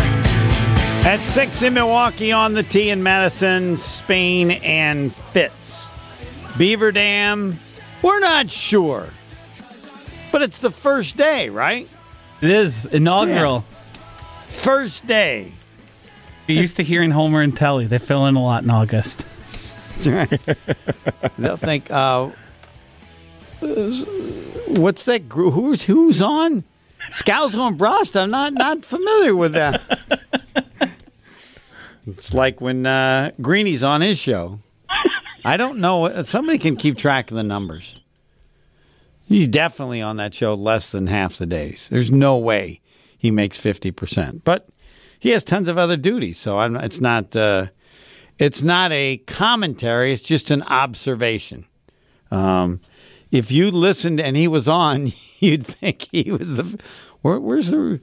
At 1.06 1.20
six 1.20 1.60
in 1.60 1.74
Milwaukee 1.74 2.32
on 2.32 2.54
the 2.54 2.62
tee 2.62 2.88
in 2.88 3.02
Madison, 3.02 3.76
Spain, 3.76 4.52
and 4.52 5.14
Fitz. 5.14 5.90
Beaver 6.56 6.92
Dam, 6.92 7.58
we're 8.02 8.20
not 8.20 8.50
sure. 8.50 9.10
But 10.32 10.42
it's 10.42 10.60
the 10.60 10.70
first 10.70 11.16
day, 11.16 11.50
right? 11.50 11.88
It 12.40 12.50
is 12.50 12.86
inaugural. 12.86 13.64
First 14.48 15.06
day. 15.06 15.52
You're 16.46 16.60
used 16.60 16.76
to 16.76 16.82
hearing 16.82 17.10
Homer 17.10 17.42
and 17.42 17.54
Telly. 17.54 17.86
They 17.86 17.98
fill 17.98 18.26
in 18.26 18.36
a 18.36 18.42
lot 18.42 18.62
in 18.62 18.70
August. 18.70 19.26
That's 19.98 20.06
right. 20.06 20.40
They'll 21.38 21.58
think, 21.58 21.90
uh, 21.90 22.30
what's 24.68 25.04
that 25.04 25.28
group? 25.28 25.52
Who's 25.52 25.82
who's 25.82 26.22
on? 26.22 26.64
Scalzo 27.10 27.68
and 27.68 27.78
Brust. 27.78 28.16
I'm 28.16 28.30
not 28.30 28.52
not 28.52 28.84
familiar 28.84 29.34
with 29.34 29.52
that. 29.52 29.80
it's 32.06 32.34
like 32.34 32.60
when 32.60 32.86
uh, 32.86 33.32
Greeny's 33.40 33.82
on 33.82 34.00
his 34.00 34.18
show. 34.18 34.60
I 35.44 35.56
don't 35.56 35.78
know. 35.78 36.22
Somebody 36.24 36.58
can 36.58 36.76
keep 36.76 36.98
track 36.98 37.30
of 37.30 37.36
the 37.36 37.42
numbers. 37.42 38.00
He's 39.26 39.46
definitely 39.46 40.02
on 40.02 40.16
that 40.16 40.34
show 40.34 40.54
less 40.54 40.90
than 40.90 41.06
half 41.06 41.36
the 41.36 41.46
days. 41.46 41.88
There's 41.90 42.10
no 42.10 42.36
way 42.38 42.80
he 43.16 43.30
makes 43.30 43.58
fifty 43.58 43.90
percent, 43.90 44.44
but 44.44 44.68
he 45.18 45.30
has 45.30 45.44
tons 45.44 45.68
of 45.68 45.78
other 45.78 45.96
duties. 45.96 46.38
So 46.38 46.58
I'm, 46.58 46.76
it's 46.76 47.00
not. 47.00 47.34
Uh, 47.34 47.66
it's 48.38 48.62
not 48.62 48.92
a 48.92 49.16
commentary. 49.26 50.12
It's 50.12 50.22
just 50.22 50.50
an 50.50 50.62
observation. 50.62 51.66
Um, 52.30 52.80
if 53.30 53.50
you 53.50 53.70
listened 53.70 54.20
and 54.20 54.36
he 54.36 54.48
was 54.48 54.68
on, 54.68 55.12
you'd 55.38 55.66
think 55.66 56.08
he 56.10 56.30
was 56.30 56.56
the. 56.56 56.78
Where, 57.22 57.40
where's 57.40 57.70
the? 57.70 58.00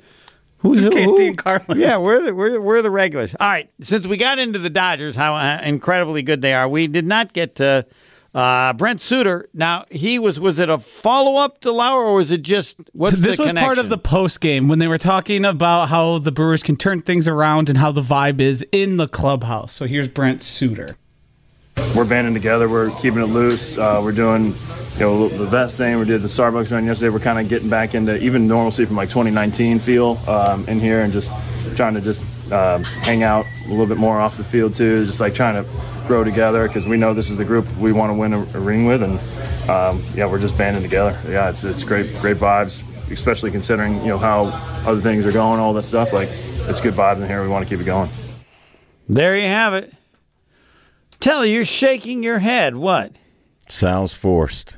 Who's 0.58 0.84
the, 0.84 0.90
KT 0.90 0.96
who? 0.96 1.36
Carlin. 1.36 1.80
Yeah, 1.80 1.98
we're 1.98 2.22
the, 2.22 2.34
we're, 2.34 2.60
we're 2.60 2.82
the 2.82 2.90
regulars. 2.90 3.36
All 3.40 3.48
right, 3.48 3.70
since 3.82 4.08
we 4.08 4.18
got 4.18 4.40
into 4.40 4.58
the 4.58 4.70
Dodgers, 4.70 5.16
how 5.16 5.36
uh, 5.36 5.62
incredibly 5.64 6.24
good 6.24 6.42
they 6.42 6.54
are, 6.54 6.68
we 6.68 6.88
did 6.88 7.06
not 7.06 7.34
get 7.34 7.56
to 7.58 7.86
uh, 8.36 8.74
Brent 8.74 9.00
Suter. 9.00 9.48
Now 9.54 9.86
he 9.90 10.20
was 10.20 10.40
was 10.40 10.60
it 10.60 10.70
a 10.70 10.78
follow 10.78 11.38
up 11.38 11.62
to 11.62 11.72
Lauer 11.72 12.04
or 12.04 12.16
was 12.16 12.32
it 12.32 12.42
just 12.42 12.78
what's 12.92 13.22
this 13.22 13.38
the 13.38 13.44
was 13.44 13.54
part 13.54 13.78
of 13.78 13.90
the 13.90 13.98
post 13.98 14.42
game 14.42 14.68
when 14.68 14.80
they 14.80 14.88
were 14.88 14.98
talking 14.98 15.46
about 15.46 15.88
how 15.88 16.18
the 16.18 16.34
Brewers 16.34 16.62
can 16.62 16.76
turn 16.76 17.02
things 17.02 17.28
around 17.30 17.70
and 17.70 17.78
how 17.78 17.94
the 17.94 18.02
vibe 18.02 18.42
is 18.42 18.66
in 18.74 18.98
the 18.98 19.08
clubhouse. 19.08 19.74
So 19.74 19.86
here's 19.86 20.10
Brent 20.10 20.44
Suter. 20.44 20.98
we're 21.96 22.06
banding 22.06 22.34
together. 22.34 22.68
We're 22.68 22.92
keeping 23.00 23.22
it 23.22 23.28
loose. 23.28 23.78
Uh, 23.78 24.02
we're 24.04 24.12
doing, 24.12 24.54
you 24.96 25.02
know, 25.02 25.28
the 25.28 25.50
best 25.52 25.78
thing. 25.78 26.00
We 26.00 26.06
did 26.06 26.22
the 26.22 26.30
Starbucks 26.30 26.72
run 26.72 26.86
yesterday. 26.86 27.10
We're 27.10 27.20
kind 27.20 27.38
of 27.38 27.50
getting 27.50 27.70
back 27.70 27.96
into 27.96 28.18
even 28.24 28.48
normalcy 28.48 28.86
from 28.86 28.96
like 28.96 29.10
2019 29.10 29.80
feel 29.80 30.18
um, 30.28 30.66
in 30.70 30.80
here, 30.80 31.02
and 31.02 31.12
just 31.12 31.32
trying 31.76 31.96
to 31.96 32.02
just 32.02 32.22
um, 32.52 32.84
hang 32.84 33.24
out 33.24 33.46
a 33.66 33.70
little 33.70 33.88
bit 33.88 33.98
more 33.98 34.20
off 34.20 34.38
the 34.38 34.44
field 34.44 34.74
too. 34.74 35.06
Just 35.06 35.20
like 35.20 35.36
trying 35.36 35.62
to 35.62 35.70
grow 36.08 36.24
together 36.24 36.66
because 36.68 36.86
we 36.86 36.96
know 36.96 37.14
this 37.14 37.30
is 37.30 37.36
the 37.36 37.44
group 37.44 37.66
we 37.78 37.92
want 37.92 38.10
to 38.10 38.14
win 38.14 38.32
a, 38.32 38.40
a 38.40 38.60
ring 38.60 38.86
with, 38.86 39.04
and 39.04 39.20
um, 39.70 40.02
yeah, 40.14 40.26
we're 40.30 40.40
just 40.40 40.58
banding 40.58 40.82
together. 40.84 41.18
Yeah, 41.30 41.50
it's 41.50 41.66
it's 41.66 41.84
great, 41.84 42.10
great 42.22 42.38
vibes, 42.38 42.82
especially 43.12 43.52
considering 43.52 44.00
you 44.02 44.08
know 44.08 44.18
how 44.18 44.46
other 44.88 45.02
things 45.02 45.26
are 45.26 45.32
going, 45.34 45.60
all 45.60 45.74
that 45.74 45.84
stuff. 45.84 46.14
Like 46.14 46.30
it's 46.32 46.80
good 46.80 46.94
vibes 46.94 47.22
in 47.22 47.28
here. 47.28 47.42
We 47.44 47.50
want 47.50 47.68
to 47.68 47.70
keep 47.70 47.82
it 47.82 47.86
going. 47.86 48.10
There 49.10 49.36
you 49.36 49.48
have 49.48 49.74
it. 49.74 49.94
Telly, 51.20 51.54
you're 51.54 51.66
shaking 51.66 52.24
your 52.24 52.40
head. 52.40 52.76
What? 52.76 53.12
Sounds 53.68 54.14
forced. 54.14 54.78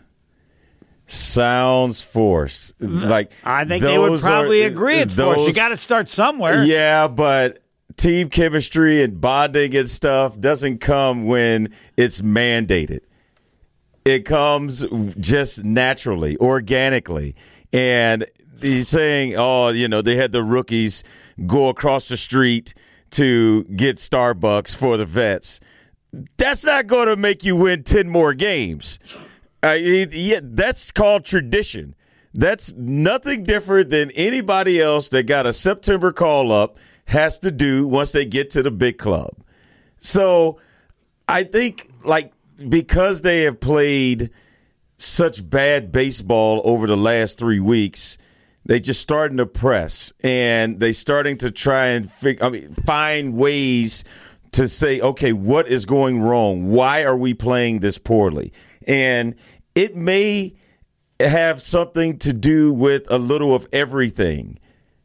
Sounds 1.08 2.02
forced. 2.02 2.78
Mm-hmm. 2.80 3.08
Like 3.08 3.32
I 3.44 3.64
think 3.66 3.84
they 3.84 3.98
would 3.98 4.12
those 4.12 4.26
are- 4.26 4.28
probably 4.28 4.64
agree 4.64 4.96
it's 4.96 5.16
forced. 5.16 5.48
You 5.48 5.54
got 5.54 5.70
to 5.70 5.78
start 5.78 6.10
somewhere. 6.10 6.64
Yeah, 6.64 7.08
but 7.08 7.60
team 7.96 8.30
chemistry 8.30 9.02
and 9.02 9.20
bonding 9.20 9.76
and 9.76 9.90
stuff 9.90 10.40
doesn't 10.40 10.80
come 10.80 11.26
when 11.26 11.74
it's 11.96 12.22
mandated. 12.22 13.00
It 14.06 14.26
comes 14.26 14.86
just 15.20 15.64
naturally, 15.64 16.38
organically. 16.38 17.36
And 17.74 18.26
he's 18.62 18.88
saying, 18.88 19.36
oh, 19.38 19.70
you 19.70 19.88
know, 19.88 20.02
they 20.02 20.16
had 20.16 20.32
the 20.32 20.44
rookies 20.44 21.04
go 21.46 21.70
across 21.70 22.08
the 22.08 22.18
street 22.18 22.74
to 23.12 23.64
get 23.66 23.98
Starbucks 23.98 24.76
for 24.76 24.98
the 24.98 25.06
vets. 25.06 25.60
That's 26.38 26.64
not 26.64 26.88
going 26.88 27.08
to 27.08 27.16
make 27.16 27.44
you 27.44 27.56
win 27.56 27.84
10 27.84 28.10
more 28.10 28.34
games. 28.34 29.00
Yeah, 29.64 30.40
that's 30.44 30.92
called 30.92 31.26
tradition. 31.26 31.96
That's 32.34 32.74
nothing 32.76 33.44
different 33.44 33.90
than 33.90 34.12
anybody 34.12 34.80
else 34.80 35.10
that 35.10 35.24
got 35.24 35.48
a 35.48 35.54
September 35.54 36.12
call 36.12 36.52
up 36.52 36.78
has 37.06 37.40
to 37.40 37.52
do 37.52 37.88
once 37.88 38.12
they 38.12 38.26
get 38.26 38.50
to 38.52 38.62
the 38.62 38.72
big 38.72 38.98
club. 38.98 39.32
So 39.98 40.60
I 41.28 41.44
think, 41.44 41.90
like, 42.04 42.34
because 42.70 43.22
they 43.22 43.44
have 43.44 43.60
played 43.60 44.30
such 44.98 45.48
bad 45.48 45.92
baseball 45.92 46.62
over 46.64 46.86
the 46.88 46.98
last 46.98 47.40
three 47.40 47.60
weeks, 47.60 48.18
they 48.66 48.80
just 48.80 49.02
starting 49.02 49.38
to 49.38 49.46
press 49.46 50.12
and 50.24 50.80
they 50.80 50.92
starting 50.92 51.38
to 51.38 51.52
try 51.52 51.88
and 51.88 52.12
fig- 52.12 52.42
I 52.42 52.50
mean, 52.50 52.74
find 52.74 53.34
ways 53.34 54.04
to 54.52 54.68
say, 54.68 55.00
okay, 55.00 55.34
what 55.34 55.68
is 55.68 55.86
going 55.86 56.22
wrong? 56.22 56.70
Why 56.70 57.04
are 57.04 57.18
we 57.18 57.34
playing 57.34 57.80
this 57.80 57.98
poorly? 57.98 58.52
And 58.88 59.36
it 59.76 59.96
may 59.96 60.56
have 61.20 61.62
something 61.62 62.18
to 62.20 62.34
do 62.34 62.74
with 62.74 63.10
a 63.12 63.18
little 63.18 63.54
of 63.54 63.68
everything. 63.72 64.60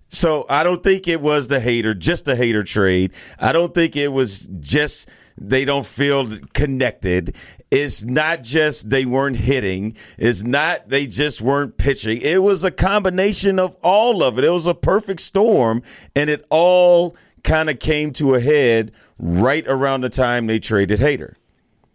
So 0.08 0.44
I 0.48 0.62
don't 0.62 0.82
think 0.82 1.08
it 1.08 1.22
was 1.22 1.48
the 1.48 1.58
Hader, 1.58 1.98
just 1.98 2.26
the 2.26 2.34
Hader 2.34 2.66
trade. 2.66 3.12
I 3.38 3.52
don't 3.52 3.72
think 3.72 3.96
it 3.96 4.08
was 4.08 4.46
just 4.60 5.08
they 5.38 5.64
don't 5.64 5.86
feel 5.86 6.28
connected. 6.52 7.34
It's 7.70 8.04
not 8.04 8.42
just 8.42 8.90
they 8.90 9.06
weren't 9.06 9.38
hitting. 9.38 9.96
It's 10.18 10.42
not 10.42 10.90
they 10.90 11.06
just 11.06 11.40
weren't 11.40 11.78
pitching. 11.78 12.20
It 12.20 12.42
was 12.42 12.62
a 12.62 12.70
combination 12.70 13.58
of 13.58 13.74
all 13.82 14.22
of 14.22 14.38
it. 14.38 14.44
It 14.44 14.50
was 14.50 14.66
a 14.66 14.74
perfect 14.74 15.20
storm, 15.20 15.82
and 16.14 16.28
it 16.28 16.44
all 16.50 17.16
kind 17.42 17.70
of 17.70 17.78
came 17.78 18.12
to 18.12 18.34
a 18.34 18.40
head 18.40 18.92
right 19.18 19.64
around 19.66 20.02
the 20.02 20.10
time 20.10 20.46
they 20.46 20.58
traded 20.58 21.00
Hader. 21.00 21.36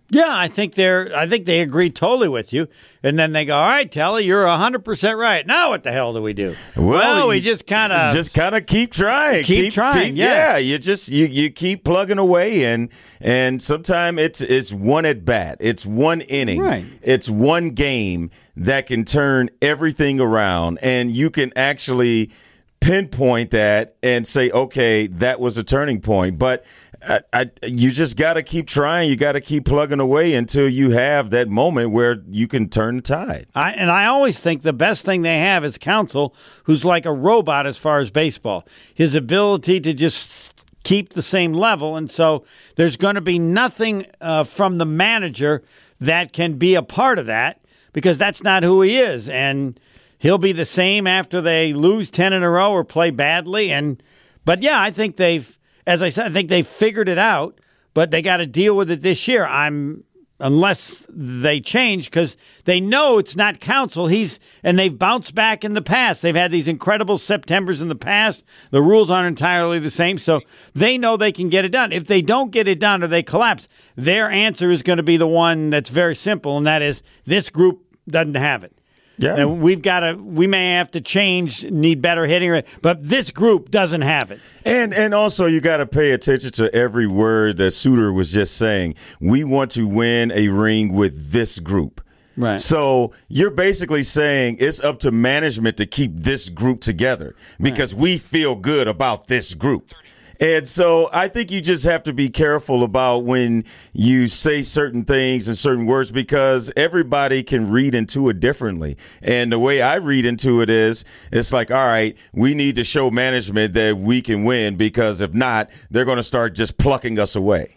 Yeah, 0.10 0.30
I 0.30 0.48
think 0.48 0.76
they're. 0.76 1.12
I 1.14 1.28
think 1.28 1.46
they 1.46 1.60
agree 1.60 1.90
totally 1.90 2.30
with 2.30 2.54
you, 2.54 2.70
and 3.04 3.20
then 3.20 3.34
they 3.34 3.44
go, 3.44 3.58
"All 3.58 3.68
right, 3.68 3.92
Telly, 3.92 4.24
you're 4.24 4.48
hundred 4.48 4.86
percent 4.86 5.18
right. 5.18 5.46
Now 5.46 5.72
what 5.72 5.84
the 5.84 5.92
hell 5.92 6.14
do 6.14 6.22
we 6.22 6.32
do?" 6.32 6.56
Well, 6.78 7.28
we 7.28 7.42
just 7.42 7.68
kind 7.68 7.92
of 7.92 8.14
just 8.14 8.34
kind 8.34 8.56
of 8.56 8.66
keep 8.66 8.94
trying, 8.94 9.44
Keep 9.44 9.74
trying, 9.74 10.16
yeah. 10.16 10.56
you 10.58 10.78
just 10.78 11.10
you 11.10 11.26
you 11.26 11.50
keep 11.52 11.84
plugging 11.84 12.20
away, 12.20 12.64
and 12.64 12.88
and 13.20 13.62
sometimes 13.62 14.18
it's 14.22 14.40
it's 14.40 14.72
one 14.72 15.06
at 15.06 15.26
bat, 15.26 15.58
it's 15.60 15.86
one 15.86 16.22
inning, 16.22 16.62
Right. 16.62 16.86
it's 17.02 17.30
one 17.30 17.72
game 17.72 18.32
that 18.56 18.88
can 18.88 19.04
turn 19.04 19.50
everything 19.62 20.22
around, 20.22 20.80
and 20.82 21.12
you 21.12 21.30
can 21.30 21.52
actually 21.58 22.32
pinpoint 22.80 23.52
that 23.52 23.96
and 24.02 24.26
say, 24.26 24.50
okay, 24.52 25.08
that 25.08 25.42
was 25.42 25.58
a 25.58 25.64
turning 25.66 26.00
point, 26.00 26.40
but. 26.40 26.64
I, 27.06 27.20
I, 27.34 27.52
you 27.64 27.92
just 27.92 28.18
got 28.18 28.34
to 28.34 28.44
keep 28.44 28.68
trying. 28.68 29.10
You 29.10 29.16
got 29.16 29.34
to 29.34 29.42
keep 29.42 29.66
plugging 29.66 30.00
away 30.00 30.34
until 30.34 30.68
you 30.68 30.92
have 30.92 31.30
that 31.32 31.48
moment 31.48 31.92
where 31.92 32.24
you 32.30 32.48
can 32.48 32.70
turn 32.70 32.98
the 32.98 33.02
tide. 33.02 33.48
I, 33.54 33.72
and 33.72 33.92
I 33.92 34.06
always 34.06 34.40
think 34.40 34.62
the 34.62 34.74
best 34.74 35.06
thing 35.06 35.22
they 35.22 35.40
have 35.40 35.64
is 35.64 35.78
Counsell, 35.78 36.36
who's 36.64 36.84
like 36.84 37.06
a 37.06 37.14
robot 37.14 37.68
as 37.68 37.78
far 37.78 38.00
as 38.00 38.10
baseball. 38.10 38.68
His 38.94 39.16
ability 39.16 39.80
to 39.82 39.94
just 39.94 40.66
keep 40.84 41.10
the 41.10 41.22
same 41.22 41.54
level, 41.54 41.98
and 41.98 42.10
so 42.10 42.46
there's 42.76 42.98
going 42.98 43.16
to 43.16 43.22
be 43.22 43.38
nothing 43.38 44.06
uh, 44.22 44.44
from 44.44 44.78
the 44.78 44.86
manager 44.86 45.64
that 46.00 46.32
can 46.32 46.54
be 46.54 46.76
a 46.76 46.84
part 46.84 47.20
of 47.20 47.26
that 47.26 47.60
because 47.94 48.18
that's 48.18 48.44
not 48.44 48.64
who 48.64 48.82
he 48.82 48.98
is, 48.98 49.28
and 49.28 49.80
he'll 50.18 50.38
be 50.38 50.52
the 50.52 50.66
same 50.66 51.06
after 51.06 51.42
they 51.42 51.74
lose 51.74 52.10
ten 52.10 52.34
in 52.34 52.44
a 52.44 52.50
row 52.50 52.72
or 52.72 52.84
play 52.84 53.12
badly. 53.12 53.72
And 53.72 54.02
but 54.46 54.64
yeah, 54.64 54.82
I 54.82 54.92
think 54.92 55.18
they've, 55.18 55.57
as 55.88 56.02
I 56.02 56.10
said, 56.10 56.28
I 56.28 56.30
think 56.30 56.50
they 56.50 56.62
figured 56.62 57.10
it 57.10 57.18
out, 57.18 57.60
but 57.94 58.12
they 58.12 58.22
got 58.22 58.38
to 58.38 58.46
deal 58.46 58.76
with 58.76 58.92
it 58.92 59.02
this 59.02 59.28
year. 59.28 59.46
I'm 59.46 60.04
unless 60.40 61.04
they 61.10 61.60
change 61.60 62.06
because 62.06 62.38
they 62.66 62.80
know 62.80 63.18
it's 63.18 63.36
not 63.36 63.60
Counsell. 63.60 64.06
He's 64.06 64.40
and 64.62 64.78
they've 64.78 64.96
bounced 64.96 65.34
back 65.34 65.64
in 65.64 65.74
the 65.74 65.82
past. 65.82 66.22
They've 66.22 66.36
had 66.36 66.52
these 66.52 66.68
incredible 66.68 67.18
Septembers 67.18 67.82
in 67.82 67.88
the 67.88 67.96
past. 67.96 68.44
The 68.70 68.84
rules 68.84 69.10
aren't 69.10 69.30
entirely 69.30 69.80
the 69.80 69.90
same, 69.90 70.20
so 70.20 70.42
they 70.74 70.98
know 70.98 71.18
they 71.18 71.32
can 71.32 71.50
get 71.50 71.66
it 71.66 71.72
done. 71.72 71.92
If 71.92 72.06
they 72.06 72.22
don't 72.22 72.52
get 72.52 72.68
it 72.68 72.80
done 72.80 73.02
or 73.02 73.08
they 73.08 73.24
collapse, 73.24 73.68
their 73.96 74.30
answer 74.30 74.70
is 74.70 74.84
going 74.84 74.98
to 74.98 75.04
be 75.04 75.18
the 75.18 75.26
one 75.26 75.70
that's 75.70 75.90
very 75.90 76.16
simple, 76.16 76.58
and 76.58 76.68
that 76.68 76.82
is 76.82 77.02
this 77.26 77.50
group 77.50 77.84
doesn't 78.08 78.36
have 78.36 78.64
it. 78.64 78.77
Yeah. 79.18 79.36
And 79.36 79.62
we've 79.62 79.82
got 79.82 80.02
to. 80.02 80.14
We 80.14 80.48
may 80.48 80.74
have 80.74 80.92
to 80.92 81.02
change, 81.02 81.64
need 81.66 82.02
better 82.02 82.26
hitting, 82.26 82.64
but 82.82 83.02
this 83.02 83.32
group 83.32 83.72
doesn't 83.72 84.02
have 84.02 84.32
it. 84.32 84.40
And 84.64 84.94
and 84.94 85.14
also 85.14 85.46
you 85.48 85.60
got 85.60 85.78
to 85.78 85.88
pay 85.88 86.12
attention 86.12 86.52
to 86.52 86.74
every 86.74 87.08
word 87.08 87.58
that 87.58 87.72
Suter 87.72 88.14
was 88.14 88.32
just 88.32 88.58
saying. 88.58 88.96
We 89.20 89.44
want 89.44 89.72
to 89.72 89.88
win 89.88 90.32
a 90.32 90.50
ring 90.50 90.94
with 90.94 91.32
this 91.32 91.60
group. 91.60 92.02
Right. 92.38 92.60
So 92.60 93.14
you're 93.28 93.50
basically 93.50 94.04
saying 94.04 94.58
it's 94.60 94.80
up 94.80 95.00
to 95.00 95.12
management 95.12 95.78
to 95.78 95.88
keep 95.88 96.16
this 96.16 96.50
group 96.50 96.82
together 96.82 97.36
because 97.60 97.96
we 97.96 98.20
feel 98.20 98.56
good 98.56 98.88
about 98.88 99.28
this 99.28 99.56
group. 99.56 99.92
And 100.40 100.68
so 100.68 101.10
I 101.12 101.28
think 101.28 101.52
you 101.52 101.62
just 101.62 101.86
have 101.86 102.04
to 102.04 102.14
be 102.14 102.30
careful 102.30 102.84
about 102.84 103.20
when 103.24 103.66
you 103.94 104.28
say 104.28 104.64
certain 104.64 105.04
things 105.04 105.48
and 105.48 105.58
certain 105.58 105.86
words 105.86 106.12
because 106.12 106.72
everybody 106.76 107.44
can 107.44 107.72
read 107.72 107.96
into 107.96 108.30
it 108.30 108.40
differently. 108.40 108.98
And 109.22 109.52
the 109.52 109.60
way 109.60 109.82
I 109.82 109.96
read 109.96 110.26
into 110.26 110.62
it 110.62 110.70
is 110.70 111.06
it's 111.32 111.52
like, 111.52 111.72
all 111.72 111.88
right, 111.88 112.16
we 112.34 112.54
need 112.54 112.76
to 112.76 112.84
show 112.84 113.10
management 113.10 113.74
that 113.74 113.98
we 113.98 114.22
can 114.22 114.44
win 114.44 114.76
because 114.76 115.22
if 115.22 115.34
not, 115.34 115.70
they're 115.90 116.06
going 116.06 116.18
to 116.18 116.24
start 116.24 116.54
just 116.54 116.78
plucking 116.78 117.20
us 117.20 117.36
away. 117.36 117.77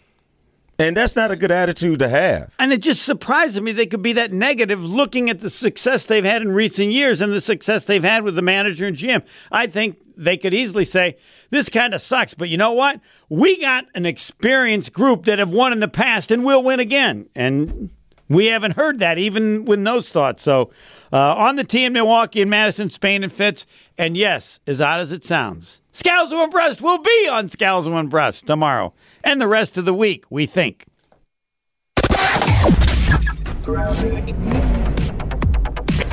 And 0.81 0.97
that's 0.97 1.15
not 1.15 1.29
a 1.29 1.35
good 1.35 1.51
attitude 1.51 1.99
to 1.99 2.09
have. 2.09 2.55
And 2.57 2.73
it 2.73 2.81
just 2.81 3.03
surprises 3.03 3.61
me 3.61 3.71
they 3.71 3.85
could 3.85 4.01
be 4.01 4.13
that 4.13 4.33
negative 4.33 4.83
looking 4.83 5.29
at 5.29 5.39
the 5.39 5.49
success 5.49 6.05
they've 6.05 6.25
had 6.25 6.41
in 6.41 6.53
recent 6.53 6.91
years 6.91 7.21
and 7.21 7.31
the 7.31 7.39
success 7.39 7.85
they've 7.85 8.03
had 8.03 8.23
with 8.23 8.35
the 8.35 8.41
manager 8.41 8.85
and 8.85 8.97
GM. 8.97 9.23
I 9.51 9.67
think 9.67 9.99
they 10.17 10.37
could 10.37 10.55
easily 10.55 10.85
say, 10.85 11.17
this 11.51 11.69
kind 11.69 11.93
of 11.93 12.01
sucks, 12.01 12.33
but 12.33 12.49
you 12.49 12.57
know 12.57 12.71
what? 12.71 12.99
We 13.29 13.61
got 13.61 13.85
an 13.93 14.07
experienced 14.07 14.91
group 14.91 15.25
that 15.25 15.37
have 15.37 15.53
won 15.53 15.71
in 15.71 15.81
the 15.81 15.87
past 15.87 16.31
and 16.31 16.43
will 16.43 16.63
win 16.63 16.79
again. 16.79 17.29
And 17.35 17.91
we 18.27 18.47
haven't 18.47 18.75
heard 18.75 18.97
that 18.99 19.19
even 19.19 19.65
with 19.65 19.83
those 19.83 20.09
thoughts. 20.09 20.41
So 20.41 20.71
uh, 21.13 21.35
on 21.35 21.57
the 21.57 21.63
team, 21.63 21.93
Milwaukee 21.93 22.41
and 22.41 22.49
Madison, 22.49 22.89
Spain 22.89 23.23
and 23.23 23.31
Fitz. 23.31 23.67
And 23.99 24.17
yes, 24.17 24.59
as 24.65 24.81
odd 24.81 24.99
as 24.99 25.11
it 25.11 25.23
sounds, 25.23 25.79
Scalzo 25.93 26.41
and 26.41 26.51
Brust 26.51 26.81
will 26.81 26.99
be 26.99 27.29
on 27.31 27.49
Scalzo 27.49 27.99
and 27.99 28.09
Brust 28.09 28.47
tomorrow 28.47 28.95
and 29.23 29.41
the 29.41 29.47
rest 29.47 29.77
of 29.77 29.85
the 29.85 29.93
week, 29.93 30.25
we 30.29 30.45
think. 30.45 30.85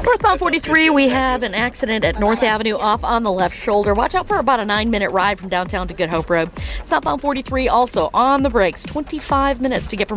Northbound 0.08 0.40
43, 0.40 0.88
we 0.88 1.08
have 1.10 1.42
an 1.42 1.54
accident 1.54 2.02
at 2.02 2.18
North 2.18 2.42
Avenue 2.42 2.78
off 2.78 3.04
on 3.04 3.24
the 3.24 3.30
left 3.30 3.54
shoulder. 3.54 3.92
Watch 3.92 4.14
out 4.14 4.26
for 4.26 4.38
about 4.38 4.58
a 4.58 4.64
nine 4.64 4.88
minute 4.88 5.10
ride 5.10 5.38
from 5.38 5.50
downtown 5.50 5.86
to 5.86 5.92
Good 5.92 6.08
Hope 6.08 6.30
Road. 6.30 6.50
Southbound 6.82 7.20
43 7.20 7.68
also 7.68 8.08
on 8.14 8.42
the 8.42 8.48
brakes, 8.48 8.84
25 8.84 9.60
minutes 9.60 9.86
to 9.88 9.96
get 9.96 10.08
from 10.08 10.16